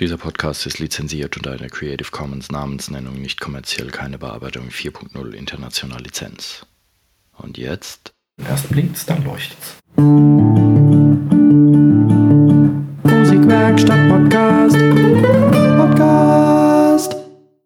Dieser 0.00 0.16
Podcast 0.16 0.64
ist 0.64 0.78
lizenziert 0.78 1.36
unter 1.36 1.52
einer 1.52 1.68
Creative 1.68 2.10
Commons 2.10 2.50
Namensnennung 2.50 3.20
nicht 3.20 3.38
kommerziell 3.38 3.88
keine 3.90 4.16
Bearbeitung 4.16 4.70
4.0 4.70 5.32
international 5.32 6.00
Lizenz. 6.00 6.64
Und 7.36 7.58
jetzt? 7.58 8.14
Erst 8.48 8.70
blinkt's, 8.70 9.04
dann 9.04 9.22
leuchtet's. 9.24 9.76
Musikwerkstatt 13.02 14.08
Podcast. 14.08 14.78
Podcast. 15.76 17.16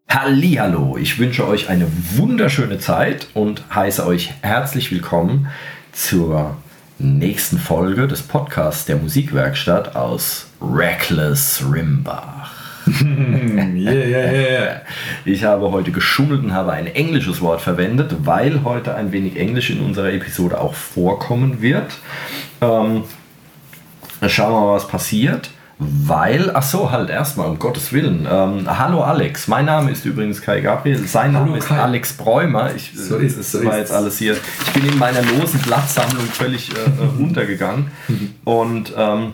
Hallihallo, 0.08 0.96
ich 0.96 1.20
wünsche 1.20 1.46
euch 1.46 1.68
eine 1.68 1.86
wunderschöne 2.16 2.80
Zeit 2.80 3.28
und 3.34 3.62
heiße 3.72 4.04
euch 4.04 4.32
herzlich 4.42 4.90
willkommen 4.90 5.52
zur 5.92 6.56
nächsten 6.98 7.58
Folge 7.58 8.06
des 8.06 8.22
Podcasts 8.22 8.84
der 8.84 8.96
Musikwerkstatt 8.96 9.96
aus 9.96 10.46
Reckless 10.60 11.62
Rimbach. 11.70 12.52
yeah, 13.02 13.92
yeah, 13.92 14.32
yeah. 14.32 14.82
Ich 15.24 15.44
habe 15.44 15.70
heute 15.70 15.90
geschummelt 15.90 16.44
und 16.44 16.52
habe 16.52 16.72
ein 16.72 16.86
englisches 16.86 17.40
Wort 17.40 17.62
verwendet, 17.62 18.14
weil 18.24 18.62
heute 18.62 18.94
ein 18.94 19.10
wenig 19.10 19.36
Englisch 19.36 19.70
in 19.70 19.80
unserer 19.80 20.12
Episode 20.12 20.60
auch 20.60 20.74
vorkommen 20.74 21.62
wird. 21.62 21.94
Ähm, 22.60 23.04
schauen 24.26 24.52
wir 24.52 24.60
mal, 24.60 24.74
was 24.74 24.86
passiert. 24.86 25.50
Weil, 25.78 26.52
ach 26.54 26.62
so, 26.62 26.92
halt 26.92 27.10
erstmal, 27.10 27.48
um 27.48 27.58
Gottes 27.58 27.92
Willen. 27.92 28.28
Ähm, 28.30 28.64
hallo 28.66 29.02
Alex, 29.02 29.48
mein 29.48 29.64
Name 29.64 29.90
ist 29.90 30.04
übrigens 30.04 30.40
Kai 30.40 30.60
Gabriel, 30.60 31.04
sein 31.06 31.32
Name 31.32 31.46
Hallo 31.46 31.56
ist 31.56 31.66
Kai. 31.66 31.78
Alex 31.78 32.12
Bräumer. 32.12 32.72
Ich, 32.74 32.92
So 32.94 33.16
ist 33.16 33.36
es, 33.36 33.50
so 33.50 33.64
war 33.64 33.72
ist 33.72 33.78
jetzt 33.78 33.90
es. 33.90 33.96
alles 33.96 34.18
hier. 34.18 34.36
Ich 34.66 34.72
bin 34.72 34.86
in 34.88 34.98
meiner 34.98 35.22
losen 35.22 35.60
Blattsammlung 35.60 36.26
völlig 36.26 36.70
äh, 36.70 36.74
äh, 36.74 37.06
runtergegangen 37.18 37.90
und 38.44 38.92
ähm, 38.96 39.32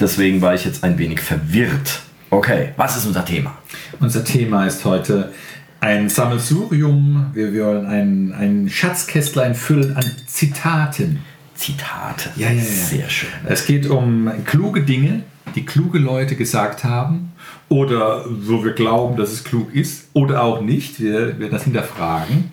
deswegen 0.00 0.42
war 0.42 0.54
ich 0.54 0.64
jetzt 0.64 0.82
ein 0.82 0.98
wenig 0.98 1.20
verwirrt. 1.20 2.00
Okay, 2.30 2.70
was 2.76 2.96
ist 2.96 3.06
unser 3.06 3.24
Thema? 3.24 3.56
Unser 4.00 4.24
Thema 4.24 4.66
ist 4.66 4.84
heute 4.84 5.32
ein 5.80 6.08
Sammelsurium. 6.08 7.30
Wir 7.34 7.52
wollen 7.64 7.86
ein, 7.86 8.32
ein 8.32 8.68
Schatzkästlein 8.68 9.54
füllen 9.54 9.96
an 9.96 10.04
Zitaten. 10.26 11.22
Zitate. 11.60 12.30
Ja, 12.36 12.48
ja, 12.48 12.54
ja. 12.54 12.62
Sehr 12.62 13.10
schön. 13.10 13.28
Es 13.46 13.66
geht 13.66 13.86
um 13.86 14.30
kluge 14.46 14.82
Dinge, 14.82 15.24
die 15.54 15.66
kluge 15.66 15.98
Leute 15.98 16.34
gesagt 16.34 16.84
haben 16.84 17.32
oder 17.68 18.24
wo 18.26 18.64
wir 18.64 18.72
glauben, 18.72 19.18
dass 19.18 19.30
es 19.30 19.44
klug 19.44 19.74
ist 19.74 20.08
oder 20.14 20.42
auch 20.42 20.62
nicht. 20.62 21.00
Wir 21.00 21.38
werden 21.38 21.50
das 21.50 21.64
hinterfragen. 21.64 22.52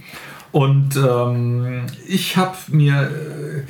Und 0.51 0.97
ähm, 0.97 1.83
ich 2.05 2.35
habe 2.35 2.57
mir 2.67 3.03
äh, 3.03 3.63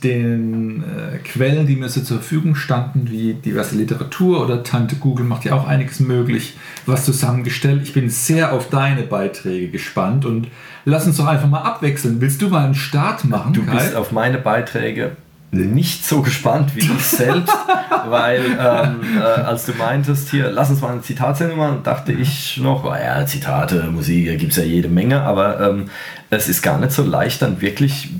mit, 0.00 0.04
den 0.04 0.82
äh, 0.82 1.18
Quellen, 1.18 1.66
die 1.66 1.76
mir 1.76 1.88
so 1.88 2.00
zur 2.00 2.18
Verfügung 2.18 2.54
standen, 2.54 3.10
wie 3.10 3.34
diverse 3.34 3.76
Literatur 3.76 4.42
oder 4.42 4.62
Tante 4.62 4.96
Google 4.96 5.26
macht 5.26 5.44
ja 5.44 5.54
auch 5.54 5.66
einiges 5.66 6.00
möglich, 6.00 6.56
was 6.86 7.04
zusammengestellt. 7.04 7.82
Ich 7.82 7.92
bin 7.92 8.08
sehr 8.10 8.52
auf 8.52 8.68
deine 8.70 9.02
Beiträge 9.02 9.68
gespannt 9.68 10.24
und 10.24 10.48
lass 10.84 11.06
uns 11.06 11.16
doch 11.16 11.26
einfach 11.26 11.48
mal 11.48 11.62
abwechseln. 11.62 12.20
Willst 12.20 12.40
du 12.42 12.48
mal 12.48 12.64
einen 12.64 12.74
Start 12.74 13.24
machen? 13.24 13.52
Du 13.52 13.64
Kai? 13.64 13.76
bist 13.76 13.94
auf 13.94 14.12
meine 14.12 14.38
Beiträge 14.38 15.16
nicht 15.52 16.06
so 16.06 16.22
gespannt 16.22 16.76
wie 16.76 16.80
ich 16.80 17.04
selbst, 17.04 17.52
weil 18.08 18.44
ähm, 18.44 19.18
äh, 19.18 19.22
als 19.22 19.66
du 19.66 19.72
meintest, 19.72 20.30
hier, 20.30 20.50
lass 20.50 20.70
uns 20.70 20.80
mal 20.80 20.92
eine 20.92 21.02
Zitatsendung 21.02 21.58
machen, 21.58 21.80
dachte 21.82 22.12
ich 22.12 22.58
noch, 22.58 22.84
oh 22.84 22.94
ja, 22.94 23.26
Zitate, 23.26 23.88
Musik, 23.90 24.38
gibt 24.38 24.52
es 24.52 24.58
ja 24.58 24.64
jede 24.64 24.88
Menge, 24.88 25.22
aber 25.22 25.60
ähm, 25.60 25.90
es 26.30 26.48
ist 26.48 26.62
gar 26.62 26.78
nicht 26.78 26.92
so 26.92 27.02
leicht, 27.02 27.42
dann 27.42 27.60
wirklich 27.60 28.10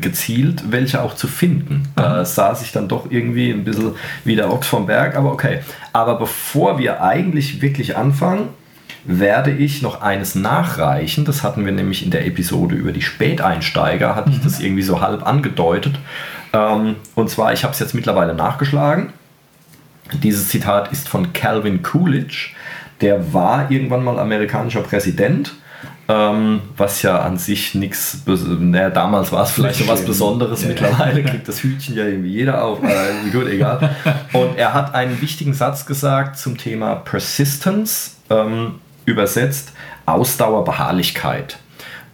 gezielt 0.00 0.70
welche 0.70 1.02
auch 1.02 1.16
zu 1.16 1.26
finden. 1.26 1.88
Da 1.96 2.24
saß 2.24 2.62
ich 2.62 2.70
dann 2.70 2.86
doch 2.86 3.10
irgendwie 3.10 3.50
ein 3.50 3.64
bisschen 3.64 3.92
wie 4.24 4.36
der 4.36 4.52
Ochs 4.52 4.68
vom 4.68 4.86
Berg, 4.86 5.16
aber 5.16 5.32
okay. 5.32 5.60
Aber 5.92 6.16
bevor 6.16 6.78
wir 6.78 7.02
eigentlich 7.02 7.60
wirklich 7.60 7.96
anfangen, 7.96 8.50
werde 9.04 9.50
ich 9.50 9.82
noch 9.82 10.00
eines 10.00 10.36
nachreichen. 10.36 11.24
Das 11.24 11.42
hatten 11.42 11.64
wir 11.64 11.72
nämlich 11.72 12.04
in 12.04 12.12
der 12.12 12.26
Episode 12.26 12.76
über 12.76 12.92
die 12.92 13.02
Späteinsteiger, 13.02 14.14
hatte 14.14 14.30
ich 14.30 14.40
das 14.40 14.60
irgendwie 14.60 14.82
so 14.82 15.00
halb 15.00 15.26
angedeutet. 15.26 15.98
Ähm, 16.52 16.96
und 17.14 17.30
zwar, 17.30 17.52
ich 17.52 17.64
habe 17.64 17.72
es 17.72 17.78
jetzt 17.80 17.94
mittlerweile 17.94 18.34
nachgeschlagen. 18.34 19.12
Dieses 20.22 20.48
Zitat 20.48 20.92
ist 20.92 21.08
von 21.08 21.32
Calvin 21.32 21.82
Coolidge. 21.82 22.50
Der 23.00 23.32
war 23.32 23.70
irgendwann 23.70 24.04
mal 24.04 24.18
amerikanischer 24.18 24.82
Präsident. 24.82 25.54
Ähm, 26.08 26.60
was 26.76 27.00
ja 27.02 27.20
an 27.20 27.38
sich 27.38 27.74
nichts, 27.76 28.22
naja, 28.26 28.90
damals 28.90 29.30
war 29.30 29.44
es 29.44 29.52
vielleicht 29.52 29.78
so 29.78 29.88
was. 29.88 30.04
Besonderes, 30.04 30.62
Ja. 30.62 30.68
mittlerweile 30.68 31.22
kriegt 31.24 31.46
das 31.46 31.62
Hütchen 31.62 31.96
ja 31.96 32.04
irgendwie 32.04 32.30
jeder 32.30 32.64
auf, 32.64 32.78
aber 32.82 33.06
gut, 33.32 33.46
egal. 33.46 33.94
Und 34.32 34.58
er 34.58 34.74
hat 34.74 34.94
einen 34.94 35.22
wichtigen 35.22 35.54
Satz 35.54 35.86
gesagt 35.86 36.38
zum 36.38 36.58
Thema 36.58 36.96
Persistence, 36.96 38.16
ähm, 38.30 38.80
übersetzt 39.06 39.72
Ausdauer, 40.04 40.64
Beharrlichkeit. 40.64 41.58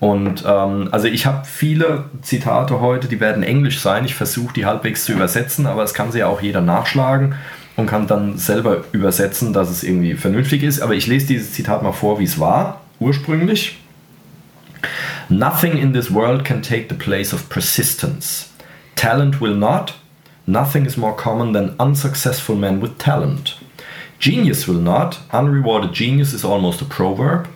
Und 0.00 0.44
ähm, 0.46 0.88
also 0.92 1.08
ich 1.08 1.26
habe 1.26 1.44
viele 1.44 2.04
Zitate 2.22 2.80
heute, 2.80 3.08
die 3.08 3.20
werden 3.20 3.42
englisch 3.42 3.80
sein. 3.80 4.04
Ich 4.04 4.14
versuche 4.14 4.54
die 4.54 4.66
halbwegs 4.66 5.04
zu 5.04 5.12
übersetzen, 5.12 5.66
aber 5.66 5.82
es 5.82 5.94
kann 5.94 6.12
sie 6.12 6.20
ja 6.20 6.28
auch 6.28 6.40
jeder 6.40 6.60
nachschlagen 6.60 7.34
und 7.76 7.86
kann 7.86 8.06
dann 8.06 8.38
selber 8.38 8.84
übersetzen, 8.92 9.52
dass 9.52 9.70
es 9.70 9.82
irgendwie 9.82 10.14
vernünftig 10.14 10.62
ist. 10.62 10.80
Aber 10.80 10.94
ich 10.94 11.06
lese 11.06 11.26
dieses 11.26 11.52
Zitat 11.52 11.82
mal 11.82 11.92
vor, 11.92 12.20
wie 12.20 12.24
es 12.24 12.38
war, 12.38 12.80
ursprünglich. 13.00 13.78
Nothing 15.28 15.76
in 15.76 15.92
this 15.92 16.12
world 16.12 16.44
can 16.44 16.62
take 16.62 16.86
the 16.88 16.94
place 16.94 17.34
of 17.34 17.48
persistence. 17.48 18.50
Talent 18.94 19.40
will 19.40 19.54
not. 19.54 19.94
Nothing 20.46 20.86
is 20.86 20.96
more 20.96 21.14
common 21.14 21.52
than 21.52 21.74
unsuccessful 21.78 22.56
men 22.56 22.80
with 22.80 22.98
talent. 22.98 23.58
Genius 24.18 24.66
will 24.66 24.80
not. 24.80 25.20
Unrewarded 25.32 25.92
genius 25.92 26.32
is 26.32 26.44
almost 26.44 26.80
a 26.80 26.84
proverb. 26.84 27.48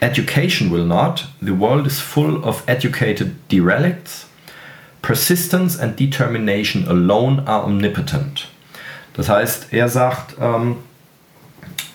Education 0.00 0.70
will 0.70 0.84
not. 0.84 1.26
The 1.40 1.52
world 1.52 1.86
is 1.86 2.00
full 2.00 2.44
of 2.44 2.62
educated 2.66 3.34
derelicts. 3.48 4.26
Persistence 5.02 5.78
and 5.78 5.96
determination 5.96 6.86
alone 6.88 7.42
are 7.46 7.64
omnipotent. 7.64 8.48
Das 9.14 9.28
heißt, 9.28 9.72
er 9.72 9.88
sagt, 9.88 10.36
ähm, 10.40 10.76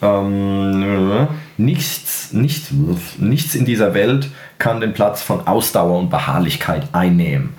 ähm, 0.01 1.27
nichts, 1.57 2.33
nichts, 2.33 2.71
nichts 3.17 3.53
in 3.53 3.65
dieser 3.65 3.93
Welt 3.93 4.29
kann 4.57 4.81
den 4.81 4.93
Platz 4.93 5.21
von 5.21 5.45
Ausdauer 5.45 5.99
und 5.99 6.09
Beharrlichkeit 6.09 6.87
einnehmen. 6.93 7.53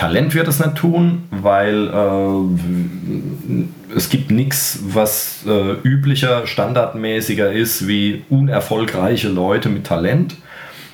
Talent 0.00 0.34
wird 0.34 0.48
es 0.48 0.58
nicht 0.58 0.74
tun, 0.76 1.24
weil 1.30 1.88
äh, 1.88 3.94
es 3.94 4.08
gibt 4.08 4.30
nichts, 4.30 4.82
was 4.82 5.44
äh, 5.46 5.72
üblicher, 5.86 6.46
standardmäßiger 6.46 7.52
ist 7.52 7.86
wie 7.86 8.22
unerfolgreiche 8.30 9.28
Leute 9.28 9.68
mit 9.68 9.84
Talent. 9.84 10.36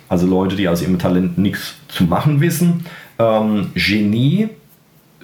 Also 0.09 0.27
Leute, 0.27 0.57
die 0.57 0.69
aus 0.69 0.83
ihrem 0.83 0.99
Talent 0.99 1.39
nichts 1.39 1.77
zu 1.87 2.03
machen 2.03 2.41
wissen. 2.41 2.85
Ähm, 3.21 3.71
Genie 3.77 4.49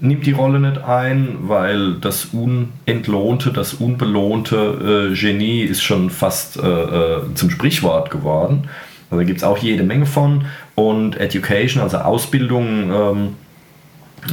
nimmt 0.01 0.27
die 0.27 0.33
Rolle 0.33 0.61
nicht 0.61 0.85
ein, 0.85 1.39
weil 1.41 1.95
das 1.95 2.27
unentlohnte, 2.27 3.53
das 3.53 3.75
unbelohnte 3.75 5.11
äh, 5.11 5.15
Genie 5.17 5.63
ist 5.63 5.83
schon 5.83 6.11
fast 6.11 6.57
äh, 6.57 6.63
äh, 6.63 7.35
zum 7.35 7.51
Sprichwort 7.51 8.11
geworden. 8.11 8.69
Also 9.11 9.23
da 9.23 9.27
gibt 9.27 9.39
es 9.39 9.45
auch 9.45 9.59
jede 9.59 9.83
Menge 9.83 10.07
von. 10.07 10.45
Und 10.77 11.19
Education, 11.19 11.83
also 11.83 11.99
Ausbildung, 11.99 12.93
ähm, 12.93 13.35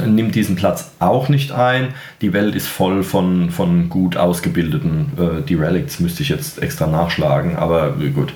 nimmt 0.05 0.35
diesen 0.35 0.55
Platz 0.55 0.91
auch 0.99 1.29
nicht 1.29 1.51
ein. 1.51 1.93
Die 2.21 2.33
Welt 2.33 2.55
ist 2.55 2.67
voll 2.67 3.03
von, 3.03 3.49
von 3.49 3.89
gut 3.89 4.17
ausgebildeten 4.17 5.11
äh, 5.17 5.41
Derelicts, 5.41 5.99
müsste 5.99 6.23
ich 6.23 6.29
jetzt 6.29 6.61
extra 6.61 6.87
nachschlagen, 6.87 7.55
aber 7.55 7.95
gut. 8.13 8.33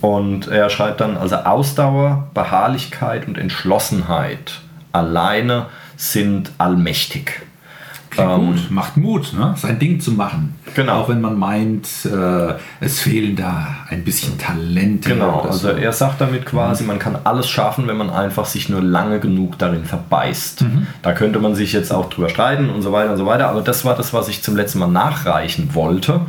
Und 0.00 0.48
er 0.48 0.70
schreibt 0.70 1.00
dann, 1.00 1.16
also 1.16 1.36
Ausdauer, 1.36 2.28
Beharrlichkeit 2.34 3.26
und 3.28 3.38
Entschlossenheit 3.38 4.60
alleine 4.92 5.66
sind 5.96 6.52
allmächtig. 6.58 7.42
Klingt 8.12 8.34
gut, 8.34 8.70
macht 8.70 8.98
Mut, 8.98 9.32
ne? 9.32 9.54
sein 9.56 9.78
Ding 9.78 9.98
zu 9.98 10.12
machen. 10.12 10.54
Genau. 10.74 11.00
Auch 11.00 11.08
wenn 11.08 11.22
man 11.22 11.38
meint, 11.38 11.88
äh, 12.04 12.54
es 12.80 13.00
fehlen 13.00 13.36
da 13.36 13.68
ein 13.88 14.04
bisschen 14.04 14.36
Talente. 14.36 15.08
Genau, 15.08 15.40
also 15.40 15.68
so. 15.70 15.76
er 15.76 15.92
sagt 15.92 16.20
damit 16.20 16.44
quasi, 16.44 16.84
man 16.84 16.98
kann 16.98 17.16
alles 17.24 17.48
schaffen, 17.48 17.88
wenn 17.88 17.96
man 17.96 18.10
einfach 18.10 18.44
sich 18.44 18.68
nur 18.68 18.82
lange 18.82 19.18
genug 19.18 19.58
darin 19.58 19.86
verbeißt. 19.86 20.64
Da 21.00 21.12
könnte 21.12 21.38
man 21.38 21.54
sich 21.54 21.72
jetzt 21.72 21.90
auch 21.90 22.10
drüber 22.10 22.28
streiten 22.28 22.68
und 22.68 22.82
so 22.82 22.92
weiter 22.92 23.12
und 23.12 23.16
so 23.16 23.24
weiter, 23.24 23.48
aber 23.48 23.62
das 23.62 23.84
war 23.86 23.96
das, 23.96 24.12
was 24.12 24.28
ich 24.28 24.42
zum 24.42 24.56
letzten 24.56 24.78
Mal 24.78 24.88
nachreichen 24.88 25.74
wollte, 25.74 26.20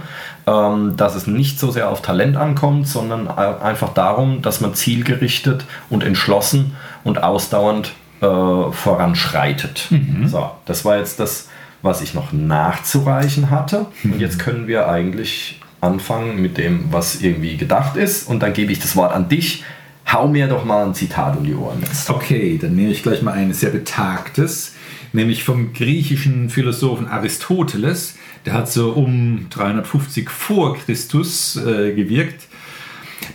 ähm, 0.48 0.96
dass 0.96 1.16
es 1.16 1.28
nicht 1.28 1.60
so 1.60 1.70
sehr 1.70 1.90
auf 1.90 2.02
Talent 2.02 2.38
ankommt, 2.38 2.88
sondern 2.88 3.28
einfach 3.28 3.94
darum, 3.94 4.42
dass 4.42 4.62
man 4.62 4.74
zielgerichtet 4.74 5.66
und 5.90 6.02
entschlossen 6.02 6.78
und 7.04 7.22
ausdauernd 7.22 7.92
äh, 8.22 8.72
voranschreitet. 8.72 9.90
So, 10.28 10.50
das 10.66 10.86
war 10.86 10.98
jetzt 10.98 11.20
das, 11.20 11.50
was 11.84 12.02
ich 12.02 12.16
noch 12.16 12.32
nachzureichen 12.32 13.52
hatte. 13.52 13.86
Und 14.04 14.20
jetzt 14.20 14.40
können 14.40 14.68
wir 14.68 14.90
eigentlich 14.90 15.60
anfangen 15.82 16.42
mit 16.42 16.58
dem, 16.58 16.92
was 16.92 17.22
irgendwie 17.22 17.58
gedacht 17.58 17.98
ist. 17.98 18.28
Und 18.28 18.42
dann 18.42 18.54
gebe 18.54 18.72
ich 18.72 18.80
das 18.80 18.96
Wort 18.96 19.14
an 19.14 19.30
dich. 19.30 19.64
Hau 20.12 20.28
mir 20.28 20.48
doch 20.48 20.66
mal 20.66 20.86
ein 20.86 20.96
Zitat 20.96 21.38
um 21.38 21.44
die 21.44 21.54
Ohren. 21.54 21.84
Okay, 22.08 22.58
dann 22.60 22.76
nehme 22.76 22.92
ich 22.92 23.04
gleich 23.04 23.22
mal 23.22 23.34
ein 23.34 23.54
sehr 23.54 23.70
betagtes, 23.70 24.76
nämlich 25.12 25.44
vom 25.44 25.74
griechischen 25.74 26.50
Philosophen 26.50 27.08
Aristoteles, 27.08 28.16
der 28.46 28.54
hat 28.54 28.72
so 28.72 28.92
um 28.92 29.48
350 29.50 30.30
vor 30.30 30.78
Christus 30.78 31.56
äh, 31.56 31.94
gewirkt. 31.94 32.48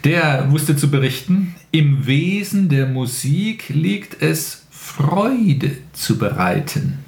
Der 0.05 0.51
wusste 0.51 0.77
zu 0.77 0.91
berichten, 0.91 1.55
im 1.71 2.07
Wesen 2.07 2.69
der 2.69 2.87
Musik 2.87 3.71
liegt 3.71 4.23
es, 4.23 4.67
Freude 4.71 5.73
zu 5.93 6.19
bereiten. 6.19 6.99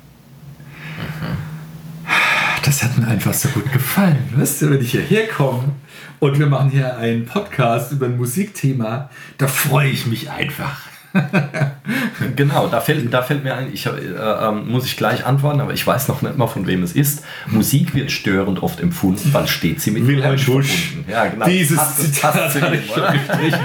Das 2.65 2.83
hat 2.83 2.99
mir 2.99 3.07
einfach 3.07 3.33
so 3.33 3.49
gut 3.49 3.73
gefallen. 3.73 4.19
Weißt 4.37 4.63
du, 4.63 4.71
wenn 4.71 4.81
ich 4.81 4.91
hierher 4.91 5.27
komme 5.29 5.73
und 6.19 6.39
wir 6.39 6.47
machen 6.47 6.71
hier 6.71 6.99
einen 6.99 7.25
Podcast 7.25 7.93
über 7.93 8.07
ein 8.07 8.17
Musikthema, 8.17 9.11
da 9.39 9.49
freue 9.49 9.89
ich 9.89 10.07
mich 10.07 10.31
einfach. 10.31 10.90
genau, 12.37 12.69
da 12.69 12.81
fällt, 12.81 13.13
da 13.13 13.23
fällt 13.23 13.43
mir 13.45 13.55
ein, 13.55 13.73
ich, 13.73 13.87
äh, 13.87 13.91
äh, 13.91 14.53
muss 14.53 14.87
ich 14.87 14.97
gleich 14.97 15.27
antworten, 15.27 15.61
aber 15.61 15.73
ich 15.73 15.87
weiß 15.87 16.09
noch 16.09 16.23
nicht 16.23 16.37
mal, 16.37 16.47
von 16.47 16.67
wem 16.67 16.83
es 16.83 16.93
ist. 16.93 17.25
Musik 17.47 17.95
wird 17.95 18.11
störend 18.11 18.63
oft 18.63 18.81
empfunden, 18.81 19.33
weil 19.33 19.47
steht 19.49 19.81
sie 19.81 19.91
mit 19.91 20.07
Wilhelm 20.07 20.41
Busch. 20.45 20.93
Ja, 21.09 21.27
genau. 21.27 21.47
Dieses 21.47 21.77
passt- 21.77 22.15
Zitat 22.15 22.35
passt 22.35 22.61
habe 22.63 22.77
ihm. 22.77 22.83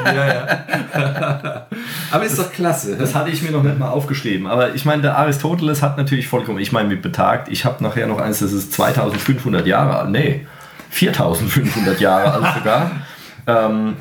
Ja, 0.05 0.27
ja. 0.27 1.67
Aber 2.11 2.23
ist 2.25 2.39
doch 2.39 2.51
klasse. 2.51 2.97
Das 2.97 3.13
hatte 3.13 3.29
ich 3.29 3.41
mir 3.41 3.51
noch 3.51 3.63
nicht 3.63 3.77
mal 3.77 3.89
aufgeschrieben. 3.89 4.47
Aber 4.47 4.73
ich 4.73 4.85
meine, 4.85 5.01
der 5.01 5.17
Aristoteles 5.17 5.81
hat 5.81 5.97
natürlich 5.97 6.27
vollkommen, 6.27 6.59
ich 6.59 6.71
meine 6.71 6.89
mit 6.89 7.01
betagt, 7.01 7.49
ich 7.49 7.65
habe 7.65 7.83
nachher 7.83 8.07
noch 8.07 8.19
eins, 8.19 8.39
das 8.39 8.53
ist 8.53 8.73
2500 8.73 9.67
Jahre 9.67 9.99
alt. 9.99 10.09
Nee, 10.09 10.47
4500 10.89 11.99
Jahre 11.99 12.31
alt 12.33 12.55
sogar. 12.55 12.91
Ähm, 13.47 13.97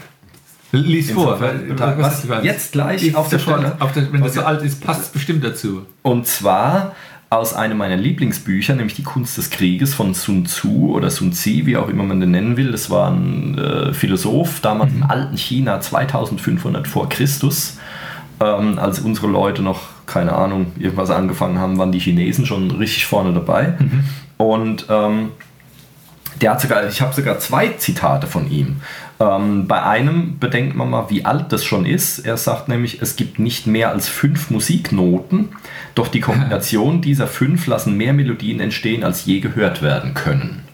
Lies 0.79 1.11
vor. 1.11 1.41
Was, 1.41 2.29
was 2.29 2.45
jetzt 2.45 2.73
gleich 2.73 3.15
auf 3.15 3.29
der 3.29 3.39
Stelle. 3.39 3.77
Auf 3.81 3.93
der, 3.93 4.13
wenn 4.13 4.23
das 4.23 4.35
so 4.35 4.43
alt 4.43 4.63
ist, 4.63 4.81
passt 4.83 5.03
es 5.03 5.09
bestimmt 5.09 5.45
dazu. 5.45 5.83
Und 6.03 6.27
zwar 6.27 6.95
aus 7.31 7.55
einem 7.55 7.79
meiner 7.79 7.97
Lieblingsbücher, 7.97 8.75
nämlich 8.75 8.95
Die 8.95 9.03
Kunst 9.03 9.37
des 9.37 9.51
Krieges 9.51 9.95
von 9.95 10.15
Sun 10.15 10.47
Tzu 10.47 10.93
oder 10.93 11.11
Sun 11.11 11.33
Tzu, 11.33 11.67
wie 11.67 11.77
auch 11.77 11.89
immer 11.89 12.05
man 12.05 12.21
den 12.21 12.31
nennen 12.31 12.57
will. 12.57 12.71
Das 12.71 12.91
war 12.91 13.11
ein 13.11 13.59
äh, 13.59 13.93
Philosoph, 13.93 14.61
damals 14.61 14.93
im 14.93 15.03
alten 15.03 15.37
China, 15.37 15.81
2500 15.81 16.87
vor 16.87 17.09
Christus. 17.09 17.79
Ähm, 18.41 18.79
als 18.79 19.01
unsere 19.01 19.27
Leute 19.27 19.63
noch, 19.63 19.81
keine 20.07 20.33
Ahnung, 20.33 20.73
irgendwas 20.79 21.11
angefangen 21.11 21.59
haben, 21.59 21.79
waren 21.79 21.93
die 21.93 21.99
Chinesen 21.99 22.47
schon 22.47 22.71
richtig 22.71 23.07
vorne 23.07 23.33
dabei. 23.33 23.75
Und 24.37 24.87
ähm, 24.91 25.31
der 26.41 26.53
hat 26.53 26.61
sogar, 26.61 26.87
ich 26.87 27.01
habe 27.01 27.15
sogar 27.15 27.39
zwei 27.39 27.69
Zitate 27.69 28.27
von 28.27 28.51
ihm. 28.51 28.77
Ähm, 29.21 29.67
bei 29.67 29.83
einem 29.83 30.39
bedenkt 30.39 30.75
man 30.75 30.91
mal, 30.91 31.11
wie 31.11 31.25
alt 31.25 31.53
das 31.53 31.65
schon 31.65 31.87
ist. 31.87 32.21
Er 32.21 32.37
sagt 32.37 32.69
nämlich, 32.69 33.01
es 33.01 33.17
gibt 33.17 33.39
nicht 33.39 33.67
mehr 33.67 33.91
als 33.91 34.09
fünf 34.09 34.51
Musiknoten, 34.51 35.51
doch 35.95 36.09
die 36.09 36.21
Kombination 36.21 37.01
dieser 37.03 37.27
fünf 37.27 37.67
lassen 37.67 37.97
mehr 37.97 38.13
Melodien 38.13 38.61
entstehen, 38.61 39.05
als 39.05 39.25
je 39.25 39.41
gehört 39.41 39.83
werden 39.83 40.15
können. 40.15 40.65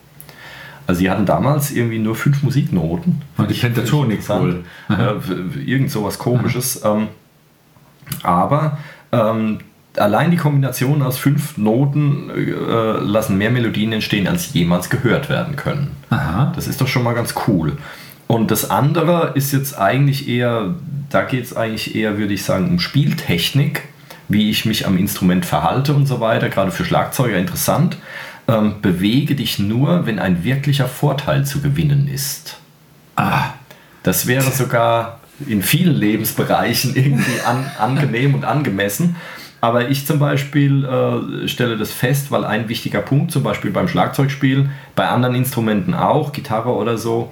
Also 0.87 1.01
sie 1.01 1.11
hatten 1.11 1.27
damals 1.27 1.71
irgendwie 1.71 1.99
nur 1.99 2.17
fünf 2.17 2.43
Musiknoten. 2.43 3.23
Und 3.37 3.51
die 3.51 3.55
Pentatonik 3.55 4.29
wohl. 4.29 4.65
Äh, 4.89 5.61
irgend 5.65 5.91
sowas 5.91 6.19
komisches. 6.19 6.83
Ähm, 6.85 7.09
aber 8.23 8.79
ähm, 9.13 9.59
allein 9.97 10.31
die 10.31 10.37
Kombination 10.37 11.03
aus 11.03 11.19
fünf 11.19 11.57
Noten 11.57 12.31
äh, 12.31 12.51
lassen 13.03 13.39
mehr 13.39 13.51
Melodien 13.51 13.93
entstehen, 13.93 14.27
als 14.29 14.53
jemals 14.53 14.91
gehört 14.91 15.29
werden 15.29 15.57
können. 15.57 15.91
Aha. 16.11 16.53
Das 16.55 16.67
ist 16.67 16.81
doch 16.81 16.89
schon 16.89 17.03
mal 17.03 17.15
ganz 17.15 17.35
cool. 17.47 17.77
Und 18.27 18.51
das 18.53 18.71
andere 18.71 19.33
ist 19.35 19.53
jetzt 19.53 19.77
eigentlich 19.77 20.29
eher, 20.29 20.75
da 21.09 21.23
geht 21.23 21.45
es 21.45 21.57
eigentlich 21.57 21.97
eher, 21.97 22.17
würde 22.19 22.35
ich 22.35 22.45
sagen, 22.45 22.69
um 22.69 22.79
Spieltechnik, 22.79 23.83
wie 24.29 24.51
ich 24.51 24.65
mich 24.65 24.87
am 24.87 24.97
Instrument 24.97 25.45
verhalte 25.45 25.95
und 25.95 26.07
so 26.07 26.21
weiter, 26.21 26.49
gerade 26.49 26.71
für 26.71 26.85
Schlagzeuger 26.85 27.37
interessant. 27.39 27.97
Ähm, 28.47 28.75
bewege 28.83 29.35
dich 29.35 29.59
nur, 29.59 30.07
wenn 30.07 30.21
ein 30.21 30.45
wirklicher 30.45 30.87
Vorteil 30.87 31.45
zu 31.45 31.61
gewinnen 31.61 32.09
ist. 32.09 32.59
Ah, 33.17 33.51
Das 34.05 34.27
wäre 34.27 34.51
sogar 34.51 35.19
in 35.47 35.63
vielen 35.63 35.95
Lebensbereichen 35.97 36.95
irgendwie 36.95 37.41
an, 37.45 37.71
angenehm 37.79 38.35
und 38.35 38.45
angemessen. 38.45 39.17
Aber 39.61 39.91
ich 39.91 40.07
zum 40.07 40.19
Beispiel 40.19 40.85
äh, 40.85 41.49
stelle 41.49 41.77
das 41.77 41.93
fest, 41.93 42.31
weil 42.31 42.45
ein 42.45 42.69
wichtiger 42.69 43.01
Punkt, 43.01 43.31
zum 43.31 43.43
Beispiel 43.43 43.71
beim 43.71 43.89
Schlagzeugspiel, 43.89 44.71
bei 44.97 45.09
anderen 45.09 45.35
Instrumenten 45.35 45.95
auch, 45.95 46.33
Gitarre 46.33 46.71
oder 46.71 46.97
so, 46.97 47.31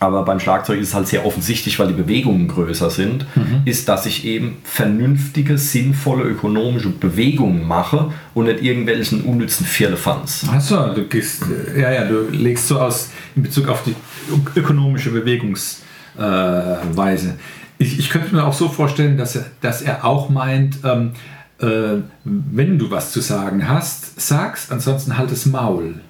aber 0.00 0.24
beim 0.24 0.38
Schlagzeug 0.38 0.80
ist 0.80 0.88
es 0.88 0.94
halt 0.94 1.08
sehr 1.08 1.26
offensichtlich, 1.26 1.78
weil 1.78 1.88
die 1.88 1.94
Bewegungen 1.94 2.46
größer 2.46 2.88
sind, 2.88 3.26
ist, 3.64 3.88
dass 3.88 4.06
ich 4.06 4.24
eben 4.24 4.58
vernünftige, 4.62 5.58
sinnvolle, 5.58 6.22
ökonomische 6.22 6.90
Bewegungen 6.90 7.66
mache 7.66 8.12
und 8.34 8.44
nicht 8.44 8.62
irgendwelchen 8.62 9.22
unnützen 9.22 9.66
Firlefanz. 9.66 10.46
Achso, 10.48 10.94
du 10.94 11.02
gehst, 11.04 11.42
äh, 11.74 11.80
ja, 11.80 11.90
ja, 11.90 12.04
du 12.04 12.28
legst 12.30 12.68
so 12.68 12.78
aus 12.80 13.10
in 13.34 13.42
Bezug 13.42 13.66
auf 13.68 13.82
die 13.84 13.96
ökonomische 14.54 15.10
Bewegungsweise. 15.10 15.80
Äh. 16.16 17.34
Ich, 17.78 17.98
ich 17.98 18.10
könnte 18.10 18.34
mir 18.34 18.44
auch 18.44 18.52
so 18.52 18.68
vorstellen, 18.68 19.16
dass 19.16 19.36
er, 19.36 19.46
dass 19.60 19.82
er 19.82 20.04
auch 20.04 20.28
meint, 20.28 20.78
ähm, 20.84 21.12
äh, 21.60 22.02
wenn 22.24 22.78
du 22.78 22.90
was 22.90 23.12
zu 23.12 23.20
sagen 23.20 23.68
hast, 23.68 24.20
sag's, 24.20 24.70
ansonsten 24.70 25.16
halt 25.16 25.30
das 25.30 25.46
Maul. 25.46 26.00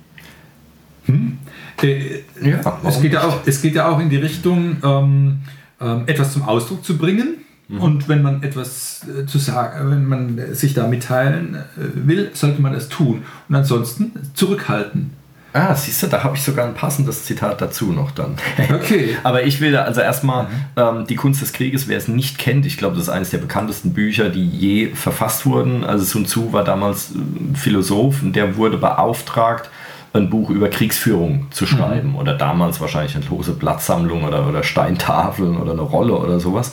Hm? 1.07 1.39
Äh, 1.83 2.21
Ja, 2.43 2.81
es, 2.85 3.01
geht 3.01 3.13
ja 3.13 3.23
auch, 3.23 3.41
es 3.47 3.63
geht 3.63 3.75
ja 3.75 3.89
auch 3.89 4.01
in 4.01 4.11
die 4.11 4.17
Richtung, 4.17 4.77
ähm, 4.83 5.39
ähm, 5.81 6.03
etwas 6.07 6.33
zum 6.33 6.43
Ausdruck 6.43 6.85
zu 6.85 6.99
bringen. 6.99 7.39
Und 7.71 8.09
wenn 8.09 8.23
man 8.23 8.43
etwas 8.43 9.03
äh, 9.07 9.27
zu 9.27 9.37
sagen, 9.37 9.91
wenn 9.91 10.07
man 10.07 10.55
sich 10.55 10.73
da 10.73 10.87
mitteilen 10.87 11.55
äh, 11.55 12.07
will, 12.07 12.31
sollte 12.33 12.63
man 12.63 12.73
das 12.73 12.89
tun. 12.89 13.25
Und 13.47 13.55
ansonsten 13.55 14.13
zurückhalten. 14.33 15.11
Ah, 15.59 15.75
siehst 15.75 16.05
du, 16.05 16.07
da 16.07 16.23
habe 16.23 16.37
ich 16.37 16.43
sogar 16.43 16.67
ein 16.67 16.75
passendes 16.75 17.25
Zitat 17.25 17.61
dazu 17.61 17.87
noch 17.87 18.13
dann. 18.13 18.37
Okay. 18.73 19.17
Aber 19.25 19.43
ich 19.43 19.61
will 19.61 19.73
da 19.73 19.83
also 19.83 20.01
erstmal 20.01 20.47
ähm, 20.77 21.07
die 21.09 21.17
Kunst 21.17 21.43
des 21.43 21.53
Krieges, 21.53 21.89
wer 21.89 21.99
es 21.99 22.07
nicht 22.07 22.39
kennt, 22.39 22.65
ich 22.65 22.77
glaube, 22.77 22.95
das 22.95 23.05
ist 23.05 23.09
eines 23.09 23.31
der 23.31 23.39
bekanntesten 23.39 23.93
Bücher, 23.93 24.29
die 24.29 24.47
je 24.47 24.95
verfasst 24.95 25.47
wurden. 25.47 25.83
Also 25.85 26.05
Sun 26.05 26.27
Tzu 26.27 26.53
war 26.53 26.63
damals 26.63 27.11
äh, 27.11 27.57
Philosoph 27.57 28.23
und 28.23 28.37
der 28.37 28.57
wurde 28.57 28.77
beauftragt, 28.77 29.69
ein 30.13 30.31
Buch 30.31 30.51
über 30.51 30.69
Kriegsführung 30.69 31.49
zu 31.51 31.67
schreiben. 31.67 32.15
Oder 32.15 32.35
damals 32.35 32.81
wahrscheinlich 32.81 33.17
eine 33.17 33.27
lose 33.27 33.53
Blattsammlung 33.53 34.25
oder, 34.25 34.47
oder 34.47 34.63
Steintafeln 34.63 35.57
oder 35.57 35.73
eine 35.73 35.83
Rolle 35.83 36.17
oder 36.17 36.39
sowas. 36.39 36.73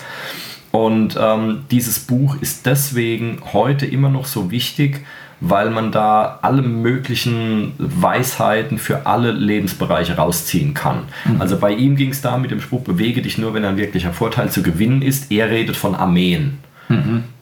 Und 0.71 1.17
ähm, 1.19 1.63
dieses 1.71 1.99
Buch 1.99 2.35
ist 2.41 2.65
deswegen 2.65 3.41
heute 3.53 3.85
immer 3.85 4.09
noch 4.09 4.25
so 4.25 4.51
wichtig, 4.51 5.05
weil 5.41 5.69
man 5.69 5.91
da 5.91 6.39
alle 6.41 6.61
möglichen 6.61 7.73
Weisheiten 7.77 8.77
für 8.77 9.05
alle 9.05 9.31
Lebensbereiche 9.31 10.15
rausziehen 10.15 10.73
kann. 10.73 11.03
Also 11.39 11.57
bei 11.57 11.71
ihm 11.71 11.95
ging 11.95 12.09
es 12.11 12.21
da 12.21 12.37
mit 12.37 12.51
dem 12.51 12.61
Spruch, 12.61 12.81
bewege 12.81 13.21
dich 13.21 13.37
nur, 13.37 13.53
wenn 13.53 13.65
ein 13.65 13.77
wirklicher 13.77 14.13
Vorteil 14.13 14.49
zu 14.49 14.63
gewinnen 14.63 15.01
ist. 15.01 15.31
Er 15.31 15.49
redet 15.49 15.75
von 15.75 15.93
Armeen, 15.95 16.59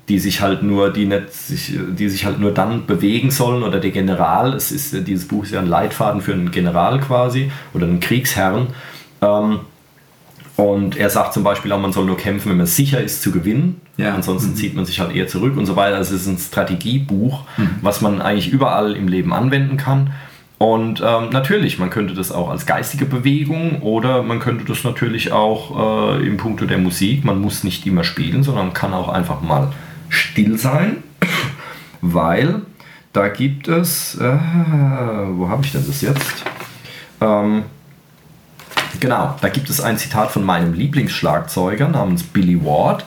die 0.09 0.19
sich 0.19 0.41
halt 0.41 0.63
nur, 0.63 0.91
die 0.91 1.05
nicht, 1.05 1.33
sich, 1.33 1.77
die 1.97 2.09
sich 2.09 2.25
halt 2.25 2.39
nur 2.39 2.51
dann 2.51 2.85
bewegen 2.85 3.31
sollen 3.31 3.63
oder 3.63 3.79
der 3.79 3.91
General, 3.91 4.53
es 4.53 4.71
ist, 4.71 5.07
dieses 5.07 5.27
Buch 5.27 5.43
ist 5.43 5.51
ja 5.51 5.59
ein 5.59 5.67
Leitfaden 5.67 6.21
für 6.21 6.33
einen 6.33 6.51
General 6.51 6.99
quasi 6.99 7.51
oder 7.73 7.85
einen 7.85 7.99
Kriegsherrn. 7.99 8.67
Ähm, 9.21 9.59
und 10.55 10.97
er 10.97 11.09
sagt 11.09 11.33
zum 11.33 11.43
Beispiel 11.43 11.71
auch, 11.71 11.79
man 11.79 11.93
soll 11.93 12.05
nur 12.05 12.17
kämpfen, 12.17 12.49
wenn 12.49 12.57
man 12.57 12.67
sicher 12.67 13.01
ist 13.01 13.21
zu 13.21 13.31
gewinnen. 13.31 13.81
Ja. 13.97 14.15
Ansonsten 14.15 14.55
zieht 14.55 14.75
man 14.75 14.85
sich 14.85 14.99
halt 14.99 15.15
eher 15.15 15.27
zurück 15.27 15.55
und 15.55 15.65
so 15.65 15.75
weiter. 15.75 15.97
Also 15.97 16.15
es 16.15 16.21
ist 16.21 16.27
ein 16.27 16.37
Strategiebuch, 16.37 17.43
was 17.81 18.01
man 18.01 18.21
eigentlich 18.21 18.51
überall 18.51 18.95
im 18.95 19.07
Leben 19.07 19.33
anwenden 19.33 19.77
kann. 19.77 20.11
Und 20.57 21.03
ähm, 21.05 21.29
natürlich, 21.31 21.77
man 21.77 21.89
könnte 21.89 22.13
das 22.13 22.31
auch 22.31 22.49
als 22.49 22.65
geistige 22.65 23.05
Bewegung 23.05 23.81
oder 23.81 24.23
man 24.23 24.39
könnte 24.39 24.63
das 24.65 24.83
natürlich 24.83 25.31
auch 25.31 26.17
äh, 26.17 26.25
im 26.25 26.37
Punkto 26.37 26.65
der 26.65 26.77
Musik. 26.77 27.25
Man 27.25 27.41
muss 27.41 27.63
nicht 27.63 27.85
immer 27.85 28.03
spielen, 28.03 28.43
sondern 28.43 28.67
man 28.67 28.73
kann 28.73 28.93
auch 28.93 29.09
einfach 29.09 29.41
mal 29.41 29.73
still 30.09 30.57
sein, 30.57 31.03
weil 32.01 32.61
da 33.11 33.27
gibt 33.27 33.67
es, 33.67 34.15
äh, 34.15 34.37
wo 35.33 35.49
habe 35.49 35.65
ich 35.65 35.71
denn 35.73 35.85
das 35.85 36.01
jetzt? 36.01 36.45
Ähm, 37.19 37.63
Genau, 38.99 39.35
da 39.41 39.49
gibt 39.49 39.69
es 39.69 39.81
ein 39.81 39.97
Zitat 39.97 40.31
von 40.31 40.43
meinem 40.43 40.73
Lieblingsschlagzeuger 40.73 41.89
namens 41.89 42.23
Billy 42.23 42.63
Ward. 42.63 43.05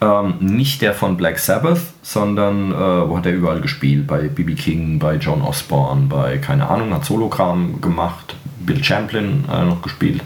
Ähm, 0.00 0.34
nicht 0.38 0.80
der 0.80 0.94
von 0.94 1.16
Black 1.16 1.40
Sabbath, 1.40 1.80
sondern 2.02 2.70
äh, 2.72 3.08
wo 3.08 3.16
hat 3.16 3.26
er 3.26 3.32
überall 3.32 3.60
gespielt? 3.60 4.06
Bei 4.06 4.28
B.B. 4.28 4.54
King, 4.54 5.00
bei 5.00 5.16
John 5.16 5.42
Osborne, 5.42 6.06
bei, 6.06 6.38
keine 6.38 6.68
Ahnung, 6.70 6.94
hat 6.94 7.04
Sologramm 7.04 7.80
gemacht, 7.80 8.36
Bill 8.60 8.82
Champlin 8.84 9.44
äh, 9.52 9.64
noch 9.64 9.82
gespielt 9.82 10.22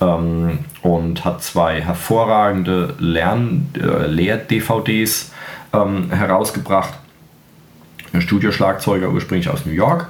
ähm, 0.00 0.60
und 0.80 1.24
hat 1.24 1.42
zwei 1.42 1.82
hervorragende 1.82 2.94
Lern- 2.98 3.68
äh, 3.76 4.06
Lehr-DVDs 4.06 5.32
ähm, 5.74 6.10
herausgebracht. 6.10 6.94
Ein 8.14 8.22
Studioschlagzeuger 8.22 9.10
ursprünglich 9.10 9.48
aus 9.48 9.66
New 9.66 9.72
York 9.72 10.08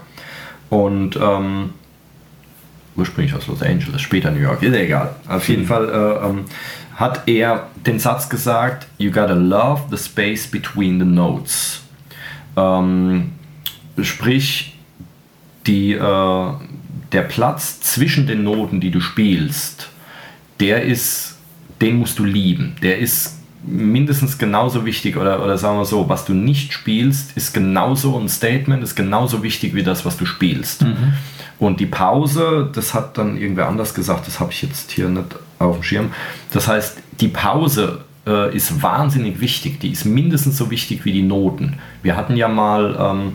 und 0.71 1.17
ähm, 1.17 1.71
ursprünglich 2.97 3.35
aus 3.35 3.47
Los 3.47 3.63
Angeles, 3.63 4.01
später 4.01 4.31
New 4.31 4.41
York, 4.41 4.63
ist 4.63 4.75
egal. 4.75 5.15
Auf 5.29 5.49
jeden 5.49 5.67
Fall 5.67 5.89
äh, 5.89 6.27
ähm, 6.27 6.45
hat 7.03 7.27
er 7.27 7.67
den 7.85 7.99
Satz 7.99 8.29
gesagt, 8.29 8.87
you 8.97 9.11
gotta 9.11 9.35
love 9.35 9.83
the 9.91 9.97
space 9.97 10.47
between 10.47 11.01
the 11.01 11.05
notes. 11.05 11.83
Ähm, 12.57 13.33
sprich, 14.01 14.79
die, 15.67 15.95
äh, 15.95 16.47
der 17.11 17.23
Platz 17.23 17.81
zwischen 17.81 18.29
den 18.29 18.45
Noten, 18.45 18.81
die 18.81 18.93
du 18.93 19.01
spielst, 19.01 19.89
der 20.61 20.85
ist, 20.85 21.39
den 21.81 21.97
musst 21.97 22.21
du 22.21 22.25
lieben. 22.25 22.77
Der 22.83 22.99
ist 22.99 23.41
mindestens 23.65 24.39
genauso 24.39 24.87
wichtig 24.87 25.17
oder, 25.17 25.43
oder 25.43 25.59
sagen 25.59 25.79
wir 25.79 25.85
so, 25.85 26.09
was 26.09 26.25
du 26.25 26.35
nicht 26.35 26.73
spielst, 26.73 27.37
ist 27.37 27.53
genauso 27.53 28.17
ein 28.17 28.29
Statement, 28.29 28.81
ist 28.81 28.95
genauso 28.95 29.43
wichtig 29.43 29.75
wie 29.75 29.83
das, 29.83 30.05
was 30.05 30.17
du 30.17 30.25
spielst. 30.25 30.83
Mhm. 30.83 31.15
Und 31.59 31.81
die 31.81 31.87
Pause, 31.87 32.71
das 32.73 32.95
hat 32.95 33.19
dann 33.19 33.37
irgendwer 33.37 33.67
anders 33.67 33.93
gesagt, 33.93 34.29
das 34.29 34.39
habe 34.39 34.53
ich 34.53 34.63
jetzt 34.63 34.93
hier 34.93 35.09
nicht 35.09 35.35
auf 35.65 35.77
dem 35.77 35.83
Schirm. 35.83 36.13
Das 36.53 36.69
heißt, 36.69 36.99
die 37.21 37.29
Pause 37.29 38.05
äh, 38.27 38.55
ist 38.55 38.83
wahnsinnig 38.83 39.41
wichtig. 39.41 39.81
Die 39.81 39.91
ist 39.91 40.05
mindestens 40.05 40.57
so 40.57 40.71
wichtig 40.71 41.05
wie 41.05 41.13
die 41.13 41.23
Noten. 41.23 41.79
Wir 42.03 42.17
hatten 42.17 42.37
ja 42.37 42.49
mal 42.49 42.97
ähm, 42.99 43.33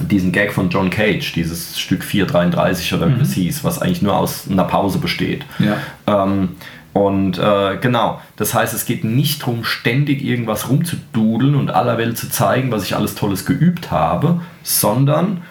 diesen 0.00 0.32
Gag 0.32 0.52
von 0.52 0.70
John 0.70 0.90
Cage, 0.90 1.32
dieses 1.32 1.78
Stück 1.78 2.02
433 2.02 2.94
oder 2.94 3.08
wie 3.08 3.14
mhm. 3.14 3.20
es 3.20 3.32
hieß, 3.34 3.64
was 3.64 3.80
eigentlich 3.80 4.02
nur 4.02 4.16
aus 4.16 4.48
einer 4.50 4.64
Pause 4.64 4.98
besteht. 4.98 5.44
Ja. 5.58 5.76
Ähm, 6.06 6.50
und 6.92 7.38
äh, 7.38 7.78
genau, 7.80 8.20
das 8.36 8.52
heißt, 8.52 8.74
es 8.74 8.84
geht 8.84 9.02
nicht 9.02 9.42
darum, 9.42 9.64
ständig 9.64 10.22
irgendwas 10.22 10.68
rumzududeln 10.68 11.54
und 11.54 11.70
aller 11.70 11.96
Welt 11.96 12.18
zu 12.18 12.28
zeigen, 12.28 12.70
was 12.70 12.84
ich 12.84 12.94
alles 12.94 13.14
Tolles 13.14 13.46
geübt 13.46 13.90
habe, 13.90 14.40
sondern 14.62 15.42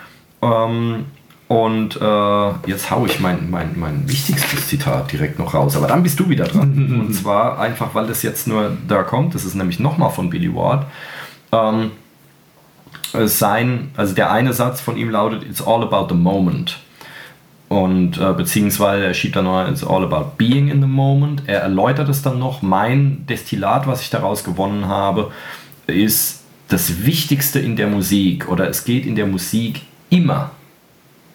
ähm, 0.43 1.05
und 1.51 1.99
äh, 2.01 2.49
jetzt 2.65 2.91
haue 2.91 3.09
ich 3.09 3.19
mein, 3.19 3.49
mein, 3.49 3.77
mein 3.77 4.07
wichtigstes 4.07 4.69
Zitat 4.69 5.11
direkt 5.11 5.37
noch 5.37 5.53
raus. 5.53 5.75
Aber 5.75 5.85
dann 5.85 6.01
bist 6.01 6.17
du 6.17 6.29
wieder 6.29 6.45
dran. 6.45 7.03
Und 7.09 7.13
zwar 7.13 7.59
einfach, 7.59 7.93
weil 7.93 8.07
das 8.07 8.23
jetzt 8.23 8.47
nur 8.47 8.77
da 8.87 9.03
kommt. 9.03 9.35
Das 9.35 9.43
ist 9.43 9.55
nämlich 9.55 9.77
nochmal 9.77 10.11
von 10.11 10.29
Billy 10.29 10.55
Ward. 10.55 10.85
Ähm, 11.51 11.91
sein, 13.25 13.91
also 13.97 14.15
der 14.15 14.31
eine 14.31 14.53
Satz 14.53 14.79
von 14.79 14.95
ihm 14.95 15.09
lautet: 15.09 15.43
It's 15.43 15.61
all 15.61 15.83
about 15.83 16.07
the 16.07 16.15
moment. 16.15 16.79
Und 17.67 18.17
äh, 18.17 18.31
beziehungsweise 18.31 19.03
er 19.03 19.13
schiebt 19.13 19.35
dann 19.35 19.43
noch, 19.43 19.67
It's 19.67 19.83
all 19.83 20.05
about 20.05 20.37
being 20.37 20.69
in 20.69 20.79
the 20.79 20.87
moment. 20.87 21.43
Er 21.47 21.63
erläutert 21.63 22.07
es 22.07 22.21
dann 22.21 22.39
noch. 22.39 22.61
Mein 22.61 23.25
Destillat, 23.27 23.87
was 23.87 24.01
ich 24.01 24.09
daraus 24.09 24.45
gewonnen 24.45 24.87
habe, 24.87 25.33
ist 25.85 26.45
das 26.69 27.03
Wichtigste 27.03 27.59
in 27.59 27.75
der 27.75 27.87
Musik 27.87 28.47
oder 28.47 28.69
es 28.69 28.85
geht 28.85 29.05
in 29.05 29.15
der 29.15 29.27
Musik 29.27 29.81
immer 30.09 30.51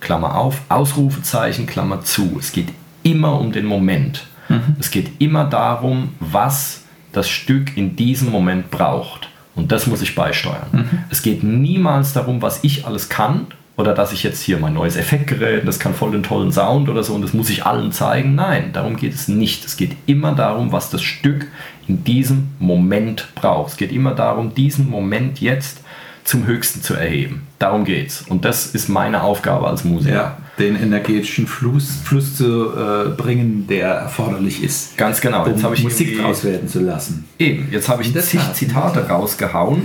Klammer 0.06 0.36
auf, 0.36 0.60
Ausrufezeichen, 0.68 1.66
Klammer 1.66 2.02
zu. 2.02 2.36
Es 2.38 2.52
geht 2.52 2.68
immer 3.02 3.40
um 3.40 3.50
den 3.50 3.64
Moment. 3.64 4.25
Mhm. 4.48 4.76
Es 4.78 4.92
geht 4.92 5.20
immer 5.20 5.44
darum, 5.46 6.10
was 6.20 6.84
das 7.10 7.28
Stück 7.28 7.76
in 7.76 7.96
diesem 7.96 8.30
Moment 8.30 8.70
braucht. 8.70 9.28
Und 9.56 9.72
das 9.72 9.88
muss 9.88 10.02
ich 10.02 10.14
beisteuern. 10.14 10.68
Mhm. 10.70 10.98
Es 11.10 11.22
geht 11.22 11.42
niemals 11.42 12.12
darum, 12.12 12.40
was 12.40 12.62
ich 12.62 12.86
alles 12.86 13.08
kann 13.08 13.48
oder 13.76 13.94
dass 13.94 14.12
ich 14.12 14.22
jetzt 14.22 14.42
hier 14.42 14.58
mein 14.58 14.75
neues 14.75 14.96
Effektgerät, 14.96 15.66
das 15.66 15.80
kann 15.80 15.92
voll 15.92 16.12
den 16.12 16.22
tollen 16.22 16.52
Sound 16.52 16.88
oder 16.88 17.02
so 17.02 17.12
und 17.12 17.22
das 17.22 17.32
muss 17.32 17.50
ich 17.50 17.66
allen 17.66 17.90
zeigen. 17.90 18.36
Nein, 18.36 18.70
darum 18.72 18.96
geht 18.96 19.12
es 19.12 19.26
nicht. 19.26 19.64
Es 19.64 19.76
geht 19.76 19.96
immer 20.06 20.36
darum, 20.36 20.70
was 20.70 20.88
das 20.88 21.02
Stück 21.02 21.48
in 21.88 22.04
diesem 22.04 22.50
Moment 22.60 23.26
braucht. 23.34 23.72
Es 23.72 23.76
geht 23.76 23.90
immer 23.90 24.14
darum, 24.14 24.54
diesen 24.54 24.88
Moment 24.88 25.40
jetzt 25.40 25.80
zum 26.22 26.46
Höchsten 26.46 26.80
zu 26.80 26.94
erheben. 26.94 27.45
Darum 27.58 27.84
geht's. 27.84 28.25
Und 28.28 28.44
das 28.44 28.66
ist 28.66 28.88
meine 28.88 29.22
Aufgabe 29.22 29.66
als 29.66 29.84
Musiker. 29.84 30.14
Ja, 30.14 30.36
den 30.58 30.76
energetischen 30.76 31.46
Fluss, 31.46 31.88
Fluss 32.04 32.36
zu 32.36 32.70
äh, 32.72 33.08
bringen, 33.10 33.66
der 33.68 33.88
erforderlich 33.88 34.62
ist. 34.62 34.96
Ganz 34.96 35.20
genau. 35.20 35.44
Um 35.44 35.50
jetzt 35.50 35.62
habe 35.62 35.75
ich 35.75 35.82
Musik 35.82 36.20
draus 36.20 36.44
werden 36.44 36.68
zu 36.68 36.80
lassen. 36.80 37.26
Eben, 37.38 37.68
jetzt 37.70 37.88
habe 37.88 38.02
ich 38.02 38.14
zig 38.14 38.40
Zitate 38.54 39.08
rausgehauen. 39.08 39.82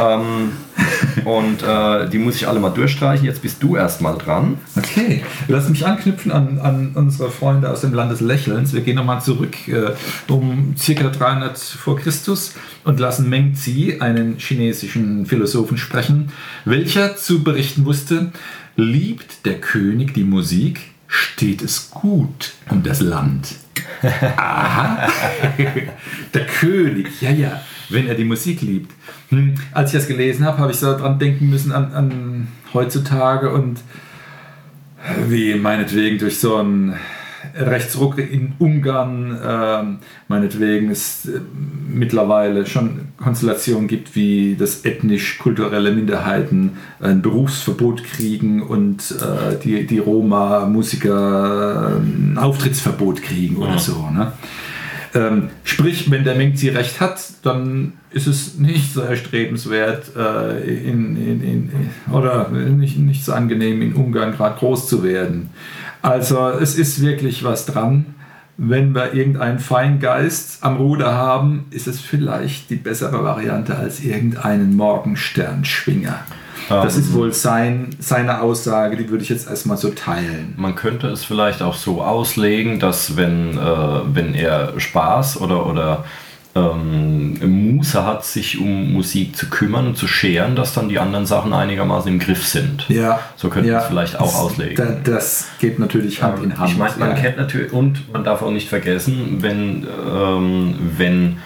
ähm, 0.00 0.52
und 1.24 1.62
äh, 1.62 2.08
die 2.08 2.18
muss 2.18 2.36
ich 2.36 2.48
alle 2.48 2.60
mal 2.60 2.70
durchstreichen. 2.70 3.24
Jetzt 3.24 3.42
bist 3.42 3.62
du 3.62 3.76
erstmal 3.76 4.18
dran. 4.18 4.58
Okay, 4.76 5.22
lass 5.48 5.68
mich 5.68 5.86
anknüpfen 5.86 6.32
an, 6.32 6.58
an 6.58 6.92
unsere 6.94 7.30
Freunde 7.30 7.70
aus 7.70 7.82
dem 7.82 7.92
Land 7.94 8.12
des 8.12 8.20
Lächelns. 8.20 8.72
Wir 8.72 8.82
gehen 8.82 8.96
nochmal 8.96 9.22
zurück 9.22 9.56
äh, 9.68 9.92
um 10.30 10.74
ca. 10.74 11.08
300 11.08 11.58
vor 11.58 11.96
Christus 11.96 12.54
und 12.84 13.00
lassen 13.00 13.28
Meng 13.28 13.54
Zi, 13.54 13.96
einen 14.00 14.38
chinesischen 14.38 15.26
Philosophen, 15.26 15.78
sprechen, 15.78 16.30
welcher 16.64 17.16
zu 17.16 17.42
berichten 17.42 17.84
wusste, 17.84 18.32
liebt 18.76 19.44
der 19.46 19.60
König 19.60 20.14
die 20.14 20.24
Musik, 20.24 20.91
steht 21.12 21.60
es 21.60 21.90
gut 21.90 22.54
um 22.70 22.82
das 22.82 23.00
Land. 23.02 23.56
Aha. 24.02 25.08
der 26.34 26.46
König, 26.46 27.20
ja, 27.20 27.30
ja, 27.30 27.60
wenn 27.90 28.06
er 28.06 28.14
die 28.14 28.24
Musik 28.24 28.62
liebt. 28.62 28.90
Hm, 29.28 29.54
als 29.72 29.92
ich 29.92 29.98
das 29.98 30.08
gelesen 30.08 30.46
habe, 30.46 30.56
habe 30.56 30.72
ich 30.72 30.78
so 30.78 30.96
dran 30.96 31.18
denken 31.18 31.50
müssen 31.50 31.70
an, 31.70 31.92
an 31.92 32.48
heutzutage 32.72 33.50
und 33.50 33.80
wie 35.28 35.54
meinetwegen 35.54 36.16
durch 36.16 36.38
so 36.38 36.56
ein 36.56 36.94
Rechtsruck 37.54 38.18
in 38.18 38.54
Ungarn 38.58 39.36
äh, 39.36 39.84
meinetwegen 40.28 40.90
es 40.90 41.26
äh, 41.26 41.40
mittlerweile 41.88 42.66
schon 42.66 43.08
Konstellationen 43.16 43.88
gibt, 43.88 44.14
wie 44.16 44.56
das 44.58 44.84
ethnisch-kulturelle 44.84 45.92
Minderheiten 45.92 46.72
ein 47.00 47.22
Berufsverbot 47.22 48.04
kriegen 48.04 48.62
und 48.62 49.12
äh, 49.12 49.56
die, 49.62 49.86
die 49.86 49.98
Roma-Musiker 49.98 52.00
ein 52.00 52.36
Auftrittsverbot 52.38 53.22
kriegen 53.22 53.56
oder 53.56 53.72
ja. 53.72 53.78
so. 53.78 54.10
Ne? 54.10 54.32
Ähm, 55.14 55.50
sprich, 55.64 56.10
wenn 56.10 56.24
der 56.24 56.36
Mengzi 56.36 56.70
recht 56.70 57.00
hat, 57.00 57.20
dann 57.42 57.92
ist 58.10 58.26
es 58.26 58.58
nicht 58.58 58.94
so 58.94 59.02
erstrebenswert 59.02 60.16
äh, 60.16 60.62
in, 60.62 61.16
in, 61.16 61.42
in, 61.42 61.70
oder 62.10 62.48
nicht, 62.48 62.98
nicht 62.98 63.24
so 63.24 63.32
angenehm 63.32 63.82
in 63.82 63.92
Ungarn 63.92 64.32
gerade 64.32 64.58
groß 64.58 64.88
zu 64.88 65.02
werden. 65.02 65.50
Also 66.02 66.48
es 66.48 66.76
ist 66.76 67.00
wirklich 67.00 67.44
was 67.44 67.66
dran. 67.66 68.14
Wenn 68.58 68.94
wir 68.94 69.14
irgendeinen 69.14 69.58
Feingeist 69.58 70.62
am 70.62 70.76
Ruder 70.76 71.14
haben, 71.14 71.66
ist 71.70 71.86
es 71.86 72.00
vielleicht 72.00 72.70
die 72.70 72.76
bessere 72.76 73.24
Variante 73.24 73.76
als 73.76 74.00
irgendeinen 74.00 74.76
Morgensternschwinger. 74.76 76.20
Das 76.68 76.96
ist 76.96 77.12
wohl 77.12 77.32
sein, 77.32 77.90
seine 77.98 78.40
Aussage, 78.40 78.96
die 78.96 79.10
würde 79.10 79.22
ich 79.24 79.30
jetzt 79.30 79.48
erstmal 79.48 79.76
so 79.76 79.90
teilen. 79.90 80.54
Man 80.56 80.74
könnte 80.74 81.08
es 81.08 81.24
vielleicht 81.24 81.60
auch 81.60 81.74
so 81.74 82.02
auslegen, 82.02 82.78
dass 82.78 83.16
wenn, 83.16 83.58
äh, 83.58 84.14
wenn 84.14 84.34
er 84.34 84.78
Spaß 84.78 85.40
oder, 85.40 85.66
oder 85.66 86.04
ähm, 86.54 87.76
Muße 87.76 88.04
hat, 88.04 88.24
sich 88.24 88.58
um 88.58 88.92
Musik 88.92 89.36
zu 89.36 89.48
kümmern 89.48 89.86
und 89.86 89.96
zu 89.96 90.06
scheren, 90.06 90.54
dass 90.54 90.74
dann 90.74 90.88
die 90.88 90.98
anderen 90.98 91.26
Sachen 91.26 91.52
einigermaßen 91.52 92.12
im 92.12 92.18
Griff 92.18 92.46
sind. 92.46 92.88
Ja. 92.88 93.20
So 93.36 93.48
könnte 93.48 93.70
man 93.70 93.80
es 93.80 93.86
vielleicht 93.86 94.20
auch 94.20 94.34
auslegen. 94.34 94.76
Da, 94.76 95.12
das 95.12 95.48
geht 95.58 95.78
natürlich 95.78 96.22
Hand 96.22 96.42
in 96.44 96.58
Hand. 96.58 96.70
Ich 96.70 96.76
meine, 96.76 96.94
man 96.98 97.10
ja. 97.10 97.14
kennt 97.16 97.38
natürlich, 97.38 97.72
und 97.72 98.12
man 98.12 98.22
darf 98.24 98.42
auch 98.42 98.50
nicht 98.50 98.68
vergessen, 98.68 99.38
wenn, 99.40 99.86
ähm, 100.10 100.74
wenn 100.96 101.38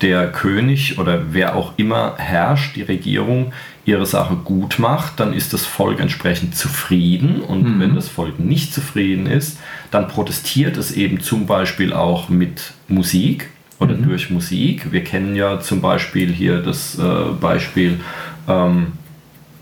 der 0.00 0.30
König 0.30 0.98
oder 0.98 1.32
wer 1.32 1.56
auch 1.56 1.72
immer 1.76 2.14
herrscht, 2.18 2.76
die 2.76 2.82
Regierung, 2.82 3.52
ihre 3.84 4.06
Sache 4.06 4.36
gut 4.36 4.78
macht, 4.78 5.18
dann 5.18 5.32
ist 5.32 5.54
das 5.54 5.64
Volk 5.64 5.98
entsprechend 5.98 6.54
zufrieden. 6.54 7.40
Und 7.40 7.76
mhm. 7.76 7.80
wenn 7.80 7.94
das 7.94 8.08
Volk 8.08 8.38
nicht 8.38 8.74
zufrieden 8.74 9.26
ist, 9.26 9.58
dann 9.90 10.08
protestiert 10.08 10.76
es 10.76 10.92
eben 10.92 11.20
zum 11.20 11.46
Beispiel 11.46 11.92
auch 11.92 12.28
mit 12.28 12.72
Musik 12.86 13.50
oder 13.78 13.94
mhm. 13.94 14.08
durch 14.08 14.30
Musik. 14.30 14.92
Wir 14.92 15.04
kennen 15.04 15.36
ja 15.36 15.60
zum 15.60 15.80
Beispiel 15.80 16.32
hier 16.32 16.58
das 16.62 16.98
äh, 16.98 17.32
Beispiel, 17.40 18.00
ähm, 18.48 18.92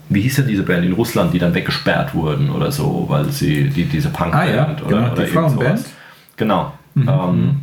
wie 0.08 0.20
hieß 0.20 0.38
ja 0.38 0.44
diese 0.44 0.62
Band 0.62 0.84
in 0.84 0.92
Russland, 0.92 1.34
die 1.34 1.38
dann 1.38 1.54
weggesperrt 1.54 2.14
wurden 2.14 2.50
oder 2.50 2.70
so, 2.70 3.06
weil 3.08 3.26
sie 3.30 3.68
die, 3.68 3.84
diese 3.84 4.08
Punkband 4.08 4.34
ah, 4.34 4.54
ja, 4.54 4.76
oder, 4.84 4.88
genau, 4.88 5.12
oder 5.12 5.24
die 5.24 5.30
Frauenband. 5.30 5.84
Genau. 6.36 6.72
Mhm. 6.94 7.08
Ähm, 7.08 7.56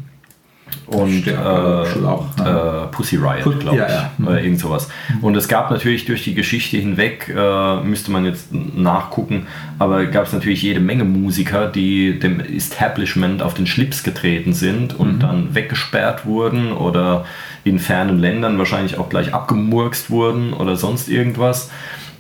und 0.87 1.27
äh, 1.27 1.31
äh, 1.31 2.87
Pussy 2.91 3.17
Riot, 3.17 3.59
glaube 3.59 3.77
ja, 3.77 3.85
ich, 3.85 3.91
ja. 3.91 4.11
oder 4.25 4.41
irgend 4.41 4.59
sowas. 4.59 4.89
Mhm. 5.09 5.23
Und 5.23 5.35
es 5.35 5.47
gab 5.47 5.71
natürlich 5.71 6.05
durch 6.05 6.23
die 6.23 6.33
Geschichte 6.33 6.77
hinweg, 6.77 7.33
äh, 7.35 7.81
müsste 7.81 8.11
man 8.11 8.25
jetzt 8.25 8.53
nachgucken, 8.53 9.47
aber 9.79 10.05
gab 10.05 10.27
es 10.27 10.33
natürlich 10.33 10.61
jede 10.61 10.79
Menge 10.79 11.03
Musiker, 11.03 11.67
die 11.67 12.19
dem 12.19 12.39
Establishment 12.39 13.41
auf 13.41 13.53
den 13.53 13.67
Schlips 13.67 14.03
getreten 14.03 14.53
sind 14.53 14.93
und 14.93 15.15
mhm. 15.15 15.19
dann 15.19 15.55
weggesperrt 15.55 16.25
wurden 16.25 16.71
oder 16.71 17.25
in 17.63 17.79
fernen 17.79 18.19
Ländern 18.19 18.57
wahrscheinlich 18.57 18.97
auch 18.97 19.09
gleich 19.09 19.33
abgemurkst 19.33 20.09
wurden 20.09 20.53
oder 20.53 20.75
sonst 20.75 21.09
irgendwas. 21.09 21.69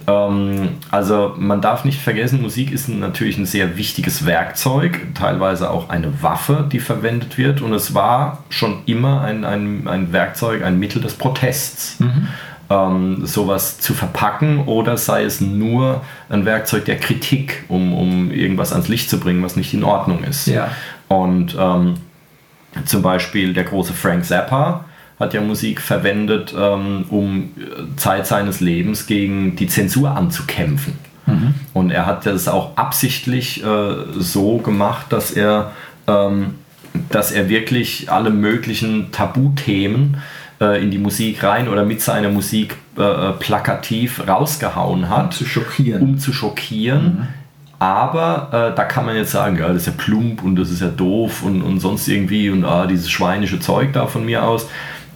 Ähm, 0.07 0.69
also 0.91 1.33
man 1.37 1.61
darf 1.61 1.85
nicht 1.85 2.01
vergessen, 2.01 2.41
Musik 2.41 2.71
ist 2.71 2.89
natürlich 2.89 3.37
ein 3.37 3.45
sehr 3.45 3.77
wichtiges 3.77 4.25
Werkzeug, 4.25 4.99
teilweise 5.13 5.69
auch 5.69 5.89
eine 5.89 6.21
Waffe, 6.21 6.67
die 6.71 6.79
verwendet 6.79 7.37
wird. 7.37 7.61
Und 7.61 7.73
es 7.73 7.93
war 7.93 8.43
schon 8.49 8.83
immer 8.85 9.21
ein, 9.21 9.45
ein, 9.45 9.87
ein 9.87 10.13
Werkzeug, 10.13 10.63
ein 10.63 10.79
Mittel 10.79 11.01
des 11.01 11.13
Protests. 11.15 11.99
Mhm. 11.99 12.27
Ähm, 12.69 13.25
sowas 13.25 13.79
zu 13.79 13.93
verpacken 13.93 14.65
oder 14.65 14.95
sei 14.97 15.23
es 15.23 15.41
nur 15.41 16.01
ein 16.29 16.45
Werkzeug 16.45 16.85
der 16.85 16.97
Kritik, 16.97 17.65
um, 17.67 17.93
um 17.93 18.31
irgendwas 18.31 18.71
ans 18.71 18.87
Licht 18.87 19.09
zu 19.09 19.19
bringen, 19.19 19.43
was 19.43 19.57
nicht 19.57 19.73
in 19.73 19.83
Ordnung 19.83 20.23
ist. 20.23 20.47
Ja. 20.47 20.69
Und 21.09 21.57
ähm, 21.59 21.95
zum 22.85 23.01
Beispiel 23.01 23.53
der 23.53 23.65
große 23.65 23.93
Frank 23.93 24.25
Zappa, 24.25 24.85
hat 25.19 25.33
ja 25.33 25.41
Musik 25.41 25.81
verwendet, 25.81 26.53
ähm, 26.57 27.05
um 27.09 27.51
Zeit 27.97 28.27
seines 28.27 28.59
Lebens 28.59 29.05
gegen 29.05 29.55
die 29.55 29.67
Zensur 29.67 30.11
anzukämpfen. 30.11 30.93
Und 31.73 31.91
er 31.91 32.05
hat 32.05 32.25
das 32.25 32.47
auch 32.47 32.75
absichtlich 32.75 33.63
äh, 33.63 33.95
so 34.17 34.57
gemacht, 34.57 35.07
dass 35.09 35.31
er, 35.31 35.71
ähm, 36.07 36.55
dass 37.09 37.31
er 37.31 37.49
wirklich 37.49 38.11
alle 38.11 38.29
möglichen 38.29 39.11
Tabuthemen 39.11 40.17
äh, 40.59 40.83
in 40.83 40.91
die 40.91 40.97
Musik 40.97 41.43
rein 41.43 41.67
oder 41.67 41.85
mit 41.85 42.01
seiner 42.01 42.29
Musik 42.29 42.75
äh, 42.97 43.31
plakativ 43.39 44.27
rausgehauen 44.27 45.09
hat. 45.09 45.25
Um 45.25 45.31
zu 45.31 45.45
schockieren. 45.45 46.01
Um 46.01 46.19
zu 46.19 46.33
schockieren. 46.33 47.27
Aber 47.79 48.49
äh, 48.51 48.75
da 48.75 48.85
kann 48.85 49.05
man 49.05 49.15
jetzt 49.15 49.31
sagen, 49.31 49.57
ja, 49.57 49.67
das 49.67 49.77
ist 49.77 49.87
ja 49.87 49.93
plump 49.97 50.43
und 50.43 50.55
das 50.55 50.71
ist 50.71 50.81
ja 50.81 50.87
doof 50.87 51.43
und, 51.43 51.61
und 51.61 51.79
sonst 51.79 52.07
irgendwie 52.07 52.49
und 52.49 52.63
ah, 52.63 52.85
dieses 52.85 53.09
schweinische 53.09 53.59
Zeug 53.59 53.91
da 53.93 54.07
von 54.07 54.25
mir 54.25 54.43
aus. 54.43 54.67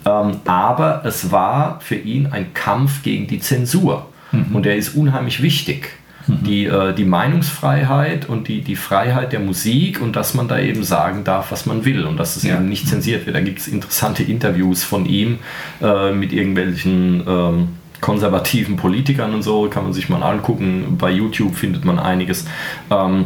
Ähm, 0.08 0.38
aber 0.46 1.02
es 1.06 1.32
war 1.32 1.80
für 1.82 1.96
ihn 1.96 2.28
ein 2.28 2.54
Kampf 2.54 3.04
gegen 3.04 3.28
die 3.28 3.40
Zensur. 3.40 4.08
Und 4.54 4.66
der 4.66 4.76
ist 4.76 4.90
unheimlich 4.96 5.42
wichtig. 5.42 5.92
Die, 6.28 6.66
äh, 6.66 6.94
die 6.94 7.06
Meinungsfreiheit 7.06 8.28
und 8.28 8.50
die, 8.50 8.60
die 8.62 8.76
Freiheit 8.76 9.32
der 9.32 9.40
Musik 9.40 10.02
und 10.02 10.18
dass 10.18 10.34
man 10.34 10.50
da 10.50 10.60
eben 10.60 10.84
sagen 10.84 11.24
darf, 11.24 11.54
was 11.54 11.66
man 11.66 11.86
will 11.86 12.04
und 12.04 12.18
dass 12.18 12.36
es 12.36 12.44
Ja. 12.44 12.56
eben 12.56 12.68
nicht 12.68 12.86
zensiert 12.90 13.26
wird. 13.26 13.38
Da 13.38 13.40
gibt 13.40 13.60
es 13.60 13.68
interessante 13.70 14.24
Interviews 14.24 14.84
von 14.84 15.06
ihm 15.06 15.40
äh, 15.82 16.12
mit 16.12 16.34
irgendwelchen 16.34 17.24
ähm, 17.26 17.68
konservativen 18.02 18.76
Politikern 18.76 19.34
und 19.34 19.42
so, 19.42 19.70
kann 19.70 19.84
man 19.86 19.94
sich 19.94 20.10
mal 20.10 20.22
angucken. 20.22 20.98
Bei 21.00 21.10
YouTube 21.12 21.56
findet 21.56 21.86
man 21.86 21.98
einiges. 21.98 22.46
Ähm, 22.92 23.26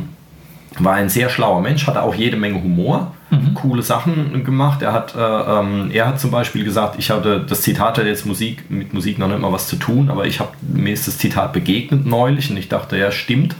war 0.78 0.94
ein 0.94 1.10
sehr 1.10 1.30
schlauer 1.30 1.62
Mensch, 1.62 1.88
hatte 1.88 2.04
auch 2.04 2.14
jede 2.14 2.38
Menge 2.38 2.62
Humor, 2.62 3.16
coole 3.54 3.82
Sachen 3.82 4.44
gemacht. 4.44 4.82
Er 4.82 4.94
hat, 4.94 5.16
äh, 5.16 5.20
ähm, 5.20 5.90
er 5.92 6.08
hat 6.08 6.20
zum 6.20 6.32
Beispiel 6.32 6.64
gesagt, 6.64 6.96
ich 6.98 7.10
hatte 7.10 7.46
das 7.48 7.62
Zitat 7.62 7.98
hat 7.98 8.06
jetzt 8.06 8.26
Musik 8.26 8.70
mit 8.70 8.94
Musik 8.94 9.20
noch 9.20 9.28
nicht 9.28 9.40
mal 9.40 9.52
was 9.52 9.68
zu 9.68 9.78
tun, 9.78 10.10
aber 10.10 10.26
ich 10.26 10.40
habe 10.40 10.52
mir 10.62 10.94
ist 10.94 11.08
das 11.08 11.18
Zitat 11.18 11.54
begegnet 11.54 12.06
neulich 12.06 12.50
und 12.50 12.58
ich 12.58 12.70
dachte, 12.70 12.98
ja 12.98 13.12
stimmt. 13.12 13.56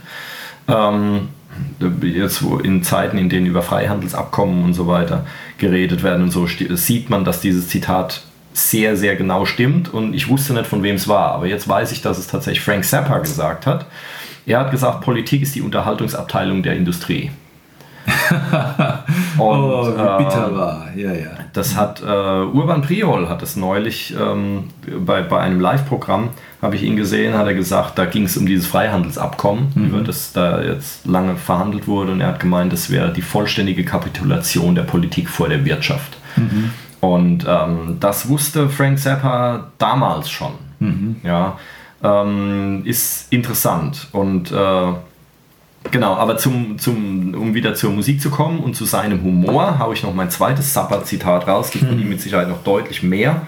Ähm, 0.68 1.28
jetzt 2.02 2.42
wo 2.42 2.58
in 2.58 2.82
Zeiten, 2.82 3.18
in 3.18 3.28
denen 3.28 3.46
über 3.46 3.62
Freihandelsabkommen 3.62 4.64
und 4.64 4.74
so 4.74 4.86
weiter 4.86 5.26
geredet 5.58 6.02
werden 6.02 6.22
und 6.22 6.30
so, 6.30 6.46
sieht 6.46 7.10
man, 7.10 7.24
dass 7.24 7.40
dieses 7.40 7.68
Zitat 7.68 8.22
sehr, 8.54 8.96
sehr 8.96 9.16
genau 9.16 9.44
stimmt 9.44 9.92
und 9.92 10.14
ich 10.14 10.28
wusste 10.28 10.52
nicht, 10.52 10.66
von 10.66 10.82
wem 10.82 10.96
es 10.96 11.08
war, 11.08 11.32
aber 11.32 11.46
jetzt 11.46 11.68
weiß 11.68 11.92
ich, 11.92 12.02
dass 12.02 12.18
es 12.18 12.26
tatsächlich 12.26 12.62
Frank 12.62 12.84
Zappa 12.84 13.18
gesagt 13.18 13.66
hat. 13.66 13.86
Er 14.44 14.60
hat 14.60 14.70
gesagt, 14.70 15.02
Politik 15.02 15.42
ist 15.42 15.54
die 15.54 15.62
Unterhaltungsabteilung 15.62 16.62
der 16.62 16.74
Industrie. 16.74 17.30
Und, 19.38 19.60
oh, 19.60 19.86
wie 19.86 20.24
bitter 20.24 20.50
äh, 20.50 20.56
war. 20.56 20.88
Ja, 20.96 21.12
ja. 21.12 21.30
das 21.52 21.76
hat 21.76 22.02
äh, 22.02 22.06
Urban 22.06 22.82
Priol 22.82 23.28
hat 23.28 23.42
es 23.42 23.56
neulich 23.56 24.14
ähm, 24.20 24.70
bei, 25.04 25.22
bei 25.22 25.40
einem 25.40 25.60
Live-Programm, 25.60 26.30
habe 26.60 26.76
ich 26.76 26.82
ihn 26.82 26.96
gesehen, 26.96 27.34
hat 27.34 27.46
er 27.46 27.54
gesagt, 27.54 27.98
da 27.98 28.04
ging 28.04 28.24
es 28.24 28.36
um 28.36 28.46
dieses 28.46 28.66
Freihandelsabkommen, 28.66 29.72
über 29.76 30.00
das 30.00 30.32
da 30.32 30.62
jetzt 30.62 31.06
lange 31.06 31.36
verhandelt 31.36 31.86
wurde 31.86 32.12
und 32.12 32.20
er 32.20 32.28
hat 32.28 32.40
gemeint, 32.40 32.72
das 32.72 32.90
wäre 32.90 33.12
die 33.12 33.22
vollständige 33.22 33.84
Kapitulation 33.84 34.74
der 34.74 34.82
Politik 34.82 35.28
vor 35.28 35.48
der 35.48 35.64
Wirtschaft. 35.64 36.16
Und 37.00 37.46
ähm, 37.48 37.96
das 38.00 38.28
wusste 38.28 38.68
Frank 38.68 38.98
Zappa 38.98 39.72
damals 39.78 40.30
schon. 40.30 40.52
Ja, 41.22 41.58
ähm, 42.02 42.82
ist 42.84 43.32
interessant 43.32 44.08
und 44.12 44.50
äh, 44.50 44.92
Genau, 45.90 46.14
aber 46.14 46.38
zum, 46.38 46.78
zum, 46.78 47.34
um 47.34 47.54
wieder 47.54 47.74
zur 47.74 47.90
Musik 47.90 48.20
zu 48.20 48.30
kommen 48.30 48.60
und 48.60 48.74
zu 48.74 48.84
seinem 48.84 49.22
Humor, 49.22 49.78
haue 49.78 49.94
ich 49.94 50.02
noch 50.02 50.14
mein 50.14 50.30
zweites 50.30 50.72
Zappa-Zitat 50.72 51.46
raus. 51.48 51.70
Gibt 51.70 51.86
von 51.86 51.98
ihm 51.98 52.08
mit 52.08 52.20
Sicherheit 52.20 52.48
noch 52.48 52.62
deutlich 52.62 53.02
mehr. 53.02 53.42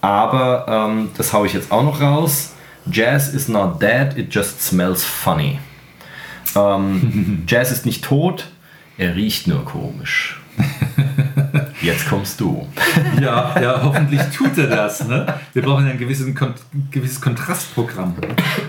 Aber 0.00 0.66
ähm, 0.68 1.10
das 1.16 1.32
haue 1.32 1.46
ich 1.46 1.52
jetzt 1.52 1.70
auch 1.70 1.82
noch 1.82 2.00
raus. 2.00 2.54
Jazz 2.90 3.32
is 3.32 3.48
not 3.48 3.80
dead, 3.80 4.16
it 4.16 4.34
just 4.34 4.62
smells 4.62 5.04
funny. 5.04 5.58
Ähm, 6.56 7.44
Jazz 7.46 7.70
ist 7.70 7.86
nicht 7.86 8.04
tot, 8.04 8.48
er 8.98 9.14
riecht 9.14 9.46
nur 9.46 9.64
komisch. 9.64 10.40
Jetzt 11.80 12.08
kommst 12.08 12.40
du. 12.40 12.68
Ja, 13.20 13.58
ja, 13.60 13.80
hoffentlich 13.82 14.20
tut 14.36 14.56
er 14.58 14.66
das. 14.66 15.06
Ne? 15.08 15.34
Wir 15.52 15.62
brauchen 15.62 15.86
ja 15.86 15.92
ein 15.92 15.98
gewissen, 15.98 16.34
Kon 16.34 16.54
gewisses 16.90 17.20
Kontrastprogramm. 17.20 18.14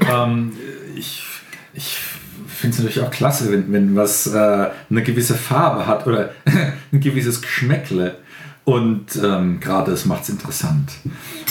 Ähm, 0.10 0.54
ich 0.96 1.24
ich 1.74 1.98
finde 2.63 2.78
es 2.78 2.84
natürlich 2.84 3.06
auch 3.06 3.12
klasse, 3.12 3.52
wenn, 3.52 3.73
wenn 3.73 3.95
was 3.97 4.26
äh, 4.26 4.69
eine 4.89 5.04
gewisse 5.04 5.36
Farbe 5.36 5.86
hat 5.86 6.08
oder 6.08 6.30
ein 6.93 7.02
gewisses 7.02 7.41
Geschmäckle. 7.41 8.15
Und 8.63 9.17
ähm, 9.21 9.60
gerade 9.60 9.91
das 9.91 10.06
macht 10.06 10.23
es 10.23 10.30
interessant. 10.30 10.93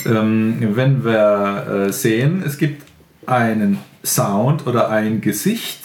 Ähm, 0.07 0.75
wenn 0.75 1.05
wir 1.05 1.89
äh, 1.89 1.93
sehen, 1.93 2.43
es 2.47 2.57
gibt 2.57 2.87
einen 3.27 3.77
Sound 4.03 4.67
oder 4.67 4.89
ein 4.89 5.21
Gesicht 5.21 5.81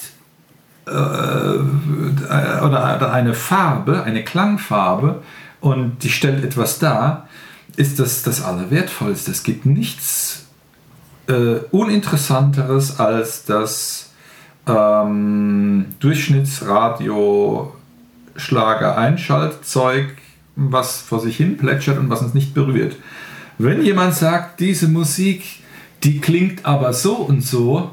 äh, 0.85 0.91
oder, 0.91 3.11
eine 3.11 3.33
Farbe, 3.33 4.03
eine 4.03 4.23
Klangfarbe 4.23 5.23
und 5.59 6.03
die 6.03 6.09
stellt 6.09 6.45
etwas 6.45 6.79
dar, 6.79 7.27
ist 7.75 7.99
das 7.99 8.23
das 8.23 8.41
Allerwertvollste. 8.41 9.31
Es 9.31 9.43
gibt 9.43 9.65
nichts 9.65 10.45
äh, 11.27 11.57
Uninteressanteres 11.71 13.01
als 13.01 13.43
das 13.43 14.07
ähm, 14.67 15.86
Durchschnittsradio 15.99 17.73
Schlager-Einschaltzeug, 18.36 20.15
was 20.56 21.01
vor 21.01 21.19
sich 21.19 21.38
hin 21.38 21.58
plätschert 21.58 21.97
und 21.97 22.10
was 22.10 22.21
uns 22.21 22.34
nicht 22.34 22.53
berührt. 22.53 22.95
Wenn 23.58 23.82
jemand 23.82 24.13
sagt, 24.13 24.60
diese 24.60 24.88
Musik, 24.88 25.43
die 26.03 26.19
klingt 26.19 26.65
aber 26.65 26.93
so 26.93 27.15
und 27.15 27.43
so, 27.43 27.91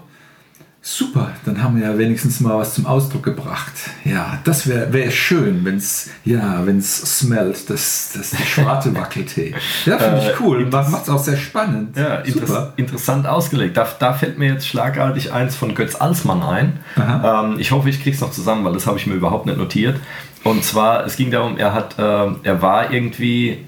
super, 0.86 1.32
dann 1.46 1.62
haben 1.62 1.80
wir 1.80 1.88
ja 1.88 1.98
wenigstens 1.98 2.40
mal 2.40 2.58
was 2.58 2.74
zum 2.74 2.84
Ausdruck 2.84 3.22
gebracht. 3.22 3.72
Ja, 4.04 4.38
das 4.44 4.66
wäre 4.66 4.92
wär 4.92 5.10
schön, 5.10 5.64
wenn 5.64 5.78
es 5.78 6.10
ja, 6.24 6.64
wenn's 6.66 7.18
smelt, 7.18 7.70
das, 7.70 8.12
das 8.14 8.32
die 8.32 8.42
Schwarte 8.42 8.94
Wackeltee. 8.94 9.54
Ja, 9.86 9.98
finde 9.98 10.18
ich 10.18 10.28
Äh, 10.28 10.34
cool. 10.40 10.66
Macht 10.66 11.04
es 11.04 11.08
auch 11.08 11.18
sehr 11.24 11.38
spannend. 11.38 11.96
Ja, 11.96 12.22
super. 12.26 12.74
interessant 12.76 13.26
ausgelegt. 13.26 13.78
Da, 13.78 13.88
da 13.98 14.12
fällt 14.12 14.38
mir 14.38 14.52
jetzt 14.52 14.68
schlagartig 14.68 15.32
eins 15.32 15.56
von 15.56 15.74
Götz 15.74 15.94
Alsmann 15.94 16.42
ein. 16.42 16.80
Ähm, 16.96 17.58
ich 17.58 17.72
hoffe, 17.72 17.88
ich 17.88 18.02
krieg's 18.02 18.20
noch 18.20 18.30
zusammen, 18.30 18.62
weil 18.66 18.74
das 18.74 18.86
habe 18.86 18.98
ich 18.98 19.06
mir 19.06 19.14
überhaupt 19.14 19.46
nicht 19.46 19.56
notiert. 19.56 19.98
Und 20.44 20.62
zwar, 20.64 21.06
es 21.06 21.16
ging 21.16 21.30
darum, 21.30 21.56
er 21.56 21.72
hat, 21.72 21.96
ähm, 21.98 22.40
er 22.42 22.60
war 22.60 22.92
irgendwie 22.92 23.64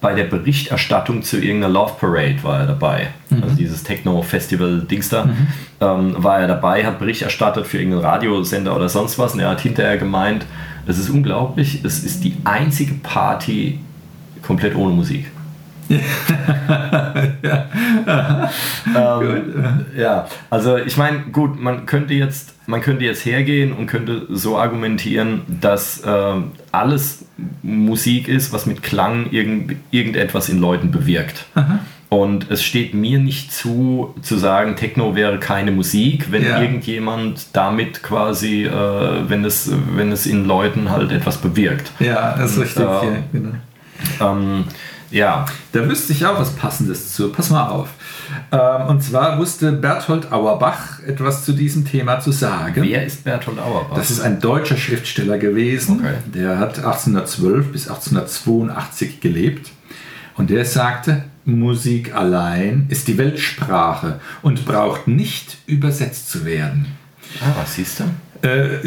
bei 0.00 0.14
der 0.14 0.24
Berichterstattung 0.24 1.22
zu 1.22 1.38
irgendeiner 1.38 1.72
Love 1.72 1.94
Parade 1.98 2.36
war 2.42 2.60
er 2.60 2.66
dabei. 2.66 3.08
Also 3.42 3.56
dieses 3.56 3.82
Techno-Festival-Dings 3.82 5.08
da. 5.08 5.28
Ähm, 5.80 6.14
war 6.18 6.40
er 6.40 6.46
dabei, 6.46 6.84
hat 6.84 6.98
Bericht 6.98 7.22
erstattet 7.22 7.66
für 7.66 7.78
irgendeinen 7.78 8.04
Radiosender 8.04 8.76
oder 8.76 8.88
sonst 8.88 9.18
was. 9.18 9.34
Und 9.34 9.40
er 9.40 9.50
hat 9.50 9.60
hinterher 9.60 9.98
gemeint, 9.98 10.46
es 10.86 10.98
ist 10.98 11.10
unglaublich, 11.10 11.80
es 11.84 12.04
ist 12.04 12.24
die 12.24 12.36
einzige 12.44 12.94
Party 12.94 13.80
komplett 14.42 14.74
ohne 14.76 14.94
Musik. 14.94 15.30
ähm, 18.96 19.86
ja, 19.96 20.26
also 20.50 20.76
ich 20.76 20.96
meine, 20.96 21.20
gut, 21.32 21.60
man 21.60 21.86
könnte 21.86 22.14
jetzt, 22.14 22.54
man 22.66 22.80
könnte 22.80 23.04
jetzt 23.04 23.24
hergehen 23.24 23.72
und 23.72 23.86
könnte 23.86 24.26
so 24.30 24.58
argumentieren, 24.58 25.42
dass 25.60 26.02
ähm, 26.06 26.52
alles 26.72 27.24
Musik 27.62 28.28
ist, 28.28 28.52
was 28.52 28.66
mit 28.66 28.82
Klang 28.82 29.30
irgend, 29.30 29.76
irgendetwas 29.90 30.48
in 30.48 30.58
Leuten 30.60 30.90
bewirkt. 30.90 31.46
Und 32.10 32.50
es 32.50 32.62
steht 32.62 32.94
mir 32.94 33.18
nicht 33.18 33.52
zu, 33.52 34.14
zu 34.22 34.36
sagen, 34.36 34.76
Techno 34.76 35.14
wäre 35.14 35.38
keine 35.38 35.72
Musik, 35.72 36.32
wenn 36.32 36.42
Ja. 36.42 36.60
irgendjemand 36.62 37.48
damit 37.54 38.02
quasi, 38.02 38.64
äh, 38.64 38.70
wenn, 39.28 39.44
es, 39.44 39.70
wenn 39.94 40.10
es 40.10 40.26
in 40.26 40.46
Leuten 40.46 40.90
halt 40.90 41.12
etwas 41.12 41.36
bewirkt. 41.36 41.92
Ja, 42.00 42.34
das 42.38 42.52
ist 42.52 42.60
richtig. 42.60 42.84
Ja. 42.84 43.02
Ja, 43.04 43.10
genau. 43.32 43.50
Ähm, 44.20 44.64
ja, 45.10 45.46
Da 45.72 45.88
wüsste 45.88 46.12
ich 46.12 46.24
auch 46.26 46.38
was 46.38 46.50
Passendes 46.50 47.14
zu. 47.14 47.30
Pass 47.30 47.50
mal 47.50 47.68
auf. 47.68 47.88
Ähm, 48.52 48.86
und 48.88 49.02
zwar 49.02 49.38
wusste 49.38 49.72
Berthold 49.72 50.32
Auerbach 50.32 51.00
etwas 51.06 51.44
zu 51.44 51.52
diesem 51.52 51.84
Thema 51.84 52.20
zu 52.20 52.32
sagen. 52.32 52.82
wer 52.82 53.04
ist 53.04 53.24
Bertolt 53.24 53.58
Auerbach? 53.58 53.96
Das 53.96 54.10
ist 54.10 54.20
ein 54.20 54.40
deutscher 54.40 54.76
Schriftsteller 54.76 55.38
gewesen. 55.38 56.00
Okay. 56.00 56.14
Der 56.34 56.58
hat 56.58 56.78
1812 56.78 57.72
bis 57.72 57.88
1882 57.88 59.20
gelebt. 59.20 59.70
Und 60.36 60.50
der 60.50 60.64
sagte, 60.64 61.24
Musik 61.44 62.14
allein 62.14 62.86
ist 62.90 63.08
die 63.08 63.18
Weltsprache 63.18 64.20
und 64.42 64.66
braucht 64.66 65.08
nicht 65.08 65.56
übersetzt 65.66 66.30
zu 66.30 66.44
werden. 66.44 66.86
ah, 67.40 67.54
was 67.60 67.74
siehst 67.74 68.00
du? 68.00 68.46
Äh, 68.46 68.78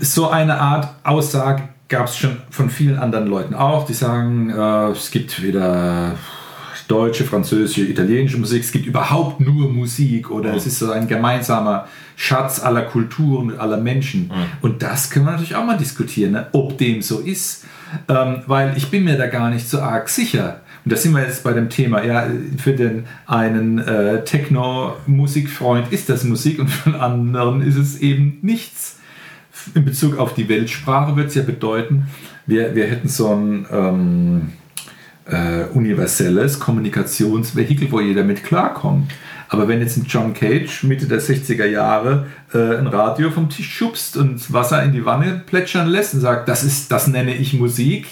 so 0.00 0.28
eine 0.28 0.60
Art 0.60 0.94
Aussage 1.02 1.64
gab 1.92 2.06
es 2.06 2.16
schon 2.16 2.38
von 2.48 2.70
vielen 2.70 2.98
anderen 2.98 3.26
Leuten 3.26 3.54
auch, 3.54 3.86
die 3.86 3.92
sagen, 3.92 4.48
äh, 4.48 4.90
es 4.92 5.10
gibt 5.10 5.42
weder 5.42 6.16
deutsche, 6.88 7.24
französische, 7.24 7.82
italienische 7.82 8.38
Musik, 8.38 8.62
es 8.62 8.72
gibt 8.72 8.86
überhaupt 8.86 9.40
nur 9.40 9.70
Musik 9.70 10.30
oder 10.30 10.54
es 10.54 10.66
ist 10.66 10.78
so 10.78 10.90
ein 10.90 11.06
gemeinsamer 11.06 11.86
Schatz 12.16 12.60
aller 12.60 12.82
Kulturen 12.82 13.52
und 13.52 13.58
aller 13.58 13.76
Menschen. 13.76 14.30
Und 14.62 14.82
das 14.82 15.10
können 15.10 15.26
wir 15.26 15.32
natürlich 15.32 15.54
auch 15.54 15.64
mal 15.64 15.76
diskutieren, 15.76 16.32
ne? 16.32 16.46
ob 16.52 16.78
dem 16.78 17.02
so 17.02 17.20
ist, 17.20 17.64
ähm, 18.08 18.42
weil 18.46 18.76
ich 18.76 18.90
bin 18.90 19.04
mir 19.04 19.16
da 19.16 19.26
gar 19.26 19.50
nicht 19.50 19.68
so 19.68 19.80
arg 19.80 20.08
sicher. 20.08 20.60
und 20.84 20.92
da 20.92 20.96
sind 20.96 21.14
wir 21.14 21.22
jetzt 21.22 21.44
bei 21.44 21.52
dem 21.52 21.68
Thema, 21.68 22.02
ja, 22.04 22.26
für 22.56 22.72
den 22.72 23.04
einen 23.26 23.78
äh, 23.78 24.24
Techno-Musikfreund 24.24 25.92
ist 25.92 26.08
das 26.08 26.24
Musik 26.24 26.58
und 26.58 26.68
für 26.68 26.90
den 26.90 27.00
anderen 27.00 27.62
ist 27.62 27.76
es 27.76 27.98
eben 28.00 28.38
nichts. 28.42 28.96
In 29.74 29.84
Bezug 29.84 30.18
auf 30.18 30.34
die 30.34 30.48
Weltsprache 30.48 31.16
wird 31.16 31.28
es 31.28 31.34
ja 31.34 31.42
bedeuten, 31.42 32.08
wir, 32.46 32.74
wir 32.74 32.86
hätten 32.86 33.08
so 33.08 33.28
ein 33.28 33.66
ähm, 33.70 34.52
äh, 35.26 35.64
universelles 35.72 36.58
Kommunikationsvehikel, 36.58 37.90
wo 37.92 38.00
jeder 38.00 38.24
mit 38.24 38.42
klarkommt. 38.44 39.12
Aber 39.48 39.68
wenn 39.68 39.80
jetzt 39.80 39.98
ein 39.98 40.06
John 40.08 40.32
Cage 40.32 40.82
Mitte 40.84 41.06
der 41.06 41.20
60er 41.20 41.66
Jahre 41.66 42.26
äh, 42.54 42.76
ein 42.76 42.86
Radio 42.86 43.30
vom 43.30 43.50
Tisch 43.50 43.70
schubst 43.70 44.16
und 44.16 44.52
Wasser 44.52 44.82
in 44.82 44.92
die 44.92 45.04
Wanne 45.04 45.42
plätschern 45.46 45.88
lässt 45.88 46.14
und 46.14 46.20
sagt, 46.20 46.48
das 46.48 46.64
ist, 46.64 46.90
das 46.90 47.06
nenne 47.06 47.34
ich 47.34 47.52
Musik 47.52 48.06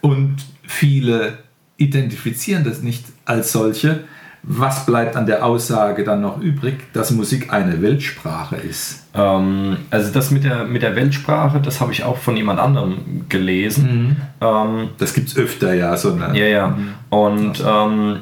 und 0.00 0.36
viele 0.62 1.38
identifizieren 1.78 2.64
das 2.64 2.82
nicht 2.82 3.04
als 3.24 3.52
solche. 3.52 4.04
Was 4.44 4.86
bleibt 4.86 5.14
an 5.14 5.26
der 5.26 5.44
Aussage 5.44 6.02
dann 6.02 6.20
noch 6.20 6.40
übrig, 6.40 6.92
dass 6.92 7.12
Musik 7.12 7.52
eine 7.52 7.80
Weltsprache 7.80 8.56
ist? 8.56 9.06
Ähm, 9.14 9.76
also 9.90 10.12
das 10.12 10.32
mit 10.32 10.42
der, 10.42 10.64
mit 10.64 10.82
der 10.82 10.96
Weltsprache, 10.96 11.60
das 11.60 11.80
habe 11.80 11.92
ich 11.92 12.02
auch 12.02 12.16
von 12.16 12.36
jemand 12.36 12.58
anderem 12.58 13.26
gelesen. 13.28 13.84
Mhm. 13.84 14.16
Ähm, 14.40 14.88
das 14.98 15.14
gibt 15.14 15.28
es 15.28 15.36
öfter, 15.36 15.74
ja. 15.74 15.96
So 15.96 16.12
eine, 16.12 16.36
ja, 16.36 16.46
ja. 16.46 16.68
Mhm. 16.68 16.94
Und 17.10 17.64
ähm, 17.64 18.16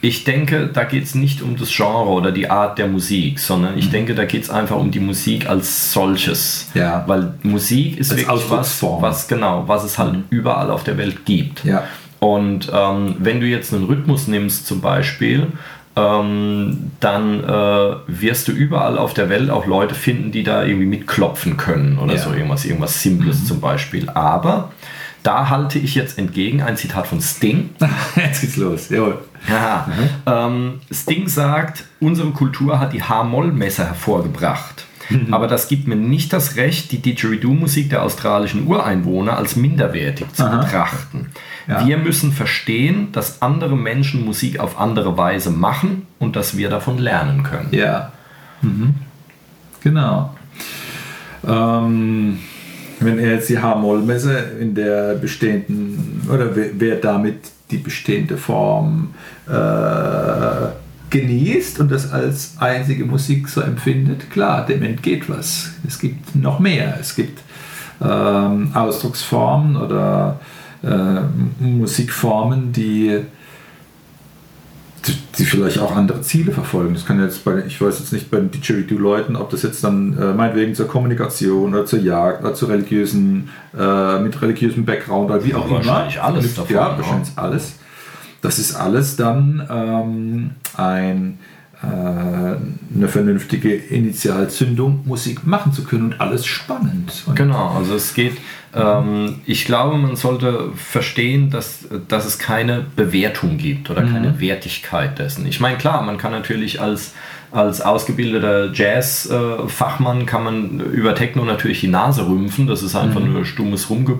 ich 0.00 0.24
denke, 0.24 0.70
da 0.72 0.84
geht 0.84 1.04
es 1.04 1.14
nicht 1.14 1.42
um 1.42 1.56
das 1.56 1.70
Genre 1.70 2.08
oder 2.08 2.30
die 2.30 2.48
Art 2.48 2.78
der 2.78 2.86
Musik, 2.86 3.38
sondern 3.38 3.76
ich 3.76 3.88
mhm. 3.88 3.92
denke, 3.92 4.14
da 4.14 4.24
geht 4.24 4.44
es 4.44 4.50
einfach 4.50 4.76
um 4.76 4.90
die 4.90 5.00
Musik 5.00 5.48
als 5.50 5.92
solches. 5.92 6.70
Ja. 6.72 7.04
Weil 7.06 7.34
Musik 7.42 7.98
ist 7.98 8.12
als 8.12 8.20
wirklich 8.20 8.50
was, 8.50 8.82
was, 8.82 9.28
genau, 9.28 9.64
was 9.66 9.84
es 9.84 9.98
halt 9.98 10.14
mhm. 10.14 10.24
überall 10.30 10.70
auf 10.70 10.84
der 10.84 10.96
Welt 10.96 11.26
gibt. 11.26 11.64
Ja. 11.64 11.82
Und 12.20 12.70
ähm, 12.74 13.16
wenn 13.18 13.40
du 13.40 13.46
jetzt 13.46 13.72
einen 13.72 13.84
Rhythmus 13.84 14.26
nimmst 14.26 14.66
zum 14.66 14.80
Beispiel, 14.80 15.48
ähm, 15.98 16.90
dann 17.00 17.44
äh, 17.44 17.94
wirst 18.06 18.48
du 18.48 18.52
überall 18.52 18.98
auf 18.98 19.14
der 19.14 19.28
Welt 19.28 19.50
auch 19.50 19.66
Leute 19.66 19.94
finden, 19.94 20.32
die 20.32 20.42
da 20.42 20.64
irgendwie 20.64 20.86
mitklopfen 20.86 21.56
können 21.56 21.98
oder 21.98 22.14
ja. 22.14 22.20
so 22.20 22.32
irgendwas, 22.32 22.64
irgendwas 22.64 23.02
Simples 23.02 23.40
mhm. 23.40 23.44
zum 23.44 23.60
Beispiel. 23.60 24.08
Aber 24.10 24.72
da 25.22 25.48
halte 25.48 25.78
ich 25.78 25.94
jetzt 25.94 26.18
entgegen 26.18 26.62
ein 26.62 26.76
Zitat 26.76 27.06
von 27.06 27.20
Sting. 27.20 27.70
jetzt 28.16 28.40
geht's 28.40 28.56
los, 28.56 28.88
jawohl. 28.88 29.18
Ja, 29.48 29.88
mhm. 29.88 30.08
ähm, 30.26 30.80
Sting 30.92 31.28
sagt, 31.28 31.84
unsere 32.00 32.30
Kultur 32.30 32.80
hat 32.80 32.92
die 32.92 33.02
H-Moll-Messer 33.02 33.86
hervorgebracht. 33.86 34.84
Mhm. 35.10 35.32
Aber 35.32 35.46
das 35.46 35.68
gibt 35.68 35.88
mir 35.88 35.96
nicht 35.96 36.32
das 36.32 36.56
Recht, 36.56 36.92
die 36.92 36.98
Didgeridoo-Musik 36.98 37.90
der 37.90 38.02
australischen 38.02 38.66
Ureinwohner 38.66 39.36
als 39.36 39.56
minderwertig 39.56 40.26
zu 40.32 40.44
Aha. 40.44 40.56
betrachten. 40.58 41.27
Ja. 41.68 41.86
Wir 41.86 41.98
müssen 41.98 42.32
verstehen, 42.32 43.12
dass 43.12 43.42
andere 43.42 43.76
Menschen 43.76 44.24
Musik 44.24 44.58
auf 44.58 44.80
andere 44.80 45.18
Weise 45.18 45.50
machen 45.50 46.06
und 46.18 46.34
dass 46.34 46.56
wir 46.56 46.70
davon 46.70 46.96
lernen 46.98 47.42
können. 47.42 47.68
Ja. 47.72 48.12
Mhm. 48.62 48.94
Genau. 49.82 50.34
Ähm, 51.46 52.38
wenn 53.00 53.18
er 53.18 53.34
jetzt 53.34 53.48
die 53.48 53.58
H-Moll-Messe 53.58 54.38
in 54.60 54.74
der 54.74 55.14
bestehenden, 55.14 56.26
oder 56.32 56.50
wer, 56.54 56.96
damit 56.96 57.36
die 57.70 57.76
bestehende 57.76 58.38
Form 58.38 59.14
äh, 59.46 59.52
genießt 61.10 61.80
und 61.80 61.92
das 61.92 62.10
als 62.10 62.56
einzige 62.58 63.04
Musik 63.04 63.48
so 63.48 63.60
empfindet, 63.60 64.30
klar, 64.30 64.66
dem 64.66 64.82
entgeht 64.82 65.28
was. 65.28 65.72
Es 65.86 65.98
gibt 65.98 66.34
noch 66.34 66.58
mehr. 66.58 66.96
Es 67.00 67.14
gibt 67.14 67.40
ähm, 68.02 68.72
Ausdrucksformen 68.74 69.76
oder 69.76 70.40
äh, 70.82 71.20
Musikformen, 71.60 72.72
die, 72.72 73.20
die 75.38 75.44
vielleicht 75.44 75.78
auch 75.78 75.94
andere 75.94 76.20
Ziele 76.22 76.52
verfolgen. 76.52 76.94
Das 76.94 77.06
kann 77.06 77.20
jetzt 77.22 77.44
bei, 77.44 77.64
ich 77.66 77.80
weiß 77.80 77.98
jetzt 77.98 78.12
nicht 78.12 78.30
bei 78.30 78.38
den 78.38 78.50
Didgeridoo-Leuten, 78.50 79.36
ob 79.36 79.50
das 79.50 79.62
jetzt 79.62 79.82
dann 79.82 80.16
äh, 80.18 80.34
meinetwegen 80.34 80.74
zur 80.74 80.88
Kommunikation 80.88 81.74
oder 81.74 81.86
zur 81.86 82.00
Jagd 82.00 82.42
oder 82.42 82.54
zu 82.54 82.66
religiösen, 82.66 83.50
äh, 83.78 84.20
mit 84.20 84.40
religiösem 84.40 84.84
Background 84.84 85.30
oder 85.30 85.44
wie 85.44 85.54
auch 85.54 85.66
immer. 85.66 85.76
Wahrscheinlich 85.76 86.20
alles 86.20 86.54
davon. 86.54 86.74
Ja, 86.74 86.96
wahrscheinlich 86.96 87.30
alles. 87.36 87.74
Das 88.40 88.58
ist 88.58 88.74
alles 88.74 89.16
dann 89.16 89.66
ähm, 89.68 90.50
ein, 90.76 91.38
eine 91.80 93.08
vernünftige 93.08 93.72
Initialzündung, 93.72 95.02
Musik 95.04 95.46
machen 95.46 95.72
zu 95.72 95.84
können 95.84 96.06
und 96.06 96.20
alles 96.20 96.44
spannend. 96.44 97.22
Und 97.26 97.36
genau, 97.36 97.74
also 97.76 97.94
es 97.94 98.14
geht, 98.14 98.36
ähm, 98.74 99.36
ich 99.46 99.64
glaube, 99.64 99.96
man 99.96 100.16
sollte 100.16 100.72
verstehen, 100.74 101.50
dass, 101.50 101.86
dass 102.08 102.26
es 102.26 102.38
keine 102.38 102.84
Bewertung 102.96 103.58
gibt 103.58 103.90
oder 103.90 104.02
mhm. 104.02 104.12
keine 104.12 104.40
Wertigkeit 104.40 105.18
dessen. 105.18 105.46
Ich 105.46 105.60
meine, 105.60 105.78
klar, 105.78 106.02
man 106.02 106.18
kann 106.18 106.32
natürlich 106.32 106.80
als 106.80 107.14
als 107.50 107.80
ausgebildeter 107.80 108.74
Jazz-Fachmann 108.74 110.26
kann 110.26 110.44
man 110.44 110.80
über 110.80 111.14
Techno 111.14 111.46
natürlich 111.46 111.80
die 111.80 111.88
Nase 111.88 112.28
rümpfen. 112.28 112.66
Das 112.66 112.82
ist 112.82 112.94
einfach 112.94 113.20
mhm. 113.20 113.32
nur 113.32 113.46
stummes 113.46 113.88
Rumge 113.88 114.18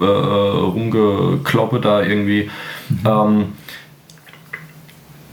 äh, 0.00 0.04
Rumgekloppe 0.04 1.80
da 1.80 2.02
irgendwie. 2.02 2.50
Mhm. 2.88 2.98
Ähm, 3.04 3.44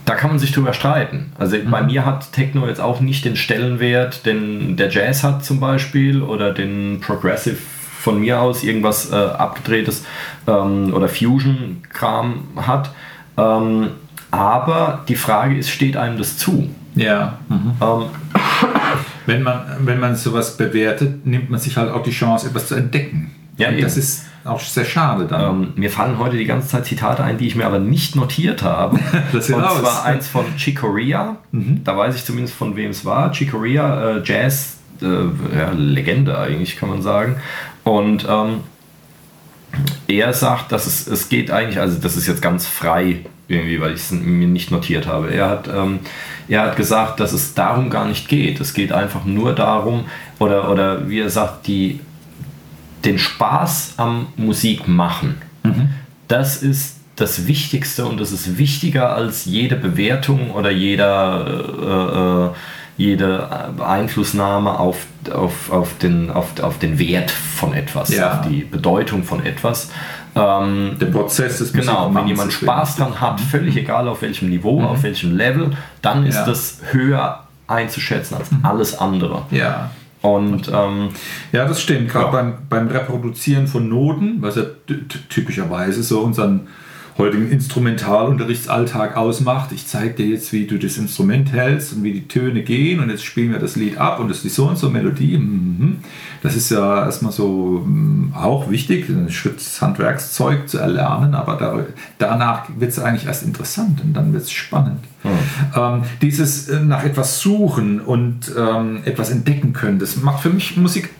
da 0.08 0.14
kann 0.14 0.30
man 0.30 0.38
sich 0.38 0.52
drüber 0.52 0.72
streiten. 0.72 1.32
Also 1.38 1.58
mhm. 1.58 1.70
bei 1.70 1.82
mir 1.82 2.06
hat 2.06 2.32
Techno 2.32 2.66
jetzt 2.66 2.80
auch 2.80 3.00
nicht 3.00 3.26
den 3.26 3.36
Stellenwert, 3.36 4.24
den 4.24 4.78
der 4.78 4.88
Jazz 4.88 5.22
hat 5.22 5.44
zum 5.44 5.60
Beispiel 5.60 6.22
oder 6.22 6.54
den 6.54 7.00
Progressive 7.00 7.58
von 8.00 8.18
mir 8.18 8.40
aus 8.40 8.64
irgendwas 8.64 9.12
äh, 9.12 9.16
abgedrehtes 9.16 10.06
ähm, 10.46 10.94
oder 10.94 11.10
Fusion-Kram 11.10 12.44
hat. 12.56 12.90
Ähm, 13.36 13.90
aber 14.30 15.04
die 15.08 15.16
Frage 15.16 15.58
ist, 15.58 15.68
steht 15.68 15.98
einem 15.98 16.16
das 16.16 16.38
zu? 16.38 16.70
Ja. 16.94 17.38
Mhm. 17.50 17.72
Ähm, 17.78 18.02
wenn, 19.26 19.42
man, 19.42 19.60
wenn 19.80 20.00
man 20.00 20.16
sowas 20.16 20.56
bewertet, 20.56 21.26
nimmt 21.26 21.50
man 21.50 21.60
sich 21.60 21.76
halt 21.76 21.92
auch 21.92 22.02
die 22.02 22.12
Chance, 22.12 22.46
etwas 22.46 22.68
zu 22.68 22.76
entdecken. 22.76 23.32
Ja, 23.58 23.70
das 23.72 23.98
ist 23.98 24.24
auch 24.44 24.60
sehr 24.60 24.84
schade 24.84 25.26
dann. 25.26 25.62
Ähm, 25.62 25.72
mir 25.76 25.90
fallen 25.90 26.18
heute 26.18 26.36
die 26.36 26.44
ganze 26.44 26.68
Zeit 26.68 26.86
Zitate 26.86 27.22
ein, 27.24 27.38
die 27.38 27.46
ich 27.46 27.56
mir 27.56 27.66
aber 27.66 27.78
nicht 27.78 28.16
notiert 28.16 28.62
habe. 28.62 28.98
das 29.32 29.50
Und 29.50 29.62
aus. 29.62 29.80
zwar 29.80 30.04
eins 30.04 30.28
von 30.28 30.44
Chicoria. 30.56 31.36
Mhm. 31.52 31.82
Da 31.84 31.96
weiß 31.96 32.14
ich 32.16 32.24
zumindest 32.24 32.54
von 32.54 32.76
wem 32.76 32.90
es 32.90 33.04
war. 33.04 33.32
Chicoria, 33.32 34.16
äh, 34.16 34.22
Jazz, 34.24 34.78
äh, 35.02 35.06
ja, 35.06 35.72
Legende 35.76 36.38
eigentlich, 36.38 36.76
kann 36.76 36.88
man 36.88 37.02
sagen. 37.02 37.36
Und 37.84 38.26
ähm, 38.28 38.60
er 40.06 40.32
sagt, 40.32 40.72
dass 40.72 40.86
es, 40.86 41.06
es 41.06 41.28
geht 41.28 41.50
eigentlich, 41.50 41.78
also 41.78 41.98
das 41.98 42.16
ist 42.16 42.26
jetzt 42.26 42.42
ganz 42.42 42.66
frei 42.66 43.20
irgendwie, 43.48 43.80
weil 43.80 43.94
ich 43.94 44.00
es 44.00 44.10
mir 44.10 44.46
nicht 44.46 44.70
notiert 44.70 45.06
habe. 45.06 45.32
Er 45.32 45.48
hat, 45.48 45.68
ähm, 45.68 46.00
er 46.48 46.62
hat 46.62 46.76
gesagt, 46.76 47.20
dass 47.20 47.32
es 47.32 47.54
darum 47.54 47.90
gar 47.90 48.06
nicht 48.06 48.28
geht. 48.28 48.60
Es 48.60 48.74
geht 48.74 48.92
einfach 48.92 49.24
nur 49.24 49.54
darum, 49.54 50.04
oder, 50.38 50.70
oder 50.70 51.08
wie 51.08 51.20
er 51.20 51.30
sagt, 51.30 51.66
die 51.66 52.00
den 53.08 53.18
Spaß 53.18 53.94
am 53.96 54.26
Musik 54.36 54.86
machen. 54.86 55.40
Mhm. 55.62 55.90
Das 56.28 56.62
ist 56.62 56.96
das 57.16 57.46
Wichtigste 57.46 58.06
und 58.06 58.20
das 58.20 58.30
ist 58.30 58.58
wichtiger 58.58 59.14
als 59.14 59.44
jede 59.44 59.76
Bewertung 59.76 60.52
oder 60.52 60.70
jeder, 60.70 61.46
äh, 62.46 62.46
äh, 62.46 62.56
jede 62.96 63.48
Einflussnahme 63.80 64.78
auf, 64.78 65.06
auf, 65.32 65.72
auf, 65.72 65.98
den, 65.98 66.30
auf, 66.30 66.60
auf 66.60 66.78
den 66.78 66.98
Wert 66.98 67.30
von 67.30 67.72
etwas, 67.72 68.14
ja. 68.14 68.40
auf 68.40 68.48
die 68.48 68.62
Bedeutung 68.62 69.24
von 69.24 69.44
etwas. 69.44 69.90
Ähm, 70.36 70.96
Der 71.00 71.06
Prozess 71.06 71.60
ist 71.60 71.72
Genau, 71.72 72.14
wenn 72.14 72.28
jemand 72.28 72.52
Spaß 72.52 72.96
dran 72.96 73.20
hat, 73.20 73.40
völlig 73.40 73.76
egal 73.76 74.06
auf 74.06 74.22
welchem 74.22 74.50
Niveau, 74.50 74.80
mhm. 74.80 74.86
auf 74.86 75.02
welchem 75.02 75.36
Level, 75.36 75.70
dann 76.02 76.26
ist 76.26 76.36
ja. 76.36 76.46
das 76.46 76.78
höher 76.92 77.44
einzuschätzen 77.66 78.36
als 78.36 78.50
mhm. 78.50 78.64
alles 78.64 78.98
andere. 78.98 79.42
Ja. 79.50 79.90
Und 80.20 80.68
ähm, 80.72 81.10
ja, 81.52 81.66
das 81.66 81.80
stimmt. 81.80 82.10
Gerade 82.10 82.26
ja. 82.26 82.30
beim, 82.30 82.54
beim 82.68 82.88
Reproduzieren 82.88 83.66
von 83.66 83.88
Noten, 83.88 84.40
was 84.40 84.56
ja 84.56 84.64
typischerweise 85.28 86.02
so 86.02 86.20
unseren 86.20 86.68
heutigen 87.18 87.50
Instrumentalunterrichtsalltag 87.50 89.16
ausmacht. 89.16 89.72
Ich 89.72 89.88
zeige 89.88 90.14
dir 90.14 90.26
jetzt, 90.26 90.52
wie 90.52 90.66
du 90.66 90.78
das 90.78 90.96
Instrument 90.96 91.52
hältst 91.52 91.92
und 91.92 92.04
wie 92.04 92.12
die 92.12 92.28
Töne 92.28 92.62
gehen 92.62 93.00
und 93.00 93.10
jetzt 93.10 93.24
spielen 93.24 93.50
wir 93.50 93.58
das 93.58 93.74
Lied 93.74 93.98
ab 93.98 94.20
und 94.20 94.28
das 94.28 94.44
ist 94.44 94.54
so 94.54 94.68
und 94.68 94.78
so 94.78 94.88
Melodie. 94.88 95.36
Mhm. 95.36 95.98
Das 96.42 96.54
ist 96.54 96.70
ja 96.70 97.04
erstmal 97.04 97.32
so 97.32 97.82
mm, 97.84 98.34
auch 98.34 98.70
wichtig, 98.70 99.08
ein 99.08 99.30
Schritt 99.30 99.60
Handwerkszeug 99.80 100.68
zu 100.68 100.78
erlernen, 100.78 101.34
aber 101.34 101.86
danach 102.18 102.68
wird 102.78 102.92
es 102.92 103.00
eigentlich 103.00 103.26
erst 103.26 103.42
interessant 103.42 104.00
und 104.04 104.14
dann 104.14 104.32
wird 104.32 104.44
es 104.44 104.52
spannend. 104.52 105.00
Mhm. 105.24 105.30
Ähm, 105.74 106.02
dieses 106.22 106.68
äh, 106.68 106.78
nach 106.78 107.02
etwas 107.02 107.40
suchen 107.40 108.00
und 108.00 108.52
ähm, 108.56 109.00
etwas 109.04 109.30
entdecken 109.30 109.72
können, 109.72 109.98
das 109.98 110.16
macht 110.16 110.40
für 110.40 110.50
mich 110.50 110.76
Musik 110.76 111.10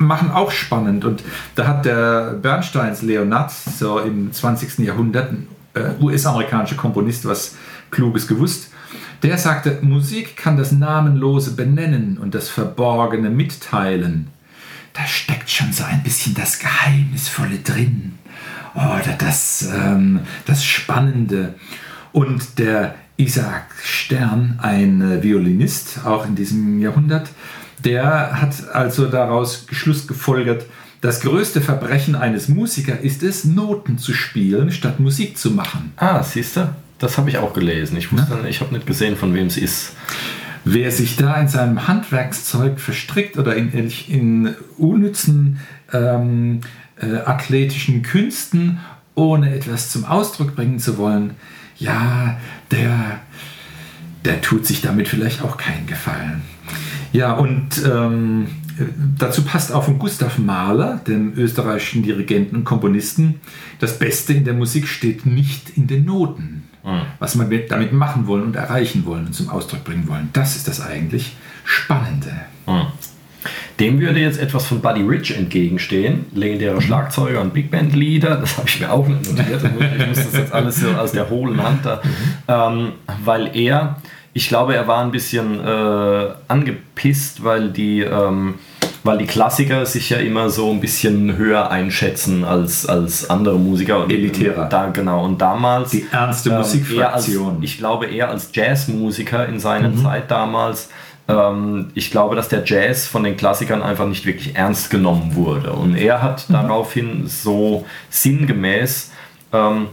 machen 0.00 0.30
auch 0.30 0.50
spannend. 0.50 1.04
Und 1.04 1.22
da 1.54 1.66
hat 1.66 1.84
der 1.84 2.32
Bernsteins 2.32 3.02
Leonard 3.02 3.50
so 3.52 3.98
im 3.98 4.32
20. 4.32 4.78
Jahrhundert, 4.80 5.32
ein 5.32 5.46
äh, 5.74 6.02
US-amerikanischer 6.02 6.76
Komponist, 6.76 7.26
was 7.26 7.56
Kluges 7.90 8.26
gewusst. 8.26 8.70
Der 9.22 9.36
sagte, 9.36 9.78
Musik 9.82 10.36
kann 10.36 10.56
das 10.56 10.72
Namenlose 10.72 11.52
benennen 11.52 12.18
und 12.18 12.34
das 12.34 12.48
Verborgene 12.48 13.28
mitteilen. 13.28 14.28
Da 14.94 15.06
steckt 15.06 15.50
schon 15.50 15.72
so 15.72 15.84
ein 15.84 16.02
bisschen 16.02 16.34
das 16.34 16.58
Geheimnisvolle 16.58 17.58
drin. 17.58 18.18
oh, 18.74 18.98
das, 19.18 19.68
ähm, 19.72 20.20
das 20.46 20.64
Spannende. 20.64 21.54
Und 22.12 22.58
der 22.58 22.94
Isaac 23.16 23.66
Stern, 23.82 24.58
ein 24.62 25.02
äh, 25.02 25.22
Violinist, 25.22 26.00
auch 26.06 26.26
in 26.26 26.34
diesem 26.34 26.80
Jahrhundert, 26.80 27.28
der 27.84 28.40
hat 28.40 28.68
also 28.72 29.06
daraus 29.06 29.66
Schluss 29.70 30.06
gefolgert, 30.06 30.64
das 31.00 31.20
größte 31.20 31.62
Verbrechen 31.62 32.14
eines 32.14 32.48
Musikers 32.48 33.00
ist 33.00 33.22
es, 33.22 33.44
Noten 33.44 33.96
zu 33.96 34.12
spielen, 34.12 34.70
statt 34.70 35.00
Musik 35.00 35.38
zu 35.38 35.50
machen. 35.50 35.92
Ah, 35.96 36.22
siehst 36.22 36.56
du? 36.56 36.74
Das 36.98 37.16
habe 37.16 37.30
ich 37.30 37.38
auch 37.38 37.54
gelesen. 37.54 37.96
Ich, 37.96 38.12
wusste, 38.12 38.38
ja? 38.42 38.48
ich 38.48 38.60
habe 38.60 38.74
nicht 38.74 38.86
gesehen, 38.86 39.16
von 39.16 39.32
wem 39.32 39.46
es 39.46 39.56
ist. 39.56 39.92
Wer 40.64 40.90
sich 40.90 41.16
da 41.16 41.40
in 41.40 41.48
seinem 41.48 41.88
Handwerkszeug 41.88 42.78
verstrickt 42.78 43.38
oder 43.38 43.56
in, 43.56 43.90
in 44.08 44.54
unnützen 44.76 45.60
ähm, 45.90 46.60
äh, 47.00 47.16
athletischen 47.16 48.02
Künsten, 48.02 48.80
ohne 49.14 49.54
etwas 49.54 49.90
zum 49.90 50.04
Ausdruck 50.04 50.54
bringen 50.54 50.78
zu 50.78 50.98
wollen, 50.98 51.32
ja, 51.78 52.38
der, 52.70 53.20
der 54.26 54.42
tut 54.42 54.66
sich 54.66 54.82
damit 54.82 55.08
vielleicht 55.08 55.42
auch 55.42 55.56
keinen 55.56 55.86
Gefallen. 55.86 56.42
Ja, 57.12 57.34
und 57.34 57.82
ähm, 57.84 58.46
dazu 59.18 59.42
passt 59.42 59.72
auch 59.72 59.84
von 59.84 59.98
Gustav 59.98 60.38
Mahler, 60.38 61.00
dem 61.06 61.34
österreichischen 61.36 62.02
Dirigenten 62.02 62.56
und 62.56 62.64
Komponisten, 62.64 63.40
das 63.78 63.98
Beste 63.98 64.32
in 64.32 64.44
der 64.44 64.54
Musik 64.54 64.86
steht 64.86 65.26
nicht 65.26 65.70
in 65.76 65.86
den 65.86 66.04
Noten. 66.04 66.64
Mhm. 66.84 67.02
Was 67.18 67.38
wir 67.38 67.66
damit 67.66 67.92
machen 67.92 68.26
wollen 68.26 68.44
und 68.44 68.56
erreichen 68.56 69.04
wollen 69.04 69.26
und 69.26 69.34
zum 69.34 69.50
Ausdruck 69.50 69.84
bringen 69.84 70.08
wollen. 70.08 70.30
Das 70.32 70.56
ist 70.56 70.66
das 70.66 70.80
eigentlich 70.80 71.36
Spannende. 71.64 72.32
Mhm. 72.66 72.86
Dem 73.78 74.00
würde 74.00 74.20
jetzt 74.20 74.38
etwas 74.38 74.66
von 74.66 74.80
Buddy 74.80 75.02
Rich 75.02 75.36
entgegenstehen, 75.36 76.26
legendärer. 76.34 76.82
Schlagzeuger 76.82 77.40
und 77.40 77.54
Big 77.54 77.70
Band 77.70 77.94
Leader. 77.94 78.36
Das 78.36 78.58
habe 78.58 78.68
ich 78.68 78.80
mir 78.80 78.92
auch 78.92 79.08
nicht 79.08 79.26
notiert. 79.26 79.62
Ich 79.64 80.06
muss 80.06 80.16
das 80.16 80.32
jetzt 80.34 80.52
alles 80.52 80.76
so 80.76 80.90
aus 80.90 81.12
der 81.12 81.30
hohlen 81.30 81.62
Hand 81.62 81.86
da, 81.86 82.02
mhm. 82.02 82.82
ähm, 82.82 82.92
weil 83.24 83.56
er, 83.56 83.96
ich 84.32 84.48
glaube, 84.48 84.74
er 84.74 84.86
war 84.86 85.02
ein 85.02 85.10
bisschen 85.10 85.64
äh, 85.64 86.28
angepisst, 86.48 87.42
weil 87.44 87.70
die 87.70 88.00
ähm, 88.00 88.54
weil 89.02 89.16
die 89.16 89.26
Klassiker 89.26 89.86
sich 89.86 90.10
ja 90.10 90.18
immer 90.18 90.50
so 90.50 90.70
ein 90.70 90.80
bisschen 90.80 91.36
höher 91.38 91.70
einschätzen 91.70 92.44
als, 92.44 92.84
als 92.84 93.30
andere 93.30 93.58
Musiker. 93.58 94.04
Und 94.04 94.12
Elitärer. 94.12 94.66
Da, 94.66 94.88
genau. 94.88 95.24
Und 95.24 95.40
damals. 95.40 95.90
Die 95.90 96.06
ernste 96.12 96.50
ähm, 96.50 96.58
Musikfraktion. 96.58 97.54
Als, 97.56 97.64
ich 97.64 97.78
glaube, 97.78 98.06
eher 98.06 98.28
als 98.28 98.50
Jazzmusiker 98.52 99.48
in 99.48 99.58
seiner 99.58 99.88
mhm. 99.88 100.02
Zeit 100.02 100.30
damals 100.30 100.90
ähm, 101.30 101.90
ich 101.94 102.10
glaube, 102.10 102.36
dass 102.36 102.48
der 102.48 102.64
Jazz 102.64 103.06
von 103.06 103.24
den 103.24 103.36
Klassikern 103.36 103.82
einfach 103.82 104.06
nicht 104.06 104.26
wirklich 104.26 104.56
ernst 104.56 104.90
genommen 104.90 105.34
wurde. 105.34 105.72
Und 105.72 105.96
er 105.96 106.22
hat 106.22 106.48
mhm. 106.48 106.54
daraufhin 106.54 107.26
so 107.26 107.86
sinngemäß, 108.10 109.12
ähm, 109.52 109.88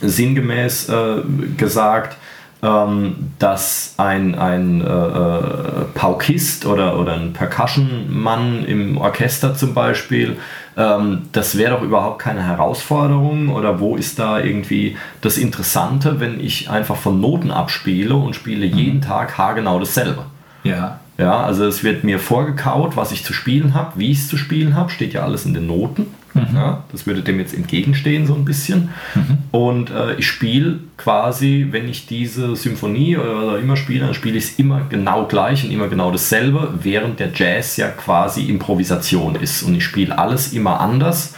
sinngemäß 0.00 0.88
äh, 0.88 1.22
gesagt, 1.56 2.16
ähm, 2.62 3.32
dass 3.40 3.94
ein, 3.96 4.36
ein 4.36 4.80
äh, 4.80 4.84
äh, 4.84 5.84
Paukist 5.94 6.64
oder, 6.64 6.98
oder 6.98 7.14
ein 7.14 7.32
Percussion-Mann 7.32 8.64
im 8.64 8.98
Orchester 8.98 9.54
zum 9.54 9.74
Beispiel, 9.74 10.36
ähm, 10.76 11.22
das 11.32 11.58
wäre 11.58 11.74
doch 11.74 11.82
überhaupt 11.82 12.20
keine 12.20 12.44
Herausforderung 12.44 13.48
oder 13.48 13.80
wo 13.80 13.96
ist 13.96 14.20
da 14.20 14.38
irgendwie 14.38 14.96
das 15.20 15.38
Interessante, 15.38 16.20
wenn 16.20 16.38
ich 16.38 16.70
einfach 16.70 16.96
von 16.96 17.20
Noten 17.20 17.50
abspiele 17.50 18.14
und 18.14 18.36
spiele 18.36 18.66
mhm. 18.66 18.78
jeden 18.78 19.00
Tag 19.00 19.36
haargenau 19.36 19.80
dasselbe. 19.80 20.24
Ja. 20.62 21.00
Ja, 21.18 21.42
also 21.42 21.66
es 21.66 21.84
wird 21.84 22.04
mir 22.04 22.18
vorgekaut, 22.18 22.96
was 22.96 23.12
ich 23.12 23.22
zu 23.22 23.32
spielen 23.32 23.74
habe, 23.74 23.92
wie 23.96 24.12
ich 24.12 24.18
es 24.18 24.28
zu 24.28 24.36
spielen 24.36 24.74
habe, 24.74 24.90
steht 24.90 25.12
ja 25.12 25.22
alles 25.22 25.44
in 25.44 25.52
den 25.52 25.66
Noten. 25.66 26.06
Mhm. 26.34 26.54
Ja, 26.54 26.84
das 26.92 27.06
würde 27.06 27.22
dem 27.22 27.38
jetzt 27.38 27.54
entgegenstehen 27.54 28.26
so 28.26 28.34
ein 28.34 28.44
bisschen. 28.44 28.90
Mhm. 29.14 29.38
Und 29.50 29.90
äh, 29.90 30.14
ich 30.14 30.26
spiele 30.26 30.80
quasi, 30.96 31.68
wenn 31.70 31.88
ich 31.88 32.06
diese 32.06 32.56
Symphonie 32.56 33.16
oder 33.16 33.36
was 33.36 33.54
auch 33.54 33.58
immer 33.58 33.76
spiele, 33.76 34.06
dann 34.06 34.14
spiele 34.14 34.38
ich 34.38 34.44
es 34.44 34.58
immer 34.58 34.82
genau 34.88 35.26
gleich 35.26 35.64
und 35.64 35.70
immer 35.70 35.88
genau 35.88 36.10
dasselbe, 36.10 36.74
während 36.82 37.20
der 37.20 37.30
Jazz 37.34 37.76
ja 37.76 37.88
quasi 37.88 38.44
Improvisation 38.48 39.34
ist. 39.34 39.62
Und 39.62 39.74
ich 39.74 39.84
spiele 39.84 40.18
alles 40.18 40.52
immer 40.52 40.80
anders, 40.80 41.34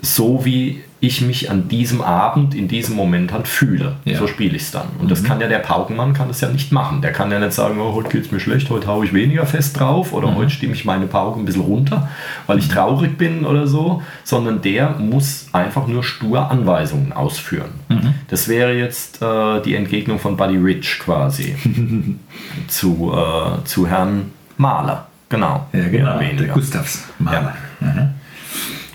so 0.00 0.44
wie 0.44 0.82
ich 1.02 1.20
mich 1.20 1.50
an 1.50 1.66
diesem 1.66 2.00
Abend, 2.00 2.54
in 2.54 2.68
diesem 2.68 2.94
Moment 2.94 3.32
halt 3.32 3.48
fühle. 3.48 3.96
Ja. 4.04 4.18
So 4.18 4.28
spiele 4.28 4.54
ich 4.54 4.62
es 4.62 4.70
dann. 4.70 4.86
Und 5.00 5.06
mhm. 5.06 5.08
das 5.08 5.24
kann 5.24 5.40
ja 5.40 5.48
der 5.48 5.58
Paukenmann 5.58 6.14
kann 6.14 6.28
das 6.28 6.40
ja 6.40 6.48
nicht 6.48 6.70
machen. 6.70 7.02
Der 7.02 7.10
kann 7.10 7.32
ja 7.32 7.40
nicht 7.40 7.52
sagen, 7.54 7.80
oh, 7.80 7.92
heute 7.92 8.08
geht 8.08 8.26
es 8.26 8.30
mir 8.30 8.38
schlecht, 8.38 8.70
heute 8.70 8.86
haue 8.86 9.04
ich 9.04 9.12
weniger 9.12 9.44
fest 9.44 9.80
drauf 9.80 10.12
oder 10.12 10.30
mhm. 10.30 10.36
heute 10.36 10.50
stimme 10.50 10.74
ich 10.74 10.84
meine 10.84 11.08
Pauke 11.08 11.40
ein 11.40 11.44
bisschen 11.44 11.62
runter, 11.62 12.08
weil 12.46 12.60
ich 12.60 12.68
mhm. 12.68 12.74
traurig 12.74 13.18
bin 13.18 13.44
oder 13.44 13.66
so, 13.66 14.00
sondern 14.22 14.62
der 14.62 14.90
muss 14.90 15.48
einfach 15.52 15.88
nur 15.88 16.04
stur 16.04 16.48
Anweisungen 16.52 17.12
ausführen. 17.12 17.70
Mhm. 17.88 18.14
Das 18.28 18.46
wäre 18.46 18.72
jetzt 18.72 19.20
äh, 19.20 19.60
die 19.60 19.74
Entgegnung 19.74 20.20
von 20.20 20.36
Buddy 20.36 20.56
Rich 20.56 21.00
quasi 21.00 21.56
zu, 22.68 23.12
äh, 23.12 23.64
zu 23.64 23.88
Herrn 23.88 24.30
Mahler. 24.56 25.08
Genau. 25.28 25.66
Ja, 25.72 25.88
genau. 25.88 26.20
Der 26.20 26.48
Gustavs 26.48 27.08
Mahler. 27.18 27.56
Ja. 27.80 28.12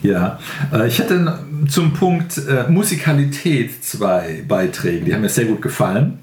Ja, 0.08 0.40
äh, 0.72 0.88
ich 0.88 1.00
hatte 1.02 1.40
zum 1.68 1.92
Punkt 1.94 2.38
äh, 2.38 2.70
Musikalität 2.70 3.84
zwei 3.84 4.44
Beiträge, 4.48 5.04
die 5.04 5.14
haben 5.14 5.22
mir 5.22 5.30
sehr 5.30 5.46
gut 5.46 5.62
gefallen. 5.62 6.20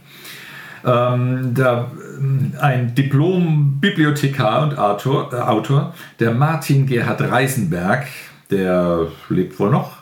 Ähm, 0.87 1.53
da 1.55 1.91
äh, 1.93 2.59
ein 2.61 2.95
Diplom-Bibliothekar 2.95 4.63
und 4.63 4.79
Autor, 4.79 5.49
Autor, 5.49 5.95
der 6.19 6.33
Martin 6.33 6.87
Gerhard 6.87 7.21
Reisenberg, 7.21 8.07
der 8.51 9.09
lebt 9.29 9.59
wohl 9.59 9.71
noch, 9.71 9.99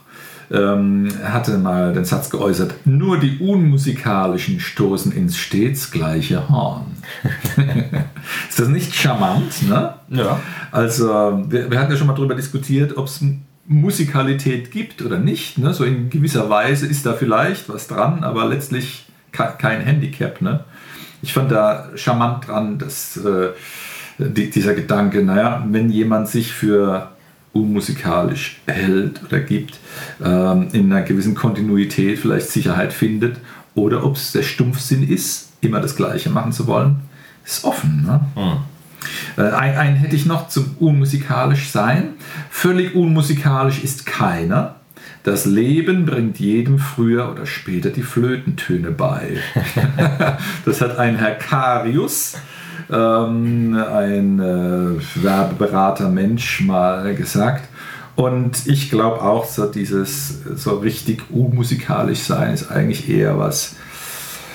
ähm, 0.53 1.09
hatte 1.25 1.59
mal 1.59 1.93
den 1.93 2.05
Satz 2.05 2.31
geäußert, 2.31 2.87
nur 2.87 3.19
die 3.19 3.39
Unmusikalischen 3.39 4.61
stoßen 4.61 5.11
ins 5.11 5.37
stets 5.37 5.91
gleiche 5.91 6.49
Horn. 6.49 6.87
Ist 8.49 8.61
das 8.61 8.69
nicht 8.69 8.95
charmant? 8.95 9.69
Ne? 9.69 9.95
Ja. 10.11 10.41
Also, 10.71 11.09
wir, 11.49 11.71
wir 11.71 11.81
hatten 11.81 11.91
ja 11.91 11.97
schon 11.97 12.07
mal 12.07 12.15
darüber 12.15 12.35
diskutiert, 12.35 12.97
ob 12.97 13.07
es 13.07 13.21
Musikalität 13.67 14.71
gibt 14.71 15.03
oder 15.03 15.19
nicht. 15.19 15.59
Ne? 15.59 15.73
So 15.73 15.85
in 15.85 16.11
gewisser 16.11 16.51
Weise 16.51 16.87
ist 16.87 17.07
da 17.07 17.13
vielleicht 17.13 17.69
was 17.69 17.89
dran, 17.89 18.25
aber 18.25 18.47
letztlich 18.47 19.07
kein 19.33 19.81
Handicap. 19.81 20.41
Ne? 20.43 20.65
Ich 21.23 21.33
fand 21.33 21.51
da 21.51 21.91
charmant 21.95 22.47
dran, 22.47 22.79
dass 22.79 23.17
äh, 23.17 23.51
die, 24.19 24.51
dieser 24.51 24.75
Gedanke, 24.75 25.23
naja, 25.23 25.65
wenn 25.69 25.91
jemand 25.91 26.29
sich 26.29 26.53
für 26.53 27.11
unmusikalisch 27.53 28.61
hält 28.67 29.23
oder 29.25 29.41
gibt, 29.41 29.79
ähm, 30.23 30.69
in 30.73 30.93
einer 30.93 31.03
gewissen 31.03 31.35
Kontinuität 31.35 32.19
vielleicht 32.19 32.49
Sicherheit 32.49 32.93
findet 32.93 33.37
oder 33.75 34.05
ob 34.05 34.17
es 34.17 34.33
der 34.33 34.43
Stumpfsinn 34.43 35.07
ist, 35.07 35.53
immer 35.61 35.81
das 35.81 35.97
Gleiche 35.97 36.31
machen 36.31 36.53
zu 36.53 36.67
wollen, 36.67 36.97
ist 37.45 37.65
offen. 37.65 38.05
Ne? 38.05 38.21
Hm. 38.35 38.72
Äh, 39.37 39.43
ein, 39.43 39.77
ein 39.77 39.95
hätte 39.97 40.17
ich 40.17 40.27
noch 40.27 40.49
zum 40.49 40.77
unmusikalisch 40.79 41.71
sein. 41.71 42.15
Völlig 42.51 42.95
unmusikalisch 42.95 43.83
ist 43.83 44.07
keiner. 44.07 44.77
Das 45.25 45.45
Leben 45.45 46.05
bringt 46.05 46.41
jedem 46.41 46.79
früher 46.79 47.31
oder 47.31 47.47
später 47.47 47.91
die 47.91 48.03
Flötentöne 48.03 48.91
bei. 48.91 49.37
das 50.65 50.81
hat 50.81 50.99
ein 50.99 51.17
Herr 51.17 51.37
Karius, 51.37 52.35
ähm, 52.91 53.77
ein 53.77 54.41
äh, 54.41 55.23
Werbeberater 55.23 56.09
Mensch, 56.09 56.63
mal 56.63 57.15
gesagt. 57.15 57.69
Und 58.17 58.67
ich 58.67 58.91
glaube 58.91 59.23
auch, 59.23 59.45
so 59.45 59.67
dieses 59.67 60.43
so 60.57 60.79
richtig 60.79 61.23
unmusikalisch 61.31 62.21
sein 62.21 62.53
ist 62.53 62.71
eigentlich 62.71 63.09
eher 63.09 63.39
was, 63.39 63.77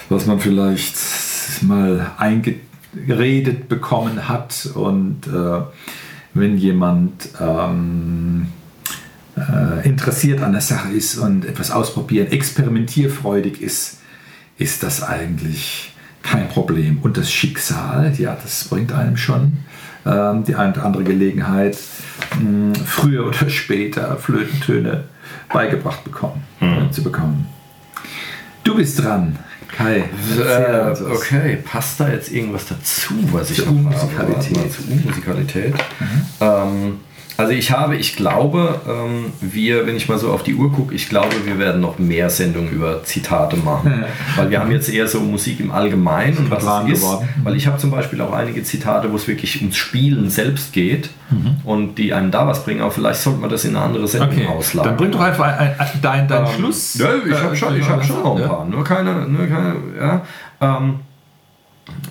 was 0.10 0.26
man 0.26 0.40
vielleicht 0.40 0.96
mal 1.62 2.12
eingetragen 2.18 2.67
geredet 3.06 3.70
bekommen 3.70 4.28
hat 4.28 4.70
und 4.74 5.28
äh, 5.28 5.62
wenn 6.34 6.58
jemand 6.58 7.30
ähm, 7.40 8.48
äh, 9.36 9.88
interessiert 9.88 10.42
an 10.42 10.52
der 10.52 10.62
Sache 10.62 10.92
ist 10.92 11.18
und 11.18 11.46
etwas 11.46 11.72
ausprobieren, 11.72 12.32
experimentierfreudig 12.32 13.62
ist, 13.62 14.00
ist 14.58 14.84
das 14.84 15.04
eigentlich 15.04 15.94
kein 16.24 16.50
Problem. 16.50 17.00
Und 17.02 17.18
das 17.18 17.32
Schicksal, 17.32 18.14
ja, 18.18 18.38
das 18.42 18.66
bringt 18.66 18.92
einem 18.92 19.18
schon 19.18 19.58
ähm, 20.06 20.44
die 20.44 20.56
eine 20.56 20.74
oder 20.74 20.86
andere 20.86 21.04
Gelegenheit, 21.04 21.78
mh, 22.40 22.80
früher 22.86 23.28
oder 23.28 23.50
später 23.50 24.18
Flötentöne 24.18 25.06
beigebracht 25.52 26.04
bekommen, 26.04 26.44
hm. 26.60 26.92
zu 26.92 27.04
bekommen. 27.04 27.48
Du 28.64 28.76
bist 28.76 29.02
dran. 29.02 29.38
Kai, 29.68 30.10
äh, 30.38 31.04
okay, 31.12 31.58
passt 31.58 32.00
da 32.00 32.10
jetzt 32.10 32.32
irgendwas 32.32 32.66
dazu, 32.68 33.14
was 33.32 33.52
ich 33.52 33.58
Zur 33.58 33.68
Unmusikalität. 33.70 34.74
Zur 34.74 34.92
Unmusikalität. 34.92 35.74
Mhm. 36.00 36.24
Ähm, 36.42 37.00
Also 37.38 37.54
ich 37.54 37.70
habe, 37.72 37.96
ich 37.98 38.16
glaube, 38.16 38.82
ähm, 38.88 39.32
wir, 39.42 39.86
wenn 39.86 39.96
ich 39.96 40.10
mal 40.10 40.18
so 40.18 40.32
auf 40.32 40.42
die 40.42 40.56
Uhr 40.56 40.72
gucke, 40.72 40.96
ich 40.96 41.08
glaube, 41.08 41.36
wir 41.46 41.60
werden 41.60 41.82
noch 41.82 42.00
mehr 42.00 42.32
Sendungen 42.32 42.72
über 42.72 43.04
Zitate 43.04 43.58
machen. 43.58 44.04
Weil 44.36 44.50
wir 44.50 44.60
haben 44.60 44.72
jetzt 44.72 44.90
eher 44.90 45.08
so 45.08 45.20
Musik 45.20 45.60
im 45.60 45.70
Allgemeinen 45.72 46.38
und 46.38 46.50
was 46.52 46.64
es 46.64 46.94
ist. 46.94 47.02
geworden. 47.02 47.30
Weil 47.44 47.56
ich 47.56 47.68
habe 47.68 47.78
zum 47.78 47.92
Beispiel 47.92 48.20
auch 48.22 48.34
einige 48.34 48.64
Zitate, 48.64 49.12
wo 49.12 49.16
es 49.18 49.28
wirklich 49.28 49.62
ums 49.62 49.78
Spielen 49.78 50.30
selbst 50.32 50.74
geht 50.74 51.12
und 51.64 51.96
die 52.00 52.12
einem 52.14 52.32
da 52.32 52.48
was 52.48 52.64
bringen. 52.66 52.82
Aber 52.82 52.92
vielleicht 52.92 53.22
sollte 53.22 53.40
man 53.40 53.50
das 53.52 53.66
in 53.66 53.76
eine 53.76 53.86
andere 53.86 54.08
Sendung 54.08 54.30
Okay, 54.32 54.48
auslagern. 54.48 54.92
dann 54.92 54.98
bring 54.98 55.12
doch 55.12 55.20
einfach 55.22 55.46
ein, 55.46 55.76
ein, 55.78 55.88
dein, 56.02 56.28
dein 56.28 56.48
Schluss. 56.48 56.96
Ja, 56.96 57.10
ich 57.24 57.36
habe 57.40 57.56
schon, 57.56 57.80
ich 57.80 57.88
hab 57.88 58.04
schon 58.04 58.24
noch 58.24 58.36
ein 58.36 58.42
Ja. 58.42 58.48
paar. 58.48 58.66
Nur 58.66 58.84
keine, 58.84 59.28
nur 59.28 59.46
keine 59.46 59.76
ja. 60.00 60.22
Ähm, 60.60 60.96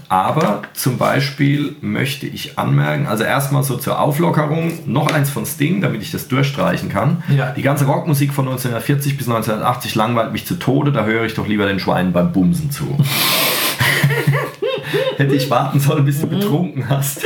aber 0.09 0.63
zum 0.73 0.99
Beispiel 0.99 1.77
möchte 1.81 2.27
ich 2.27 2.59
anmerken, 2.59 3.07
also 3.07 3.25
erstmal 3.25 3.63
so 3.63 3.77
zur 3.77 4.01
Auflockerung, 4.01 4.73
noch 4.87 5.13
eins 5.13 5.31
von 5.31 5.45
Sting, 5.45 5.81
damit 5.81 6.03
ich 6.03 6.13
das 6.13 6.29
durchstreichen 6.29 6.89
kann. 6.89 7.23
Ja. 7.29 7.51
Die 7.51 7.63
ganze 7.63 7.87
Rockmusik 7.87 8.33
von 8.33 8.47
1940 8.47 9.17
bis 9.17 9.29
1980 9.29 9.95
langweilt 9.95 10.33
mich 10.33 10.47
zu 10.47 10.57
Tode, 10.57 10.93
da 10.93 11.05
höre 11.05 11.25
ich 11.25 11.35
doch 11.35 11.49
lieber 11.49 11.67
den 11.67 11.81
Schweinen 11.81 12.13
beim 12.13 12.33
Bumsen 12.33 12.71
zu. 12.71 12.85
Hätte 15.17 15.35
ich 15.35 15.51
warten 15.51 15.81
sollen, 15.81 16.05
bis 16.05 16.21
du 16.21 16.29
betrunken 16.29 16.89
hast. 16.89 17.25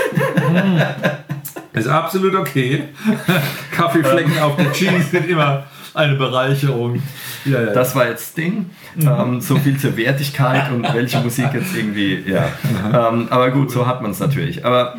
Ist 1.72 1.88
absolut 1.88 2.34
okay. 2.34 2.84
Kaffeeflecken 3.72 4.38
auf 4.38 4.56
der 4.56 4.72
Jeans 4.72 5.10
sind 5.10 5.28
immer 5.28 5.64
eine 5.94 6.14
Bereicherung. 6.14 7.02
Ja, 7.44 7.62
ja. 7.62 7.72
Das 7.72 7.94
war 7.94 8.08
jetzt 8.08 8.36
Ding. 8.36 8.70
Ähm, 9.00 9.40
so 9.40 9.56
viel 9.56 9.78
zur 9.78 9.96
Wertigkeit 9.96 10.70
und 10.72 10.82
welche 10.94 11.18
Musik 11.20 11.48
jetzt 11.52 11.74
irgendwie, 11.74 12.24
ja. 12.26 12.48
Ähm, 12.86 13.28
aber 13.30 13.50
gut, 13.50 13.70
so 13.70 13.86
hat 13.86 14.02
man 14.02 14.10
es 14.10 14.20
natürlich. 14.20 14.64
Aber 14.64 14.96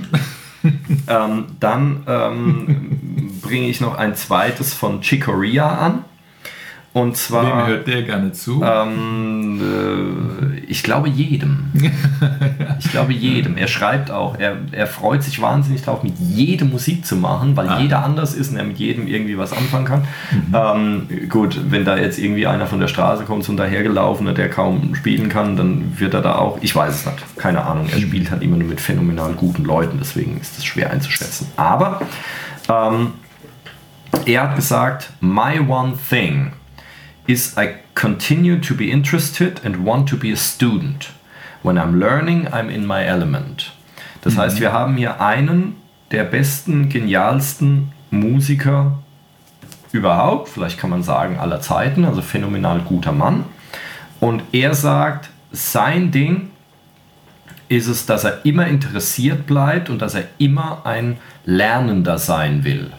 ähm, 1.07 1.45
dann 1.59 2.03
ähm, 2.07 3.39
bringe 3.41 3.67
ich 3.67 3.81
noch 3.81 3.97
ein 3.97 4.15
zweites 4.15 4.73
von 4.73 5.01
Chicoria 5.01 5.67
an. 5.67 6.05
Und 6.93 7.07
Wem 7.11 7.15
zwar, 7.15 7.67
hört 7.67 7.87
der 7.87 8.01
gerne 8.03 8.33
zu? 8.33 8.61
ähm, 8.65 9.61
äh, 9.61 10.59
ich 10.67 10.83
glaube 10.83 11.07
jedem. 11.07 11.71
Ich 12.79 12.91
glaube 12.91 13.13
jedem. 13.13 13.55
Er 13.55 13.67
schreibt 13.69 14.11
auch, 14.11 14.37
er, 14.37 14.57
er 14.73 14.87
freut 14.87 15.23
sich 15.23 15.41
wahnsinnig 15.41 15.83
drauf, 15.83 16.03
mit 16.03 16.17
jedem 16.19 16.69
Musik 16.71 17.05
zu 17.05 17.15
machen, 17.15 17.55
weil 17.55 17.69
Ah. 17.69 17.79
jeder 17.79 18.03
anders 18.03 18.33
ist 18.33 18.51
und 18.51 18.57
er 18.57 18.65
mit 18.65 18.77
jedem 18.77 19.07
irgendwie 19.07 19.37
was 19.37 19.53
anfangen 19.53 19.85
kann. 19.85 20.03
Ähm, 20.53 21.07
gut, 21.29 21.57
wenn 21.69 21.85
da 21.85 21.95
jetzt 21.97 22.19
irgendwie 22.19 22.45
einer 22.45 22.67
von 22.67 22.81
der 22.81 22.89
Straße 22.89 23.23
kommt 23.23 23.47
und 23.47 23.55
dahergelaufen, 23.57 24.33
der 24.35 24.49
kaum 24.49 24.93
spielen 24.95 25.29
kann, 25.29 25.55
dann 25.55 25.97
wird 25.97 26.13
er 26.13 26.21
da 26.21 26.35
auch, 26.35 26.57
ich 26.61 26.75
weiß 26.75 26.93
es 26.93 27.05
nicht, 27.05 27.37
keine 27.37 27.63
Ahnung. 27.63 27.87
Er 27.89 28.01
spielt 28.01 28.29
halt 28.31 28.41
immer 28.41 28.57
nur 28.57 28.67
mit 28.67 28.81
phänomenal 28.81 29.31
guten 29.33 29.63
Leuten, 29.63 29.97
deswegen 29.99 30.41
ist 30.41 30.57
es 30.57 30.65
schwer 30.65 30.91
einzuschätzen. 30.91 31.47
Aber 31.55 32.01
ähm, 32.67 33.13
er 34.25 34.43
hat 34.43 34.55
gesagt, 34.57 35.11
my 35.21 35.59
one 35.65 35.93
thing 36.09 36.51
is 37.27 37.57
I 37.57 37.75
continue 37.93 38.59
to 38.59 38.73
be 38.73 38.91
interested 38.91 39.61
and 39.63 39.85
want 39.85 40.09
to 40.09 40.17
be 40.17 40.31
a 40.31 40.37
student. 40.37 41.11
When 41.63 41.77
I'm 41.77 41.99
learning, 41.99 42.47
I'm 42.47 42.69
in 42.69 42.85
my 42.85 43.03
element. 43.03 43.71
Das 44.21 44.37
heißt, 44.37 44.59
wir 44.59 44.71
haben 44.71 44.97
hier 44.97 45.21
einen 45.21 45.75
der 46.11 46.23
besten, 46.23 46.89
genialsten 46.89 47.91
Musiker 48.11 48.99
überhaupt, 49.91 50.49
vielleicht 50.49 50.77
kann 50.77 50.89
man 50.89 51.03
sagen 51.03 51.37
aller 51.37 51.61
Zeiten, 51.61 52.05
also 52.05 52.21
phänomenal 52.21 52.79
guter 52.79 53.11
Mann. 53.11 53.45
Und 54.19 54.43
er 54.51 54.73
sagt, 54.73 55.29
sein 55.51 56.11
Ding 56.11 56.50
ist 57.71 57.87
es, 57.87 58.05
dass 58.05 58.25
er 58.25 58.45
immer 58.45 58.67
interessiert 58.67 59.47
bleibt 59.47 59.89
und 59.89 60.01
dass 60.01 60.13
er 60.13 60.25
immer 60.37 60.81
ein 60.85 61.17
Lernender 61.45 62.17
sein 62.17 62.65
will. 62.65 62.91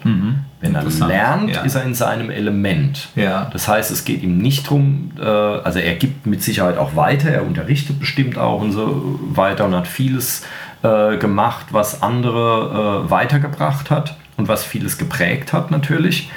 Wenn 0.60 0.74
er 0.74 0.84
lernt, 1.06 1.50
ja. 1.50 1.60
ist 1.60 1.74
er 1.74 1.84
in 1.84 1.94
seinem 1.94 2.30
Element. 2.30 3.08
Ja. 3.14 3.50
Das 3.52 3.68
heißt, 3.68 3.90
es 3.90 4.04
geht 4.04 4.22
ihm 4.22 4.38
nicht 4.38 4.66
darum, 4.66 5.12
äh, 5.20 5.24
also 5.24 5.78
er 5.78 5.94
gibt 5.94 6.26
mit 6.26 6.42
Sicherheit 6.42 6.78
auch 6.78 6.96
weiter, 6.96 7.28
er 7.28 7.46
unterrichtet 7.46 8.00
bestimmt 8.00 8.38
auch 8.38 8.62
und 8.62 8.72
so 8.72 9.20
weiter 9.34 9.66
und 9.66 9.74
hat 9.74 9.86
vieles 9.86 10.42
äh, 10.82 11.18
gemacht, 11.18 11.66
was 11.70 12.02
andere 12.02 13.04
äh, 13.06 13.10
weitergebracht 13.10 13.90
hat 13.90 14.16
und 14.38 14.48
was 14.48 14.64
vieles 14.64 14.96
geprägt 14.96 15.52
hat 15.52 15.70
natürlich. 15.70 16.30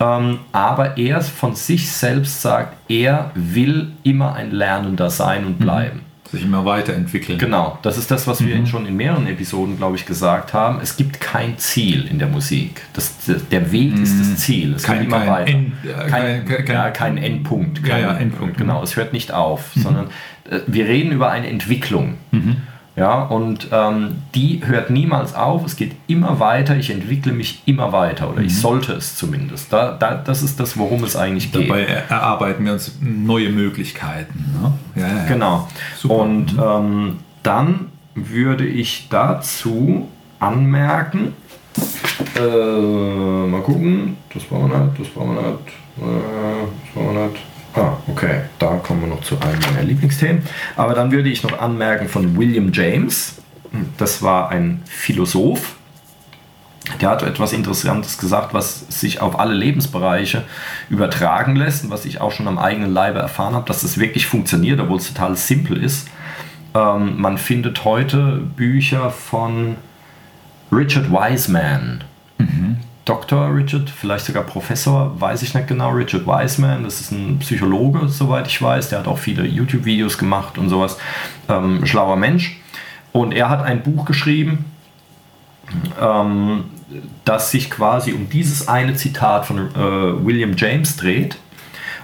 Ähm, 0.00 0.40
aber 0.52 0.98
er 0.98 1.20
von 1.20 1.54
sich 1.54 1.90
selbst 1.92 2.42
sagt, 2.42 2.90
er 2.90 3.30
will 3.34 3.92
immer 4.02 4.34
ein 4.34 4.50
Lernender 4.50 5.08
sein 5.08 5.46
und 5.46 5.58
bleiben. 5.58 6.05
Sich 6.30 6.42
immer 6.42 6.64
weiterentwickeln. 6.64 7.38
Genau, 7.38 7.78
das 7.82 7.98
ist 7.98 8.10
das, 8.10 8.26
was 8.26 8.44
wir 8.44 8.66
schon 8.66 8.84
in 8.86 8.96
mehreren 8.96 9.26
Episoden, 9.26 9.76
glaube 9.76 9.96
ich, 9.96 10.06
gesagt 10.06 10.52
haben. 10.54 10.80
Es 10.80 10.96
gibt 10.96 11.20
kein 11.20 11.56
Ziel 11.58 12.06
in 12.08 12.18
der 12.18 12.28
Musik. 12.28 12.82
Das, 12.94 13.14
der 13.50 13.70
Weg 13.72 13.96
ist 13.98 14.18
das 14.20 14.36
Ziel. 14.36 14.74
Es 14.74 14.82
Kein- 14.82 14.98
geht 14.98 15.06
immer 15.08 15.18
kein 15.20 15.28
weiter. 15.28 15.50
End- 15.50 15.72
äh, 15.84 16.08
kein, 16.10 16.44
kein- 16.46 16.64
kein- 16.64 16.74
ja, 16.76 16.90
kein 16.90 17.16
Endpunkt. 17.18 17.78
Ja, 17.86 17.94
Kein, 17.94 18.02
ja, 18.02 18.12
Endpunkt. 18.16 18.54
Mhm. 18.54 18.58
Genau, 18.58 18.82
es 18.82 18.96
hört 18.96 19.12
nicht 19.12 19.32
auf, 19.32 19.70
sondern 19.76 20.06
äh, 20.50 20.60
wir 20.66 20.86
reden 20.86 21.12
über 21.12 21.30
eine 21.30 21.48
Entwicklung. 21.48 22.14
Mhm. 22.32 22.56
Ja, 22.96 23.22
und 23.24 23.68
ähm, 23.72 24.22
die 24.34 24.62
hört 24.64 24.88
niemals 24.88 25.34
auf, 25.34 25.66
es 25.66 25.76
geht 25.76 25.92
immer 26.06 26.40
weiter, 26.40 26.76
ich 26.78 26.88
entwickle 26.90 27.32
mich 27.32 27.62
immer 27.66 27.92
weiter 27.92 28.30
oder 28.30 28.40
Mhm. 28.40 28.46
ich 28.46 28.58
sollte 28.58 28.94
es 28.94 29.16
zumindest. 29.16 29.70
Da, 29.70 29.92
da, 29.92 30.14
das 30.14 30.42
ist 30.42 30.58
das, 30.58 30.78
worum 30.78 31.04
es 31.04 31.14
eigentlich 31.14 31.52
geht. 31.52 31.68
Dabei 31.68 31.82
erarbeiten 31.82 32.64
wir 32.64 32.72
uns 32.72 32.96
neue 33.02 33.50
Möglichkeiten. 33.50 34.44
Ne? 34.62 34.72
Ja, 35.02 35.08
ja, 35.08 35.16
ja. 35.18 35.24
Genau. 35.26 35.68
Super. 35.98 36.14
Und 36.14 36.56
ähm, 36.58 37.18
dann 37.42 37.88
würde 38.14 38.66
ich 38.66 39.08
dazu 39.10 40.08
anmerken, 40.40 41.34
äh, 42.34 43.46
mal 43.46 43.60
gucken, 43.60 44.16
das 44.32 44.42
brauchen 44.44 44.70
wir 44.70 44.78
nicht, 44.78 45.00
das 45.00 45.08
brauchen 45.08 45.34
wir 45.34 45.42
nicht, 45.42 45.68
äh, 45.98 46.66
das 46.86 46.94
brauchen 46.94 47.14
wir 47.14 47.26
nicht. 47.28 47.40
Ah, 47.76 47.98
okay, 48.08 48.40
da 48.58 48.76
kommen 48.76 49.02
wir 49.02 49.08
noch 49.08 49.20
zu 49.20 49.38
einem 49.38 49.60
meiner 49.60 49.82
Lieblingsthemen. 49.82 50.42
Aber 50.76 50.94
dann 50.94 51.12
würde 51.12 51.28
ich 51.28 51.42
noch 51.42 51.58
anmerken 51.60 52.08
von 52.08 52.36
William 52.38 52.72
James, 52.72 53.34
das 53.98 54.22
war 54.22 54.48
ein 54.48 54.80
Philosoph, 54.86 55.76
der 57.00 57.10
hat 57.10 57.22
etwas 57.22 57.52
Interessantes 57.52 58.16
gesagt, 58.16 58.54
was 58.54 58.86
sich 58.88 59.20
auf 59.20 59.38
alle 59.38 59.52
Lebensbereiche 59.54 60.44
übertragen 60.88 61.56
lässt 61.56 61.84
und 61.84 61.90
was 61.90 62.06
ich 62.06 62.20
auch 62.20 62.32
schon 62.32 62.48
am 62.48 62.58
eigenen 62.58 62.92
Leibe 62.92 63.18
erfahren 63.18 63.54
habe, 63.54 63.66
dass 63.66 63.82
es 63.82 63.98
wirklich 63.98 64.26
funktioniert, 64.26 64.80
obwohl 64.80 64.96
es 64.96 65.12
total 65.12 65.36
simpel 65.36 65.82
ist. 65.82 66.08
Ähm, 66.74 67.20
man 67.20 67.36
findet 67.36 67.84
heute 67.84 68.40
Bücher 68.56 69.10
von 69.10 69.76
Richard 70.72 71.10
Wiseman. 71.10 72.04
Dr. 73.06 73.54
Richard, 73.54 73.88
vielleicht 73.88 74.24
sogar 74.24 74.42
Professor, 74.42 75.18
weiß 75.18 75.42
ich 75.42 75.54
nicht 75.54 75.68
genau. 75.68 75.90
Richard 75.90 76.26
Wiseman, 76.26 76.82
das 76.82 77.00
ist 77.00 77.12
ein 77.12 77.38
Psychologe, 77.38 78.08
soweit 78.08 78.48
ich 78.48 78.60
weiß. 78.60 78.88
Der 78.88 78.98
hat 78.98 79.06
auch 79.06 79.18
viele 79.18 79.46
YouTube-Videos 79.46 80.18
gemacht 80.18 80.58
und 80.58 80.68
sowas. 80.68 80.98
Ähm, 81.48 81.86
schlauer 81.86 82.16
Mensch. 82.16 82.60
Und 83.12 83.32
er 83.32 83.48
hat 83.48 83.62
ein 83.62 83.84
Buch 83.84 84.06
geschrieben, 84.06 84.64
ähm, 86.00 86.64
das 87.24 87.52
sich 87.52 87.70
quasi 87.70 88.12
um 88.12 88.28
dieses 88.28 88.66
eine 88.66 88.94
Zitat 88.96 89.46
von 89.46 89.58
äh, 89.58 90.24
William 90.24 90.54
James 90.56 90.96
dreht. 90.96 91.38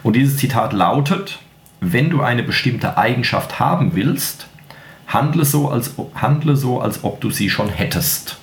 Und 0.04 0.14
dieses 0.14 0.36
Zitat 0.36 0.72
lautet, 0.72 1.40
wenn 1.80 2.10
du 2.10 2.22
eine 2.22 2.44
bestimmte 2.44 2.96
Eigenschaft 2.96 3.58
haben 3.58 3.96
willst, 3.96 4.46
handle 5.08 5.44
so, 5.44 5.68
als, 5.68 5.94
handle 6.14 6.54
so, 6.54 6.80
als 6.80 7.02
ob 7.02 7.20
du 7.20 7.30
sie 7.30 7.50
schon 7.50 7.70
hättest. 7.70 8.38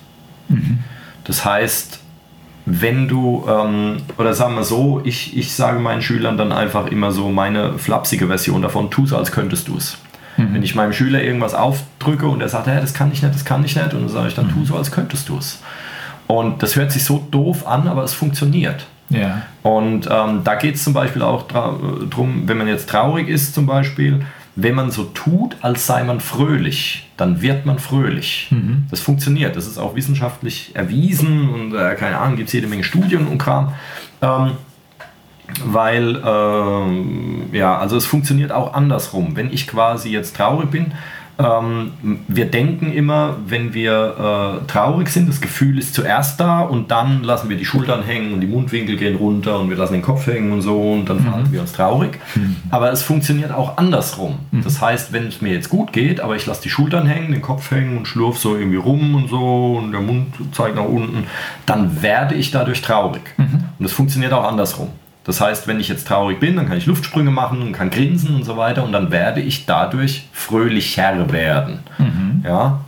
Das 1.24 1.44
heißt, 1.44 1.99
wenn 2.72 3.08
du, 3.08 3.44
ähm, 3.48 3.98
oder 4.18 4.34
sagen 4.34 4.54
wir 4.54 4.64
so, 4.64 5.00
ich, 5.04 5.36
ich 5.36 5.52
sage 5.52 5.80
meinen 5.80 6.02
Schülern 6.02 6.36
dann 6.36 6.52
einfach 6.52 6.86
immer 6.86 7.10
so 7.12 7.28
meine 7.28 7.78
flapsige 7.78 8.26
Version 8.28 8.62
davon, 8.62 8.90
tu 8.90 9.06
so, 9.06 9.16
als 9.16 9.32
könntest 9.32 9.68
du 9.68 9.76
es. 9.76 9.98
Wenn 10.36 10.62
ich 10.62 10.74
meinem 10.74 10.92
Schüler 10.92 11.22
irgendwas 11.22 11.54
aufdrücke 11.54 12.26
und 12.26 12.40
er 12.40 12.48
sagt, 12.48 12.66
hey, 12.66 12.80
das 12.80 12.94
kann 12.94 13.12
ich 13.12 13.22
nicht, 13.22 13.34
das 13.34 13.44
kann 13.44 13.64
ich 13.64 13.76
nicht, 13.76 13.92
und 13.92 14.02
dann 14.02 14.08
sage 14.08 14.28
ich 14.28 14.34
dann, 14.34 14.48
tu 14.48 14.64
so, 14.64 14.76
als 14.76 14.90
könntest 14.90 15.28
du 15.28 15.36
es. 15.36 15.60
Und 16.26 16.62
das 16.62 16.76
hört 16.76 16.92
sich 16.92 17.04
so 17.04 17.26
doof 17.30 17.66
an, 17.66 17.88
aber 17.88 18.04
es 18.04 18.14
funktioniert. 18.14 18.86
Ja. 19.10 19.42
Und 19.62 20.08
ähm, 20.10 20.42
da 20.44 20.54
geht 20.54 20.76
es 20.76 20.84
zum 20.84 20.92
Beispiel 20.92 21.22
auch 21.22 21.42
darum, 21.42 22.44
wenn 22.46 22.56
man 22.56 22.68
jetzt 22.68 22.88
traurig 22.88 23.28
ist 23.28 23.54
zum 23.54 23.66
Beispiel, 23.66 24.24
wenn 24.62 24.74
man 24.74 24.90
so 24.90 25.04
tut, 25.04 25.56
als 25.60 25.86
sei 25.86 26.02
man 26.04 26.20
fröhlich, 26.20 27.10
dann 27.16 27.42
wird 27.42 27.66
man 27.66 27.78
fröhlich. 27.78 28.48
Das 28.90 29.00
funktioniert, 29.00 29.56
das 29.56 29.66
ist 29.66 29.78
auch 29.78 29.94
wissenschaftlich 29.94 30.74
erwiesen 30.74 31.48
und 31.48 31.74
äh, 31.74 31.94
keine 31.94 32.18
Ahnung, 32.18 32.36
gibt 32.36 32.48
es 32.48 32.52
jede 32.52 32.66
Menge 32.66 32.84
Studien 32.84 33.26
und 33.26 33.38
Kram. 33.38 33.74
Ähm, 34.22 34.52
weil, 35.64 36.22
ähm, 36.24 37.48
ja, 37.52 37.76
also 37.76 37.96
es 37.96 38.06
funktioniert 38.06 38.52
auch 38.52 38.74
andersrum. 38.74 39.36
Wenn 39.36 39.52
ich 39.52 39.66
quasi 39.66 40.10
jetzt 40.10 40.36
traurig 40.36 40.70
bin, 40.70 40.92
ähm, 41.40 41.92
wir 42.28 42.46
denken 42.46 42.92
immer, 42.92 43.36
wenn 43.46 43.72
wir 43.72 44.60
äh, 44.62 44.66
traurig 44.66 45.08
sind, 45.08 45.28
das 45.28 45.40
Gefühl 45.40 45.78
ist 45.78 45.94
zuerst 45.94 46.38
da 46.40 46.60
und 46.60 46.90
dann 46.90 47.22
lassen 47.22 47.48
wir 47.48 47.56
die 47.56 47.64
Schultern 47.64 48.02
hängen 48.02 48.34
und 48.34 48.40
die 48.40 48.46
Mundwinkel 48.46 48.96
gehen 48.96 49.16
runter 49.16 49.58
und 49.58 49.70
wir 49.70 49.76
lassen 49.76 49.94
den 49.94 50.02
Kopf 50.02 50.26
hängen 50.26 50.52
und 50.52 50.62
so 50.62 50.92
und 50.92 51.08
dann 51.08 51.20
verhalten 51.20 51.52
wir 51.52 51.60
uns 51.60 51.72
traurig. 51.72 52.18
Aber 52.70 52.92
es 52.92 53.02
funktioniert 53.02 53.52
auch 53.52 53.78
andersrum. 53.78 54.38
Das 54.64 54.80
heißt, 54.80 55.12
wenn 55.12 55.26
es 55.26 55.40
mir 55.40 55.52
jetzt 55.52 55.68
gut 55.68 55.92
geht, 55.92 56.20
aber 56.20 56.36
ich 56.36 56.46
lasse 56.46 56.62
die 56.62 56.70
Schultern 56.70 57.06
hängen, 57.06 57.32
den 57.32 57.42
Kopf 57.42 57.70
hängen 57.70 57.96
und 57.96 58.06
schlurf 58.06 58.38
so 58.38 58.56
irgendwie 58.56 58.78
rum 58.78 59.14
und 59.14 59.28
so 59.28 59.78
und 59.78 59.92
der 59.92 60.00
Mund 60.00 60.34
zeigt 60.52 60.76
nach 60.76 60.84
unten, 60.84 61.24
dann 61.66 62.02
werde 62.02 62.34
ich 62.34 62.50
dadurch 62.50 62.82
traurig. 62.82 63.22
Und 63.78 63.84
das 63.84 63.92
funktioniert 63.92 64.32
auch 64.32 64.44
andersrum. 64.44 64.88
Das 65.30 65.40
heißt, 65.40 65.68
wenn 65.68 65.78
ich 65.78 65.88
jetzt 65.88 66.08
traurig 66.08 66.40
bin, 66.40 66.56
dann 66.56 66.66
kann 66.66 66.76
ich 66.76 66.86
Luftsprünge 66.86 67.30
machen 67.30 67.62
und 67.62 67.70
kann 67.70 67.88
grinsen 67.88 68.34
und 68.34 68.42
so 68.42 68.56
weiter 68.56 68.82
und 68.82 68.90
dann 68.90 69.12
werde 69.12 69.40
ich 69.40 69.64
dadurch 69.64 70.26
fröhlicher 70.32 71.30
werden. 71.30 71.78
Ja, 72.44 72.80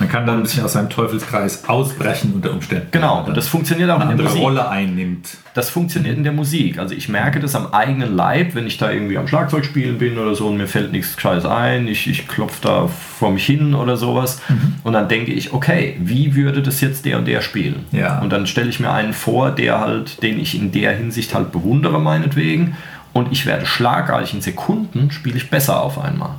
Man 0.00 0.08
kann 0.08 0.26
dann 0.26 0.38
ein 0.38 0.42
bisschen 0.42 0.64
aus 0.64 0.72
seinem 0.72 0.88
Teufelskreis 0.88 1.68
ausbrechen 1.68 2.32
unter 2.34 2.52
Umständen. 2.52 2.88
genau. 2.90 3.22
Und 3.24 3.36
das 3.36 3.48
funktioniert 3.48 3.90
auch 3.90 4.00
eine 4.00 4.12
in 4.12 4.16
der 4.16 4.26
andere 4.26 4.28
Musik. 4.28 4.42
Rolle 4.42 4.68
einnimmt. 4.68 5.36
Das 5.52 5.68
funktioniert 5.68 6.16
in 6.16 6.24
der 6.24 6.32
Musik. 6.32 6.78
Also 6.78 6.94
ich 6.94 7.10
merke 7.10 7.38
das 7.38 7.54
am 7.54 7.74
eigenen 7.74 8.16
Leib, 8.16 8.54
wenn 8.54 8.66
ich 8.66 8.78
da 8.78 8.90
irgendwie 8.90 9.18
am 9.18 9.28
Schlagzeug 9.28 9.64
spielen 9.64 9.98
bin 9.98 10.16
oder 10.16 10.34
so 10.34 10.48
und 10.48 10.56
mir 10.56 10.66
fällt 10.66 10.92
nichts 10.92 11.16
Gescheites 11.16 11.44
ein, 11.44 11.86
ich, 11.86 12.08
ich 12.08 12.26
klopfe 12.26 12.60
da 12.62 12.88
vor 12.88 13.30
mich 13.30 13.44
hin 13.44 13.74
oder 13.74 13.98
sowas 13.98 14.40
und 14.84 14.94
dann 14.94 15.08
denke 15.08 15.32
ich, 15.32 15.52
okay, 15.52 15.96
wie 16.00 16.34
würde 16.34 16.62
das 16.62 16.80
jetzt 16.80 17.04
der 17.04 17.18
und 17.18 17.26
der 17.26 17.42
spielen? 17.42 17.84
Ja. 17.92 18.20
Und 18.20 18.30
dann 18.30 18.46
stelle 18.46 18.70
ich 18.70 18.80
mir 18.80 18.90
einen 18.90 19.12
vor, 19.12 19.50
der 19.50 19.80
halt, 19.80 20.22
den 20.22 20.40
ich 20.40 20.54
in 20.54 20.72
der 20.72 20.96
Hinsicht 20.96 21.34
halt 21.34 21.52
bewundere 21.52 22.00
meinetwegen 22.00 22.76
und 23.12 23.32
ich 23.32 23.44
werde 23.44 23.66
schlagartig 23.66 24.32
in 24.32 24.40
Sekunden 24.40 25.10
spiele 25.10 25.36
ich 25.36 25.50
besser 25.50 25.82
auf 25.82 25.98
einmal. 25.98 26.36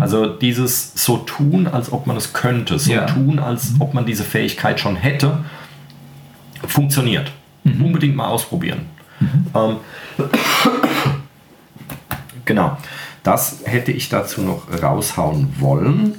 Also 0.00 0.26
dieses 0.26 0.92
so 0.94 1.18
tun, 1.18 1.66
als 1.66 1.92
ob 1.92 2.06
man 2.06 2.16
es 2.16 2.32
könnte, 2.32 2.78
so 2.78 2.92
Ja. 2.92 3.06
tun, 3.06 3.38
als 3.38 3.72
ob 3.78 3.94
man 3.94 4.04
diese 4.06 4.24
Fähigkeit 4.24 4.80
schon 4.80 4.96
hätte, 4.96 5.44
funktioniert. 6.66 7.32
Unbedingt 7.64 8.16
mal 8.16 8.28
ausprobieren. 8.28 8.86
Ähm, 9.54 9.76
genau. 12.44 12.76
Das 13.22 13.60
hätte 13.64 13.92
ich 13.92 14.08
dazu 14.08 14.40
noch 14.42 14.62
raushauen 14.82 15.54
wollen. 15.58 16.14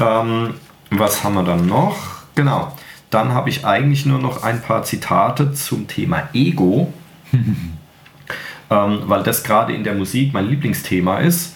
Ähm, 0.00 0.54
was 0.90 1.24
haben 1.24 1.34
wir 1.34 1.42
dann 1.42 1.66
noch? 1.66 1.96
Genau. 2.34 2.72
Dann 3.10 3.32
habe 3.32 3.48
ich 3.50 3.64
eigentlich 3.66 4.06
nur 4.06 4.18
noch 4.18 4.42
ein 4.42 4.60
paar 4.62 4.82
Zitate 4.84 5.52
zum 5.54 5.88
Thema 5.88 6.28
Ego, 6.34 6.92
ähm, 8.70 8.98
weil 9.06 9.22
das 9.22 9.42
gerade 9.42 9.72
in 9.72 9.82
der 9.82 9.94
Musik 9.94 10.32
mein 10.32 10.48
Lieblingsthema 10.48 11.18
ist. 11.18 11.54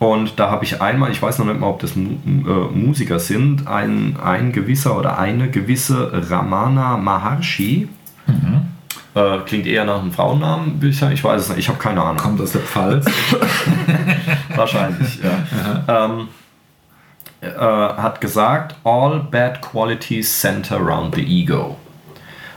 Und 0.00 0.40
da 0.40 0.50
habe 0.50 0.64
ich 0.64 0.80
einmal, 0.80 1.12
ich 1.12 1.20
weiß 1.20 1.38
noch 1.38 1.46
nicht 1.46 1.60
mal, 1.60 1.66
ob 1.68 1.80
das 1.80 1.94
Mu 1.94 2.16
äh, 2.26 2.74
Musiker 2.74 3.18
sind, 3.18 3.68
ein, 3.68 4.16
ein 4.16 4.50
gewisser 4.50 4.96
oder 4.96 5.18
eine 5.18 5.50
gewisse 5.50 6.30
Ramana 6.30 6.96
Maharshi. 6.96 7.86
Äh, 9.14 9.38
klingt 9.44 9.66
eher 9.66 9.84
nach 9.84 10.00
einem 10.00 10.10
Frauennamen, 10.10 10.80
ich 10.82 10.98
sagen. 10.98 11.12
Ich 11.12 11.22
weiß 11.22 11.42
es 11.42 11.48
nicht, 11.50 11.58
ich 11.58 11.68
habe 11.68 11.78
keine 11.78 12.00
Ahnung. 12.02 12.16
Kommt 12.16 12.40
aus 12.40 12.52
der 12.52 12.62
Pfalz. 12.62 13.06
Wahrscheinlich, 14.56 15.18
ja. 15.22 16.06
ähm, 16.06 16.28
äh, 17.42 17.48
hat 17.50 18.22
gesagt, 18.22 18.76
all 18.84 19.20
bad 19.30 19.60
qualities 19.60 20.40
center 20.40 20.76
around 20.76 21.14
the 21.14 21.22
ego. 21.22 21.76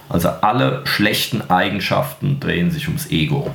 Also 0.08 0.30
alle 0.30 0.86
schlechten 0.86 1.50
Eigenschaften 1.50 2.40
drehen 2.40 2.72
sich 2.72 2.88
ums 2.88 3.12
Ego. 3.12 3.52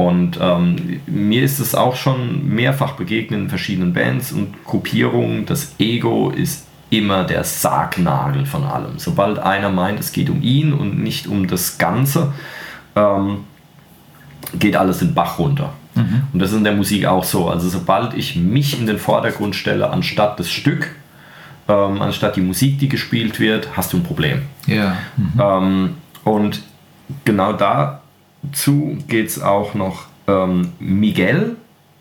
Und 0.00 0.38
ähm, 0.40 1.00
mir 1.06 1.42
ist 1.42 1.60
es 1.60 1.74
auch 1.74 1.94
schon 1.94 2.48
mehrfach 2.48 2.92
begegnet 2.92 3.38
in 3.38 3.48
verschiedenen 3.50 3.92
Bands 3.92 4.32
und 4.32 4.64
Gruppierungen. 4.64 5.44
Das 5.44 5.74
Ego 5.78 6.30
ist 6.30 6.66
immer 6.88 7.24
der 7.24 7.44
Sargnagel 7.44 8.46
von 8.46 8.64
allem. 8.64 8.98
Sobald 8.98 9.38
einer 9.38 9.68
meint, 9.68 10.00
es 10.00 10.12
geht 10.12 10.30
um 10.30 10.40
ihn 10.40 10.72
und 10.72 11.02
nicht 11.02 11.26
um 11.26 11.46
das 11.46 11.76
Ganze, 11.76 12.32
ähm, 12.96 13.40
geht 14.58 14.74
alles 14.74 15.00
den 15.00 15.12
Bach 15.12 15.38
runter. 15.38 15.74
Und 16.32 16.40
das 16.40 16.50
ist 16.50 16.56
in 16.56 16.64
der 16.64 16.72
Musik 16.72 17.04
auch 17.04 17.24
so. 17.24 17.50
Also 17.50 17.68
sobald 17.68 18.14
ich 18.14 18.36
mich 18.36 18.80
in 18.80 18.86
den 18.86 18.98
Vordergrund 18.98 19.54
stelle, 19.54 19.90
anstatt 19.90 20.40
das 20.40 20.50
Stück, 20.50 20.96
ähm, 21.68 22.00
anstatt 22.00 22.36
die 22.36 22.40
Musik, 22.40 22.78
die 22.78 22.88
gespielt 22.88 23.38
wird, 23.38 23.76
hast 23.76 23.92
du 23.92 23.98
ein 23.98 24.02
Problem. 24.02 24.42
ja. 25.36 25.58
Ähm, 25.58 25.96
und 26.24 26.62
genau 27.24 27.52
dazu 28.42 28.98
geht 29.08 29.28
es 29.28 29.42
auch 29.42 29.74
noch 29.74 30.06
ähm, 30.26 30.72
Miguel, 30.78 31.56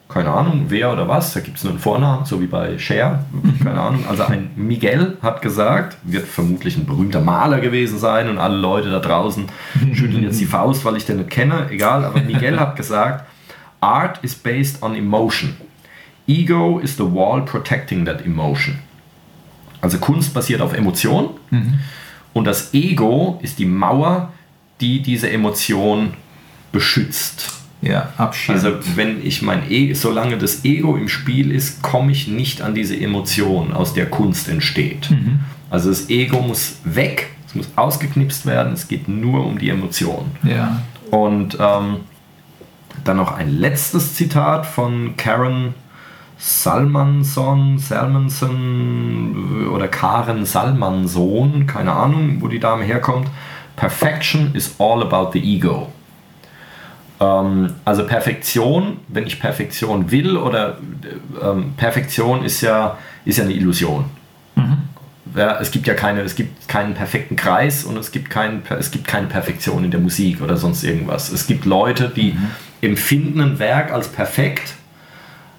keine 0.08 0.32
Ahnung 0.32 0.66
wer 0.70 0.92
oder 0.92 1.08
was, 1.08 1.34
da 1.34 1.40
gibt 1.40 1.58
es 1.58 1.64
nur 1.64 1.74
einen 1.74 1.80
Vornamen, 1.80 2.26
so 2.26 2.42
wie 2.42 2.48
bei 2.48 2.78
Cher, 2.80 3.26
keine 3.64 3.80
Ahnung. 3.80 4.06
Also 4.10 4.24
ein 4.24 4.52
Miguel 4.56 5.18
hat 5.22 5.42
gesagt, 5.42 5.98
wird 6.04 6.28
vermutlich 6.28 6.78
ein 6.78 6.86
berühmter 6.86 7.22
Maler 7.22 7.60
gewesen 7.60 8.00
sein 8.00 8.30
und 8.30 8.40
alle 8.40 8.58
Leute 8.58 8.90
da 8.90 9.00
draußen 9.00 9.46
schütteln 9.94 10.24
jetzt 10.24 10.40
die 10.40 10.46
Faust, 10.46 10.84
weil 10.86 10.98
ich 10.98 11.06
den 11.06 11.18
nicht 11.18 11.30
kenne, 11.30 11.68
egal, 11.70 12.06
aber 12.06 12.22
Miguel 12.22 12.60
hat 12.60 12.76
gesagt, 12.76 13.26
Art 13.82 14.20
is 14.24 14.36
based 14.36 14.82
on 14.82 14.96
emotion. 14.96 15.56
Ego 16.28 16.80
is 16.80 16.98
the 16.98 17.04
wall 17.04 17.42
protecting 17.42 18.06
that 18.06 18.26
emotion. 18.26 18.80
Also 19.82 19.98
Kunst 19.98 20.34
basiert 20.34 20.62
auf 20.62 20.74
Emotion 20.74 21.30
und 22.34 22.46
das 22.46 22.74
Ego 22.74 23.40
ist 23.42 23.60
die 23.60 23.66
Mauer, 23.66 24.32
die 24.82 25.02
diese 25.02 25.30
Emotion 25.30 26.14
beschützt. 26.72 27.60
Ja, 27.82 28.10
Abschied. 28.18 28.56
Also 28.56 28.74
wenn 28.96 29.26
ich 29.26 29.42
mein 29.42 29.72
e 29.72 29.94
solange 29.94 30.38
das 30.38 30.66
Ego 30.66 30.98
im 30.98 31.08
Spiel 31.08 31.52
ist, 31.52 31.82
komme 31.82 32.12
ich 32.12 32.28
nicht 32.28 32.62
an 32.62 32.76
diese 32.76 33.00
Emotion, 33.00 33.74
aus 33.74 33.94
der 33.94 34.08
Kunst 34.08 34.50
entsteht. 34.50 35.10
Also 35.70 35.90
das 35.90 36.10
Ego 36.10 36.42
muss 36.42 36.78
weg, 36.84 37.32
es 37.48 37.56
muss 37.56 37.70
ausgeknipst 37.78 38.46
werden, 38.46 38.74
es 38.74 38.88
geht 38.88 39.08
nur 39.08 39.46
um 39.46 39.58
die 39.58 39.70
Emotion. 39.70 40.32
ja. 40.44 40.82
Und 41.10 41.58
ähm, 41.60 42.02
dann 43.04 43.18
noch 43.18 43.32
ein 43.32 43.58
letztes 43.58 44.14
Zitat 44.14 44.66
von 44.66 45.16
Karen 45.18 45.74
Salmanson, 46.38 47.78
Salmanson 47.80 49.68
oder 49.74 49.88
Karen 49.88 50.46
Salmanson, 50.46 51.66
keine 51.66 51.94
Ahnung, 51.94 52.38
wo 52.42 52.48
die 52.48 52.60
Dame 52.60 52.84
herkommt. 52.84 53.28
Perfection 53.76 54.54
is 54.54 54.76
all 54.80 55.02
about 55.02 55.32
the 55.34 55.40
ego. 55.40 55.92
Ähm, 57.20 57.74
also 57.86 58.06
Perfektion, 58.06 58.98
wenn 59.08 59.28
ich 59.28 59.40
Perfektion 59.40 60.12
will, 60.12 60.38
oder 60.38 60.78
ähm, 61.42 61.74
Perfektion 61.78 62.44
ist 62.44 62.62
ja, 62.62 62.98
ist 63.26 63.38
ja 63.38 63.44
eine 63.44 63.54
Illusion. 63.54 64.06
Ja, 65.36 65.60
es 65.60 65.72
gibt 65.72 65.86
ja 65.86 65.94
keine, 65.94 66.22
es 66.22 66.36
gibt 66.36 66.68
keinen 66.68 66.96
perfekten 66.96 67.36
Kreis 67.36 67.84
und 67.84 67.98
es 67.98 68.12
gibt, 68.12 68.30
kein, 68.30 68.64
es 68.80 68.92
gibt 68.92 69.08
keine 69.08 69.28
Perfektion 69.28 69.84
in 69.84 69.92
der 69.92 70.00
Musik 70.00 70.42
oder 70.42 70.58
sonst 70.58 70.84
irgendwas. 70.84 71.32
Es 71.32 71.46
gibt 71.46 71.66
Leute, 71.66 72.10
die 72.10 72.36
empfinden 72.82 73.42
ein 73.42 73.60
Werk 73.60 73.92
als 73.92 74.08
perfekt, 74.08 74.74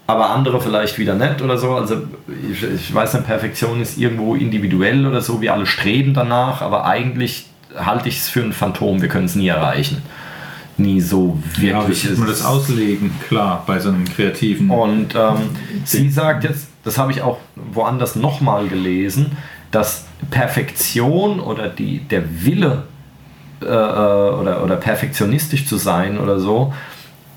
aber 0.07 0.31
andere 0.31 0.61
vielleicht 0.61 0.99
wieder 0.99 1.15
nicht 1.15 1.41
oder 1.41 1.57
so. 1.57 1.77
Also 1.77 2.03
ich, 2.51 2.63
ich 2.63 2.93
weiß 2.93 3.15
nicht, 3.15 3.27
Perfektion 3.27 3.81
ist 3.81 3.97
irgendwo 3.97 4.35
individuell 4.35 5.07
oder 5.07 5.21
so, 5.21 5.41
wir 5.41 5.53
alle 5.53 5.67
streben 5.67 6.15
danach, 6.15 6.63
aber 6.63 6.85
eigentlich 6.87 7.47
halte 7.77 8.09
ich 8.09 8.19
es 8.19 8.29
für 8.29 8.41
ein 8.41 8.53
Phantom, 8.53 9.01
wir 9.01 9.09
können 9.09 9.27
es 9.27 9.37
nie 9.37 9.49
erreichen. 9.49 10.03
Nie 10.81 11.01
so 11.01 11.39
Ja, 11.61 11.81
wirklich. 11.81 12.05
wie 12.05 12.11
muss 12.11 12.19
man 12.19 12.29
das 12.29 12.45
auslegen? 12.45 13.11
Klar, 13.29 13.65
bei 13.67 13.79
so 13.79 13.91
einem 13.91 14.05
kreativen. 14.07 14.71
Und 14.71 15.15
ähm, 15.15 15.37
sie 15.85 16.09
sagt 16.11 16.45
jetzt, 16.45 16.69
das 16.85 16.97
habe 16.99 17.13
ich 17.13 17.23
auch 17.23 17.39
woanders 17.73 18.17
nochmal 18.17 18.67
gelesen, 18.69 19.33
dass 19.71 20.07
Perfektion 20.31 21.39
oder 21.41 21.69
die, 21.69 22.01
der 22.01 22.23
Wille 22.45 22.85
äh, 23.61 23.67
oder, 23.67 24.63
oder 24.65 24.77
perfektionistisch 24.77 25.67
zu 25.67 25.77
sein 25.77 26.19
oder 26.19 26.41
so, 26.41 26.73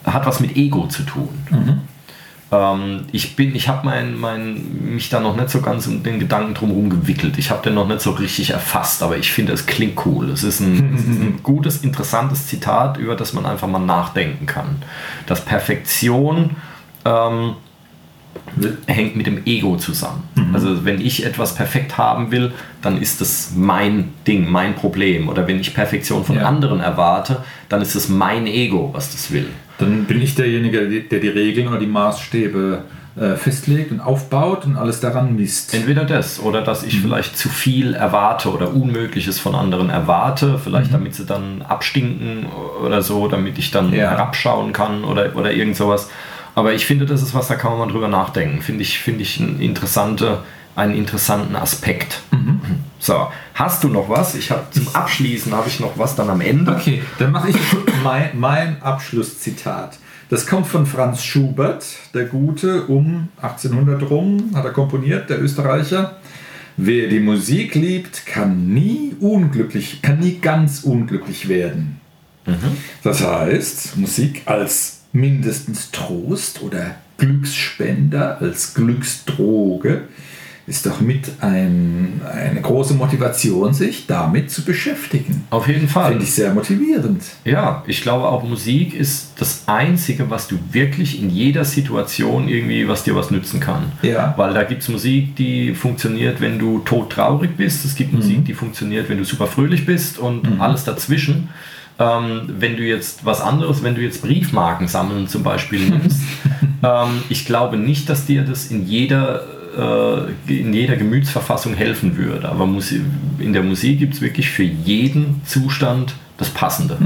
hat 0.06 0.26
was 0.26 0.40
mit 0.40 0.56
Ego 0.56 0.88
zu 0.88 1.04
tun. 1.04 1.30
Ähm, 2.54 3.06
ich 3.12 3.36
bin, 3.36 3.56
ich 3.56 3.68
habe 3.68 3.86
mein, 3.86 4.20
mein, 4.20 4.94
mich 4.94 5.10
da 5.10 5.20
noch 5.20 5.36
nicht 5.36 5.50
so 5.50 5.62
ganz 5.62 5.88
um 5.88 6.04
den 6.04 6.20
Gedanken 6.20 6.54
drumherum 6.54 6.90
gewickelt. 6.90 7.38
Ich 7.40 7.50
habe 7.50 7.64
den 7.64 7.74
noch 7.74 7.88
nicht 7.88 8.02
so 8.02 8.12
richtig 8.12 8.52
erfasst, 8.52 9.02
aber 9.02 9.18
ich 9.18 9.32
finde, 9.32 9.54
es 9.54 9.66
klingt 9.66 10.06
cool. 10.06 10.30
Es 10.30 10.44
ist, 10.44 10.60
ein, 10.60 10.94
es 10.96 11.02
ist 11.02 11.20
ein 11.20 11.40
gutes, 11.42 11.84
interessantes 11.84 12.48
Zitat, 12.48 12.98
über 12.98 13.16
das 13.16 13.34
man 13.34 13.46
einfach 13.46 13.68
mal 13.68 13.80
nachdenken 13.80 14.46
kann. 14.46 14.84
Dass 15.26 15.44
Perfektion 15.44 16.56
ähm, 17.06 17.56
hängt 18.88 19.16
mit 19.16 19.26
dem 19.26 19.46
Ego 19.46 19.78
zusammen. 19.78 20.24
Also 20.54 20.86
wenn 20.86 21.02
ich 21.02 21.26
etwas 21.26 21.56
perfekt 21.56 21.98
haben 21.98 22.32
will, 22.32 22.52
dann 22.82 23.02
ist 23.02 23.20
das 23.22 23.54
mein 23.56 24.10
Ding, 24.28 24.50
mein 24.50 24.76
Problem. 24.76 25.28
Oder 25.30 25.48
wenn 25.48 25.60
ich 25.60 25.74
Perfektion 25.74 26.24
von 26.24 26.36
Ja. 26.36 26.44
anderen 26.44 26.80
erwarte, 26.80 27.44
dann 27.70 27.82
ist 27.82 27.96
es 27.96 28.10
mein 28.10 28.46
Ego, 28.46 28.92
was 28.94 29.12
das 29.12 29.32
will. 29.32 29.48
Dann 29.80 30.06
bin 30.06 30.22
ich 30.22 30.36
derjenige, 30.36 30.88
der 31.02 31.20
die 31.20 31.28
Regeln 31.30 31.68
oder 31.68 31.80
die 31.80 31.88
Maßstäbe 31.88 32.84
äh, 33.16 33.36
festlegt 33.36 33.92
und 33.92 34.00
aufbaut 34.00 34.66
und 34.66 34.76
alles 34.76 35.00
daran 35.00 35.36
misst. 35.36 35.74
Entweder 35.74 36.04
das 36.06 36.40
oder 36.40 36.62
dass 36.62 36.84
ich 36.84 37.00
vielleicht 37.00 37.38
zu 37.38 37.50
viel 37.50 37.94
erwarte 37.94 38.52
oder 38.52 38.74
Unmögliches 38.74 39.40
von 39.40 39.54
anderen 39.56 39.90
erwarte, 39.90 40.60
vielleicht 40.64 40.94
damit 40.94 41.14
sie 41.16 41.26
dann 41.26 41.62
abstinken 41.62 42.46
oder 42.84 43.02
so, 43.02 43.28
damit 43.28 43.58
ich 43.58 43.72
dann 43.72 43.94
Ja. 43.94 44.12
herabschauen 44.12 44.74
kann 44.74 45.04
oder, 45.04 45.36
oder 45.36 45.52
irgend 45.54 45.76
sowas. 45.76 46.10
Aber 46.56 46.74
ich 46.74 46.86
finde, 46.86 47.06
das 47.06 47.22
ist 47.22 47.34
was, 47.34 47.48
da 47.48 47.56
kann 47.56 47.72
man 47.72 47.88
mal 47.88 47.92
drüber 47.92 48.08
nachdenken. 48.08 48.62
Finde 48.62 48.84
ich, 48.84 49.00
finde 49.00 49.24
ich 49.24 49.40
ein 49.40 49.60
interessante, 49.60 50.44
einen 50.76 50.96
interessanten 50.96 51.56
Aspekt. 51.56 52.22
Mhm. 52.32 52.62
So, 53.00 53.28
hast 53.54 53.84
du 53.84 53.90
noch 53.90 54.08
was? 54.10 54.36
Ich 54.36 54.52
habe 54.52 54.64
zum 54.72 54.88
Abschließen 54.94 55.54
habe 55.54 55.68
ich 55.68 55.80
noch 55.80 55.98
was 55.98 56.16
dann 56.16 56.30
am 56.30 56.42
Ende. 56.42 56.72
Okay, 56.72 57.02
dann 57.20 57.32
mache 57.32 57.50
ich 57.50 57.56
mein, 58.04 58.30
mein 58.40 58.82
Abschlusszitat. 58.82 59.98
Das 60.30 60.48
kommt 60.48 60.68
von 60.68 60.86
Franz 60.86 61.24
Schubert, 61.24 61.86
der 62.14 62.26
Gute, 62.26 62.86
um 62.86 63.28
1800 63.42 64.10
rum, 64.10 64.52
hat 64.56 64.66
er 64.66 64.72
komponiert, 64.72 65.30
der 65.30 65.42
Österreicher. 65.42 66.18
Wer 66.78 67.08
die 67.08 67.20
Musik 67.20 67.76
liebt, 67.76 68.26
kann 68.26 68.74
nie 68.74 69.16
unglücklich, 69.20 70.02
kann 70.02 70.20
nie 70.20 70.40
ganz 70.40 70.84
unglücklich 70.84 71.50
werden. 71.50 72.00
Das 73.04 73.24
heißt, 73.24 73.98
Musik 73.98 74.42
als 74.46 74.93
mindestens 75.14 75.92
Trost 75.92 76.62
oder 76.62 76.96
Glücksspender, 77.18 78.42
als 78.42 78.74
Glücksdroge, 78.74 80.02
ist 80.66 80.86
doch 80.86 81.02
mit 81.02 81.30
ein, 81.42 82.22
eine 82.32 82.62
große 82.62 82.94
Motivation, 82.94 83.74
sich 83.74 84.08
damit 84.08 84.50
zu 84.50 84.64
beschäftigen. 84.64 85.44
Auf 85.50 85.68
jeden 85.68 85.90
Fall. 85.90 86.12
Finde 86.12 86.24
ich 86.24 86.34
sehr 86.34 86.54
motivierend. 86.54 87.22
Ja, 87.44 87.84
ich 87.86 88.02
glaube 88.02 88.30
auch 88.30 88.44
Musik 88.44 88.94
ist 88.94 89.34
das 89.38 89.64
Einzige, 89.68 90.30
was 90.30 90.48
du 90.48 90.58
wirklich 90.72 91.22
in 91.22 91.30
jeder 91.30 91.66
Situation 91.66 92.48
irgendwie, 92.48 92.88
was 92.88 93.04
dir 93.04 93.14
was 93.16 93.30
nützen 93.30 93.60
kann. 93.60 93.92
Ja. 94.04 94.34
Weil 94.38 94.54
da 94.54 94.64
gibt 94.64 94.84
es 94.84 94.90
Musik, 94.90 95.36
die 95.36 95.74
funktioniert, 95.74 96.40
wenn 96.40 96.58
du 96.60 96.80
todtraurig 96.80 97.58
bist. 97.58 97.84
Es 97.84 97.96
gibt 97.96 98.14
Musik, 98.14 98.46
die 98.46 98.54
funktioniert, 98.54 99.10
wenn 99.10 99.18
du 99.18 99.26
super 99.26 99.48
fröhlich 99.48 99.86
bist 99.86 100.18
und 100.18 100.62
alles 100.62 100.86
dazwischen. 100.86 101.50
Ähm, 102.04 102.42
wenn 102.48 102.76
du 102.76 102.84
jetzt 102.84 103.26
was 103.26 103.42
anderes, 103.42 103.84
wenn 103.84 103.96
du 103.96 104.02
jetzt 104.02 104.22
Briefmarken 104.22 104.88
sammeln 104.88 105.28
zum 105.28 105.44
Beispiel 105.44 105.90
nimmst, 105.90 106.22
ähm, 106.84 107.24
ich 107.30 107.46
glaube 107.46 107.78
nicht, 107.78 108.10
dass 108.10 108.26
dir 108.26 108.44
das 108.44 108.68
in 108.68 108.86
jeder 108.88 109.44
äh, 109.78 110.60
in 110.60 110.74
jeder 110.74 110.96
Gemütsverfassung 110.96 111.74
helfen 111.74 112.18
würde. 112.18 112.50
Aber 112.50 112.68
in 113.40 113.54
der 113.54 113.64
Musik 113.64 114.00
gibt 114.00 114.16
es 114.16 114.22
wirklich 114.22 114.50
für 114.50 114.64
jeden 114.64 115.42
Zustand 115.46 116.16
das 116.38 116.50
Passende. 116.50 116.98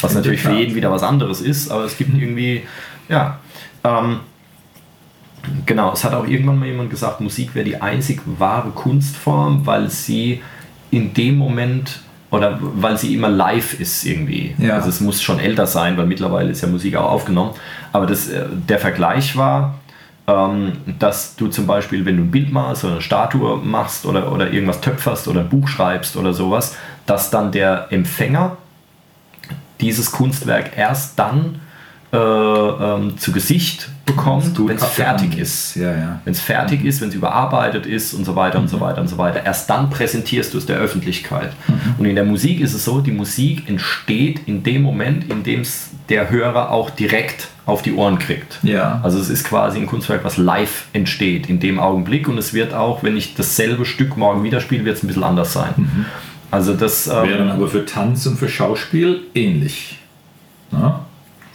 Was 0.00 0.14
natürlich 0.14 0.40
für 0.40 0.52
jeden 0.52 0.74
wieder 0.74 0.90
was 0.90 1.02
anderes 1.02 1.40
ist, 1.40 1.70
aber 1.70 1.84
es 1.84 1.96
gibt 1.96 2.16
irgendwie, 2.16 2.62
ja. 3.08 3.38
Ähm, 3.84 4.20
genau, 5.66 5.92
es 5.92 6.04
hat 6.04 6.14
auch 6.14 6.26
irgendwann 6.26 6.58
mal 6.58 6.68
jemand 6.68 6.90
gesagt, 6.90 7.20
Musik 7.20 7.54
wäre 7.54 7.64
die 7.64 7.80
einzig 7.80 8.20
wahre 8.24 8.70
Kunstform, 8.70 9.66
weil 9.66 9.90
sie 9.90 10.42
in 10.90 11.14
dem 11.14 11.36
Moment 11.36 12.00
oder 12.36 12.58
weil 12.60 12.98
sie 12.98 13.14
immer 13.14 13.28
live 13.28 13.80
ist 13.80 14.04
irgendwie. 14.04 14.54
Ja. 14.58 14.74
Also 14.74 14.88
es 14.88 15.00
muss 15.00 15.22
schon 15.22 15.40
älter 15.40 15.66
sein, 15.66 15.96
weil 15.96 16.06
mittlerweile 16.06 16.50
ist 16.50 16.60
ja 16.60 16.68
Musik 16.68 16.96
auch 16.96 17.10
aufgenommen. 17.10 17.52
Aber 17.92 18.06
das, 18.06 18.28
äh, 18.28 18.44
der 18.68 18.78
Vergleich 18.78 19.36
war, 19.36 19.78
ähm, 20.26 20.72
dass 20.98 21.36
du 21.36 21.48
zum 21.48 21.66
Beispiel, 21.66 22.04
wenn 22.04 22.16
du 22.16 22.24
ein 22.24 22.30
Bild 22.30 22.52
malst 22.52 22.84
oder 22.84 22.94
eine 22.94 23.02
Statue 23.02 23.56
machst 23.58 24.04
oder, 24.06 24.30
oder 24.32 24.50
irgendwas 24.52 24.80
töpferst 24.80 25.28
oder 25.28 25.40
ein 25.40 25.48
Buch 25.48 25.68
schreibst 25.68 26.16
oder 26.16 26.32
sowas, 26.32 26.76
dass 27.06 27.30
dann 27.30 27.52
der 27.52 27.88
Empfänger 27.90 28.56
dieses 29.80 30.10
Kunstwerk 30.10 30.76
erst 30.76 31.18
dann 31.18 31.60
äh, 32.12 32.16
ähm, 32.16 33.18
zu 33.18 33.32
Gesicht 33.32 33.90
bekommt, 34.06 34.54
Gut 34.54 34.68
wenn 34.68 34.76
es 34.76 34.84
fertig 34.84 35.36
ist. 35.36 35.74
Ja, 35.74 35.92
ja. 35.92 36.20
Wenn 36.24 36.32
es 36.32 36.40
fertig 36.40 36.84
ist, 36.84 37.00
wenn 37.00 37.08
es 37.08 37.14
überarbeitet 37.14 37.84
ist 37.86 38.14
und 38.14 38.24
so 38.24 38.36
weiter 38.36 38.58
und 38.58 38.68
so 38.68 38.80
weiter 38.80 39.00
und 39.00 39.08
so 39.08 39.18
weiter. 39.18 39.44
Erst 39.44 39.68
dann 39.68 39.90
präsentierst 39.90 40.54
du 40.54 40.58
es 40.58 40.66
der 40.66 40.76
Öffentlichkeit. 40.76 41.52
Und 41.98 42.06
in 42.06 42.14
der 42.14 42.24
Musik 42.24 42.60
ist 42.60 42.72
es 42.72 42.84
so, 42.84 43.00
die 43.00 43.10
Musik 43.10 43.68
entsteht 43.68 44.42
in 44.46 44.62
dem 44.62 44.82
Moment, 44.82 45.30
in 45.30 45.42
dem 45.42 45.60
es 45.60 45.90
der 46.08 46.30
Hörer 46.30 46.70
auch 46.70 46.90
direkt 46.90 47.48
auf 47.66 47.82
die 47.82 47.92
Ohren 47.94 48.18
kriegt. 48.20 48.60
Ja. 48.62 49.00
Also 49.02 49.18
es 49.18 49.28
ist 49.28 49.44
quasi 49.44 49.78
ein 49.78 49.86
Kunstwerk, 49.86 50.24
was 50.24 50.36
live 50.36 50.86
entsteht 50.92 51.48
in 51.48 51.58
dem 51.58 51.80
Augenblick 51.80 52.28
und 52.28 52.38
es 52.38 52.54
wird 52.54 52.74
auch, 52.74 53.02
wenn 53.02 53.16
ich 53.16 53.34
dasselbe 53.34 53.84
Stück 53.84 54.16
morgen 54.16 54.44
wieder 54.44 54.60
spiele, 54.60 54.84
wird 54.84 54.98
es 54.98 55.02
ein 55.02 55.08
bisschen 55.08 55.24
anders 55.24 55.52
sein. 55.52 56.06
Also 56.52 56.74
das 56.74 57.08
ähm, 57.08 57.28
Wäre 57.28 57.38
dann 57.38 57.50
aber 57.50 57.66
für 57.66 57.84
Tanz 57.84 58.24
und 58.26 58.38
für 58.38 58.48
Schauspiel 58.48 59.22
ähnlich. 59.34 59.98
Ja? 60.70 61.00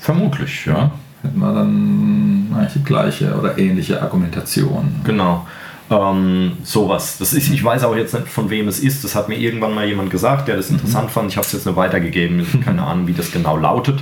vermutlich, 0.01 0.65
ja. 0.65 0.91
Hätten 1.21 1.39
wir 1.39 1.53
dann 1.53 2.30
eigentlich 2.55 2.73
die 2.73 2.83
gleiche 2.83 3.35
oder 3.35 3.57
ähnliche 3.57 4.01
Argumentation. 4.01 5.01
Genau. 5.03 5.45
Ähm, 5.91 6.53
sowas. 6.63 7.17
Das 7.17 7.33
ist, 7.33 7.49
ich 7.49 7.63
weiß 7.63 7.83
auch 7.83 7.95
jetzt 7.95 8.13
nicht, 8.13 8.29
von 8.29 8.49
wem 8.49 8.69
es 8.69 8.79
ist. 8.79 9.03
Das 9.03 9.13
hat 9.13 9.27
mir 9.27 9.37
irgendwann 9.37 9.75
mal 9.75 9.85
jemand 9.85 10.09
gesagt, 10.09 10.47
der 10.47 10.55
das 10.55 10.69
interessant 10.69 11.11
fand. 11.11 11.29
Ich 11.29 11.37
habe 11.37 11.45
es 11.45 11.51
jetzt 11.51 11.65
nur 11.65 11.75
weitergegeben. 11.75 12.45
Keine 12.65 12.83
Ahnung, 12.83 13.07
wie 13.07 13.13
das 13.13 13.31
genau 13.31 13.57
lautet. 13.57 14.01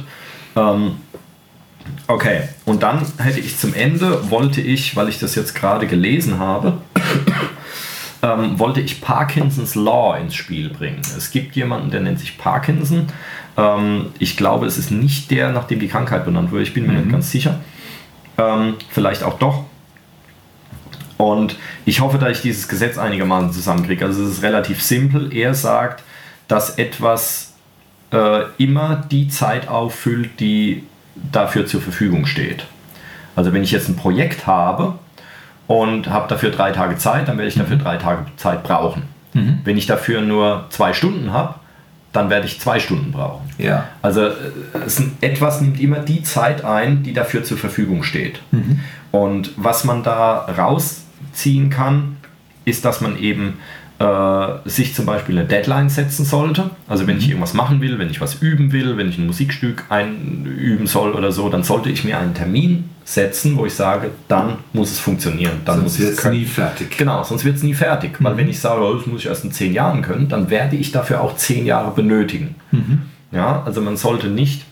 Ähm, 0.55 0.97
okay. 2.07 2.41
Und 2.65 2.83
dann 2.83 3.03
hätte 3.17 3.39
ich 3.39 3.57
zum 3.57 3.73
Ende, 3.73 4.29
wollte 4.29 4.61
ich, 4.61 4.95
weil 4.95 5.09
ich 5.09 5.17
das 5.17 5.33
jetzt 5.33 5.55
gerade 5.55 5.87
gelesen 5.87 6.37
habe, 6.37 6.77
ähm, 8.21 8.59
wollte 8.59 8.81
ich 8.81 9.01
Parkinsons 9.01 9.73
Law 9.73 10.15
ins 10.15 10.35
Spiel 10.35 10.69
bringen. 10.69 11.01
Es 11.01 11.31
gibt 11.31 11.55
jemanden, 11.55 11.89
der 11.89 12.01
nennt 12.01 12.19
sich 12.19 12.37
Parkinson. 12.37 13.07
Ähm, 13.57 14.07
ich 14.19 14.37
glaube, 14.37 14.67
es 14.67 14.77
ist 14.77 14.91
nicht 14.91 15.31
der, 15.31 15.51
nach 15.51 15.65
dem 15.65 15.79
die 15.79 15.87
Krankheit 15.87 16.23
benannt 16.23 16.51
wurde. 16.51 16.61
Ich 16.61 16.73
bin 16.75 16.85
mir 16.85 16.93
nicht 16.93 17.11
ganz 17.11 17.31
sicher. 17.31 17.59
Ähm, 18.39 18.75
vielleicht 18.89 19.23
auch 19.23 19.37
doch. 19.37 19.65
Und 21.17 21.57
ich 21.85 21.99
hoffe, 21.99 22.17
dass 22.17 22.31
ich 22.31 22.41
dieses 22.41 22.69
Gesetz 22.69 22.97
einigermaßen 22.97 23.51
zusammenkriege. 23.51 24.05
Also 24.05 24.23
es 24.23 24.37
ist 24.37 24.43
relativ 24.43 24.81
simpel. 24.81 25.35
Er 25.35 25.53
sagt, 25.53 26.01
dass 26.47 26.77
etwas 26.77 27.53
äh, 28.11 28.43
immer 28.57 29.03
die 29.11 29.27
Zeit 29.27 29.67
auffüllt, 29.67 30.39
die 30.39 30.83
dafür 31.31 31.65
zur 31.65 31.81
Verfügung 31.81 32.25
steht. 32.25 32.65
Also 33.35 33.51
wenn 33.51 33.63
ich 33.63 33.71
jetzt 33.71 33.89
ein 33.89 33.97
Projekt 33.97 34.47
habe 34.47 34.97
und 35.67 36.09
habe 36.09 36.29
dafür 36.29 36.51
drei 36.51 36.71
Tage 36.71 36.95
Zeit, 36.97 37.27
dann 37.27 37.37
werde 37.37 37.49
ich 37.49 37.55
dafür 37.55 37.75
drei 37.75 37.97
Tage 37.97 38.25
Zeit 38.37 38.63
brauchen. 38.63 39.03
Wenn 39.65 39.77
ich 39.77 39.85
dafür 39.85 40.21
nur 40.21 40.65
zwei 40.69 40.93
Stunden 40.93 41.33
habe, 41.33 41.55
dann 42.11 42.29
werde 42.29 42.47
ich 42.47 42.59
zwei 42.59 42.79
Stunden 42.79 43.11
brauchen. 43.11 43.49
Ja. 43.57 43.89
Also 44.01 44.21
äh, 44.25 44.33
es, 44.85 45.01
etwas 45.21 45.61
nimmt 45.61 45.79
immer 45.79 45.99
die 45.99 46.23
Zeit 46.23 46.63
ein, 46.63 47.03
die 47.03 47.13
dafür 47.13 47.43
zur 47.43 47.57
Verfügung 47.57 48.03
steht. 48.03 48.41
Und 49.11 49.51
was 49.57 49.83
man 49.83 50.03
da 50.03 50.45
rausziehen 50.45 51.69
kann, 51.69 52.17
ist, 52.65 52.85
dass 52.85 53.01
man 53.01 53.17
eben 53.17 53.59
sich 54.65 54.95
zum 54.95 55.05
Beispiel 55.05 55.37
eine 55.37 55.47
Deadline 55.47 55.89
setzen 55.89 56.23
sollte. 56.23 56.69
Also 56.87 57.05
wenn 57.05 57.17
ich 57.17 57.27
irgendwas 57.27 57.53
machen 57.53 57.81
will, 57.81 57.99
wenn 57.99 58.09
ich 58.09 58.21
was 58.21 58.35
üben 58.35 58.71
will, 58.71 58.95
wenn 58.95 59.09
ich 59.09 59.17
ein 59.17 59.27
Musikstück 59.27 59.83
einüben 59.89 60.87
soll 60.87 61.11
oder 61.11 61.33
so, 61.33 61.49
dann 61.49 61.63
sollte 61.63 61.89
ich 61.89 62.05
mir 62.05 62.17
einen 62.17 62.33
Termin 62.33 62.85
setzen, 63.03 63.57
wo 63.57 63.65
ich 63.65 63.73
sage, 63.73 64.11
dann 64.29 64.59
muss 64.71 64.91
es 64.91 64.99
funktionieren. 64.99 65.61
Dann 65.65 65.81
Sonst 65.81 65.99
muss 65.99 65.99
wird 65.99 66.17
es 66.17 66.25
nie 66.31 66.45
fertig. 66.45 66.97
Genau, 66.97 67.23
sonst 67.23 67.43
wird 67.43 67.57
es 67.57 67.63
nie 67.63 67.73
fertig. 67.73 68.11
Weil 68.19 68.37
wenn 68.37 68.47
ich 68.47 68.59
sage, 68.59 68.81
oh, 68.81 68.93
das 68.93 69.05
muss 69.05 69.21
ich 69.21 69.27
erst 69.27 69.43
in 69.43 69.51
zehn 69.51 69.73
Jahren 69.73 70.01
können, 70.01 70.29
dann 70.29 70.49
werde 70.49 70.77
ich 70.77 70.93
dafür 70.93 71.19
auch 71.19 71.35
zehn 71.35 71.65
Jahre 71.65 71.91
benötigen. 71.91 72.55
Ja, 73.31 73.63
also 73.65 73.81
man 73.81 73.97
sollte 73.97 74.27
nicht 74.27 74.63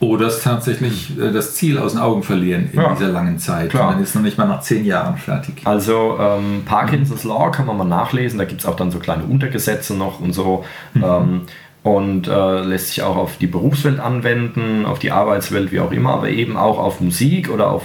Oder 0.00 0.26
es 0.26 0.42
tatsächlich 0.42 1.18
äh, 1.18 1.32
das 1.32 1.54
Ziel 1.54 1.78
aus 1.78 1.92
den 1.92 2.00
Augen 2.00 2.22
verlieren 2.22 2.68
in 2.72 2.80
Ja. 2.80 2.94
dieser 2.94 3.08
langen 3.08 3.38
Zeit. 3.38 3.70
Klar. 3.70 3.88
Und 3.88 3.94
dann 3.94 4.02
ist 4.02 4.14
noch 4.14 4.22
nicht 4.22 4.36
mal 4.36 4.46
nach 4.46 4.60
zehn 4.60 4.84
Jahren 4.84 5.16
fertig. 5.16 5.62
Also 5.64 6.18
ähm, 6.20 6.62
Parkinson's 6.64 7.24
Law 7.24 7.50
kann 7.50 7.66
man 7.66 7.76
mal 7.78 7.84
nachlesen, 7.84 8.38
da 8.38 8.44
gibt 8.44 8.60
es 8.60 8.66
auch 8.66 8.76
dann 8.76 8.90
so 8.90 8.98
kleine 8.98 9.24
Untergesetze 9.24 9.94
noch 9.94 10.20
und 10.20 10.32
so. 10.32 10.64
Ähm, 10.94 11.42
und 11.82 12.28
äh, 12.28 12.60
lässt 12.60 12.88
sich 12.88 13.02
auch 13.02 13.16
auf 13.16 13.36
die 13.36 13.46
Berufswelt 13.46 14.00
anwenden, 14.00 14.86
auf 14.86 14.98
die 14.98 15.10
Arbeitswelt, 15.12 15.70
wie 15.70 15.80
auch 15.80 15.92
immer, 15.92 16.14
aber 16.14 16.30
eben 16.30 16.56
auch 16.56 16.78
auf 16.78 17.00
Musik 17.00 17.50
oder 17.50 17.70
auf 17.70 17.82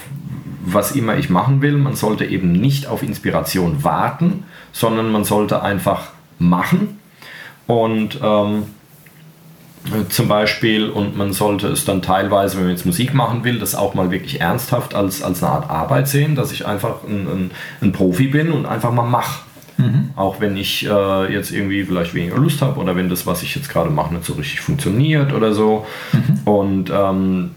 was 0.66 0.92
immer 0.94 1.18
ich 1.18 1.30
machen 1.30 1.62
will. 1.62 1.78
Man 1.78 1.96
sollte 1.96 2.26
eben 2.26 2.52
nicht 2.54 2.88
auf 2.88 3.04
Inspiration 3.04 3.84
warten, 3.84 4.44
sondern 4.72 5.12
man 5.12 5.24
sollte 5.26 5.64
einfach 5.64 6.12
machen. 6.38 7.00
Und 7.68 8.20
ähm, 8.24 8.64
zum 10.10 10.28
Beispiel, 10.28 10.90
und 10.90 11.18
man 11.18 11.34
sollte 11.34 11.68
es 11.68 11.86
dann 11.86 12.02
teilweise, 12.02 12.58
wenn 12.58 12.64
man 12.64 12.72
jetzt 12.72 12.86
Musik 12.86 13.14
machen 13.14 13.44
will, 13.44 13.60
das 13.60 13.76
auch 13.76 13.94
mal 13.94 14.12
wirklich 14.12 14.42
ernsthaft 14.42 14.96
als, 14.96 15.22
als 15.22 15.44
eine 15.44 15.52
Art 15.52 15.70
Arbeit 15.70 16.08
sehen, 16.08 16.36
dass 16.36 16.52
ich 16.52 16.66
einfach 16.66 17.04
ein, 17.08 17.28
ein, 17.28 17.52
ein 17.82 17.92
Profi 17.92 18.28
bin 18.28 18.52
und 18.52 18.66
einfach 18.66 18.92
mal 18.92 19.08
mache. 19.08 19.42
Auch 20.18 20.42
wenn 20.42 20.58
ich 20.58 20.86
äh, 20.86 21.34
jetzt 21.34 21.52
irgendwie 21.52 21.86
vielleicht 21.86 22.14
weniger 22.14 22.38
Lust 22.38 22.62
habe 22.62 22.80
oder 22.82 22.98
wenn 22.98 23.08
das, 23.08 23.26
was 23.26 23.44
ich 23.44 23.56
jetzt 23.56 23.70
gerade 23.70 23.90
mache, 23.90 24.14
nicht 24.14 24.26
so 24.26 24.34
richtig 24.34 24.60
funktioniert 24.60 25.32
oder 25.32 25.54
so. 25.54 25.86
Und 26.44 26.92
ähm, 26.94 27.52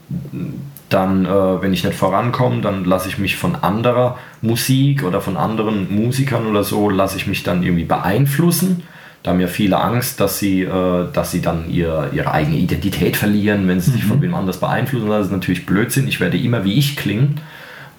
dann, 0.88 1.24
äh, 1.24 1.62
wenn 1.62 1.72
ich 1.72 1.82
nicht 1.82 1.96
vorankomme, 1.96 2.60
dann 2.60 2.84
lasse 2.84 3.08
ich 3.08 3.18
mich 3.18 3.36
von 3.36 3.56
anderer 3.56 4.18
Musik 4.40 5.02
oder 5.02 5.20
von 5.20 5.36
anderen 5.36 5.92
Musikern 5.94 6.46
oder 6.46 6.62
so, 6.62 6.90
lasse 6.90 7.16
ich 7.16 7.26
mich 7.26 7.42
dann 7.42 7.62
irgendwie 7.62 7.84
beeinflussen. 7.84 8.84
Da 9.22 9.30
haben 9.30 9.40
ja 9.40 9.46
viele 9.46 9.80
Angst, 9.80 10.18
dass 10.20 10.38
sie, 10.40 10.62
äh, 10.62 11.06
dass 11.12 11.30
sie 11.30 11.40
dann 11.40 11.70
ihr, 11.70 12.10
ihre 12.12 12.32
eigene 12.32 12.56
Identität 12.56 13.16
verlieren, 13.16 13.68
wenn 13.68 13.80
sie 13.80 13.92
sich 13.92 14.04
von 14.04 14.20
wem 14.20 14.34
anders 14.34 14.58
beeinflussen. 14.58 15.08
Das 15.08 15.26
ist 15.26 15.32
natürlich 15.32 15.64
Blödsinn. 15.64 16.08
Ich 16.08 16.18
werde 16.20 16.36
immer 16.38 16.64
wie 16.64 16.74
ich 16.74 16.96
klingen. 16.96 17.40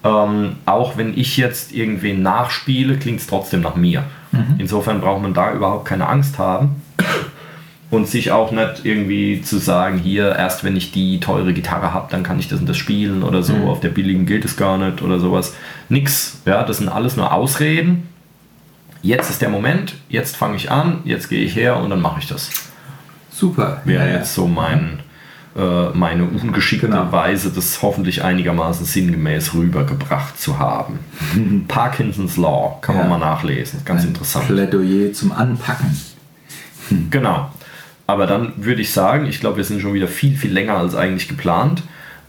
Ähm, 0.04 0.56
auch 0.66 0.98
wenn 0.98 1.16
ich 1.18 1.38
jetzt 1.38 1.72
irgendwen 1.72 2.20
nachspiele, 2.22 2.96
klingt 2.98 3.20
es 3.20 3.26
trotzdem 3.26 3.62
nach 3.62 3.74
mir. 3.76 4.04
Insofern 4.58 5.00
braucht 5.00 5.22
man 5.22 5.32
da 5.32 5.52
überhaupt 5.54 5.86
keine 5.86 6.08
Angst 6.08 6.38
haben. 6.38 6.82
und 7.90 8.08
sich 8.08 8.32
auch 8.32 8.50
nicht 8.50 8.84
irgendwie 8.84 9.40
zu 9.42 9.58
sagen, 9.58 9.98
hier, 9.98 10.34
erst 10.34 10.64
wenn 10.64 10.76
ich 10.76 10.90
die 10.90 11.20
teure 11.20 11.52
Gitarre 11.52 11.94
habe, 11.94 12.08
dann 12.10 12.24
kann 12.24 12.40
ich 12.40 12.48
das 12.48 12.58
und 12.58 12.68
das 12.68 12.76
spielen 12.76 13.22
oder 13.22 13.44
so, 13.44 13.52
Mhm. 13.52 13.68
auf 13.68 13.78
der 13.78 13.90
billigen 13.90 14.26
gilt 14.26 14.44
es 14.44 14.56
gar 14.56 14.76
nicht 14.78 15.00
oder 15.00 15.20
sowas. 15.20 15.54
Nix, 15.88 16.40
ja, 16.44 16.64
das 16.64 16.78
sind 16.78 16.88
alles 16.88 17.16
nur 17.16 17.32
Ausreden. 17.32 18.08
Jetzt 19.04 19.28
ist 19.28 19.42
der 19.42 19.50
Moment, 19.50 19.96
jetzt 20.08 20.34
fange 20.34 20.56
ich 20.56 20.70
an, 20.70 21.00
jetzt 21.04 21.28
gehe 21.28 21.44
ich 21.44 21.54
her 21.54 21.76
und 21.76 21.90
dann 21.90 22.00
mache 22.00 22.20
ich 22.20 22.26
das. 22.26 22.48
Super. 23.30 23.82
Wäre 23.84 24.08
Ja, 24.08 24.16
jetzt 24.16 24.32
so 24.34 24.46
mein, 24.48 25.00
äh, 25.54 25.90
meine 25.92 26.24
ungeschickte 26.24 26.86
Genau. 26.88 27.12
Weise, 27.12 27.50
das 27.50 27.82
hoffentlich 27.82 28.24
einigermaßen 28.24 28.86
sinngemäß 28.86 29.52
rübergebracht 29.52 30.40
zu 30.40 30.58
haben. 30.58 31.00
Parkinson's 31.68 32.38
Law, 32.38 32.78
kann 32.80 32.96
man 32.96 33.04
Ja. 33.04 33.10
mal 33.10 33.18
nachlesen, 33.18 33.82
ganz 33.84 34.02
Ein 34.04 34.08
interessant. 34.08 34.46
Plädoyer 34.48 35.12
zum 35.12 35.32
Anpacken. 35.32 35.94
Genau. 37.10 37.50
Aber 38.06 38.26
dann 38.26 38.52
würde 38.56 38.80
ich 38.82 38.92
sagen, 38.92 39.26
ich 39.26 39.40
glaube, 39.40 39.56
wir 39.58 39.64
sind 39.64 39.80
schon 39.82 39.94
wieder 39.94 40.08
viel, 40.08 40.36
viel 40.36 40.52
länger 40.52 40.76
als 40.76 40.94
eigentlich 40.94 41.28
geplant. 41.28 41.82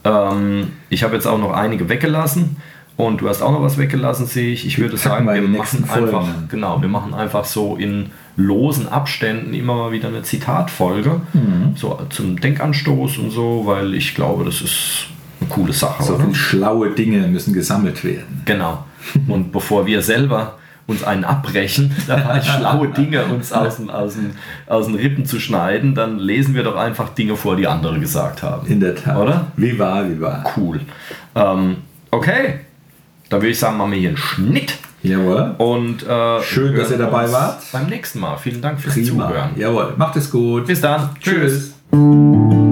Ähm, 0.05 0.73
ich 0.89 1.03
habe 1.03 1.13
jetzt 1.15 1.25
auch 1.27 1.37
noch 1.37 1.51
einige 1.51 1.87
weggelassen 1.89 2.57
und 2.97 3.21
du 3.21 3.27
hast 3.29 3.41
auch 3.41 3.51
noch 3.51 3.61
was 3.61 3.77
weggelassen, 3.77 4.25
sehe 4.25 4.51
ich. 4.53 4.65
Ich 4.65 4.77
würde 4.79 4.95
sagen, 4.97 5.25
wir 5.27 5.41
machen 5.41 5.83
einfach, 5.83 6.23
Folgen. 6.25 6.47
genau, 6.49 6.81
wir 6.81 6.87
machen 6.89 7.13
einfach 7.13 7.45
so 7.45 7.75
in 7.75 8.11
losen 8.37 8.87
Abständen 8.89 9.53
immer 9.53 9.75
mal 9.75 9.91
wieder 9.91 10.07
eine 10.09 10.21
Zitatfolge, 10.23 11.21
Mhm. 11.33 11.73
so 11.75 11.99
zum 12.09 12.39
Denkanstoß 12.39 13.17
und 13.19 13.31
so, 13.31 13.63
weil 13.65 13.93
ich 13.93 14.15
glaube, 14.15 14.43
das 14.45 14.61
ist 14.61 15.07
eine 15.41 15.49
coole 15.49 15.73
Sache. 15.73 16.03
So 16.03 16.17
viele 16.17 16.35
schlaue 16.35 16.91
Dinge 16.91 17.27
müssen 17.27 17.53
gesammelt 17.53 18.03
werden. 18.03 18.41
Genau. 18.45 18.83
Und 19.27 19.51
bevor 19.53 19.85
wir 19.85 20.01
selber 20.01 20.57
uns 20.87 21.03
einen 21.03 21.23
abbrechen, 21.25 21.95
dabei 22.07 22.41
schlaue 22.41 22.89
Dinge 22.89 23.25
uns 23.25 23.51
aus 23.51 23.77
den, 23.77 23.89
aus, 23.89 24.13
den, 24.15 24.31
aus 24.67 24.85
den 24.85 24.95
Rippen 24.95 25.25
zu 25.25 25.39
schneiden, 25.39 25.95
dann 25.95 26.19
lesen 26.19 26.53
wir 26.55 26.63
doch 26.63 26.75
einfach 26.75 27.09
Dinge 27.09 27.35
vor, 27.35 27.55
die 27.55 27.67
andere 27.67 27.99
gesagt 27.99 28.43
haben. 28.43 28.67
In 28.67 28.79
der 28.79 28.95
Tat. 28.95 29.17
Oder? 29.17 29.47
Wie 29.57 29.77
war, 29.79 30.07
wie 30.09 30.21
war. 30.21 30.43
Cool. 30.55 30.81
Ähm, 31.35 31.77
okay. 32.11 32.59
Dann 33.35 33.41
würde 33.41 33.51
ich 33.51 33.59
sagen, 33.59 33.75
machen 33.75 33.91
wir 33.91 33.99
hier 33.99 34.09
einen 34.09 34.17
Schnitt. 34.17 34.77
Jawohl. 35.03 35.55
Und 35.57 36.07
äh, 36.07 36.41
Schön, 36.41 36.73
dass 36.73 36.89
ihr 36.89 36.97
dabei 36.97 37.29
wart. 37.33 37.63
Beim 37.73 37.87
nächsten 37.87 38.21
Mal. 38.21 38.37
Vielen 38.37 38.61
Dank 38.61 38.79
fürs 38.79 38.95
Prima. 38.95 39.27
Zuhören. 39.27 39.49
Jawohl. 39.57 39.93
Macht 39.97 40.15
es 40.15 40.31
gut. 40.31 40.67
Bis 40.67 40.79
dann. 40.79 41.09
Tschüss. 41.19 41.73
Tschüss. 41.91 42.64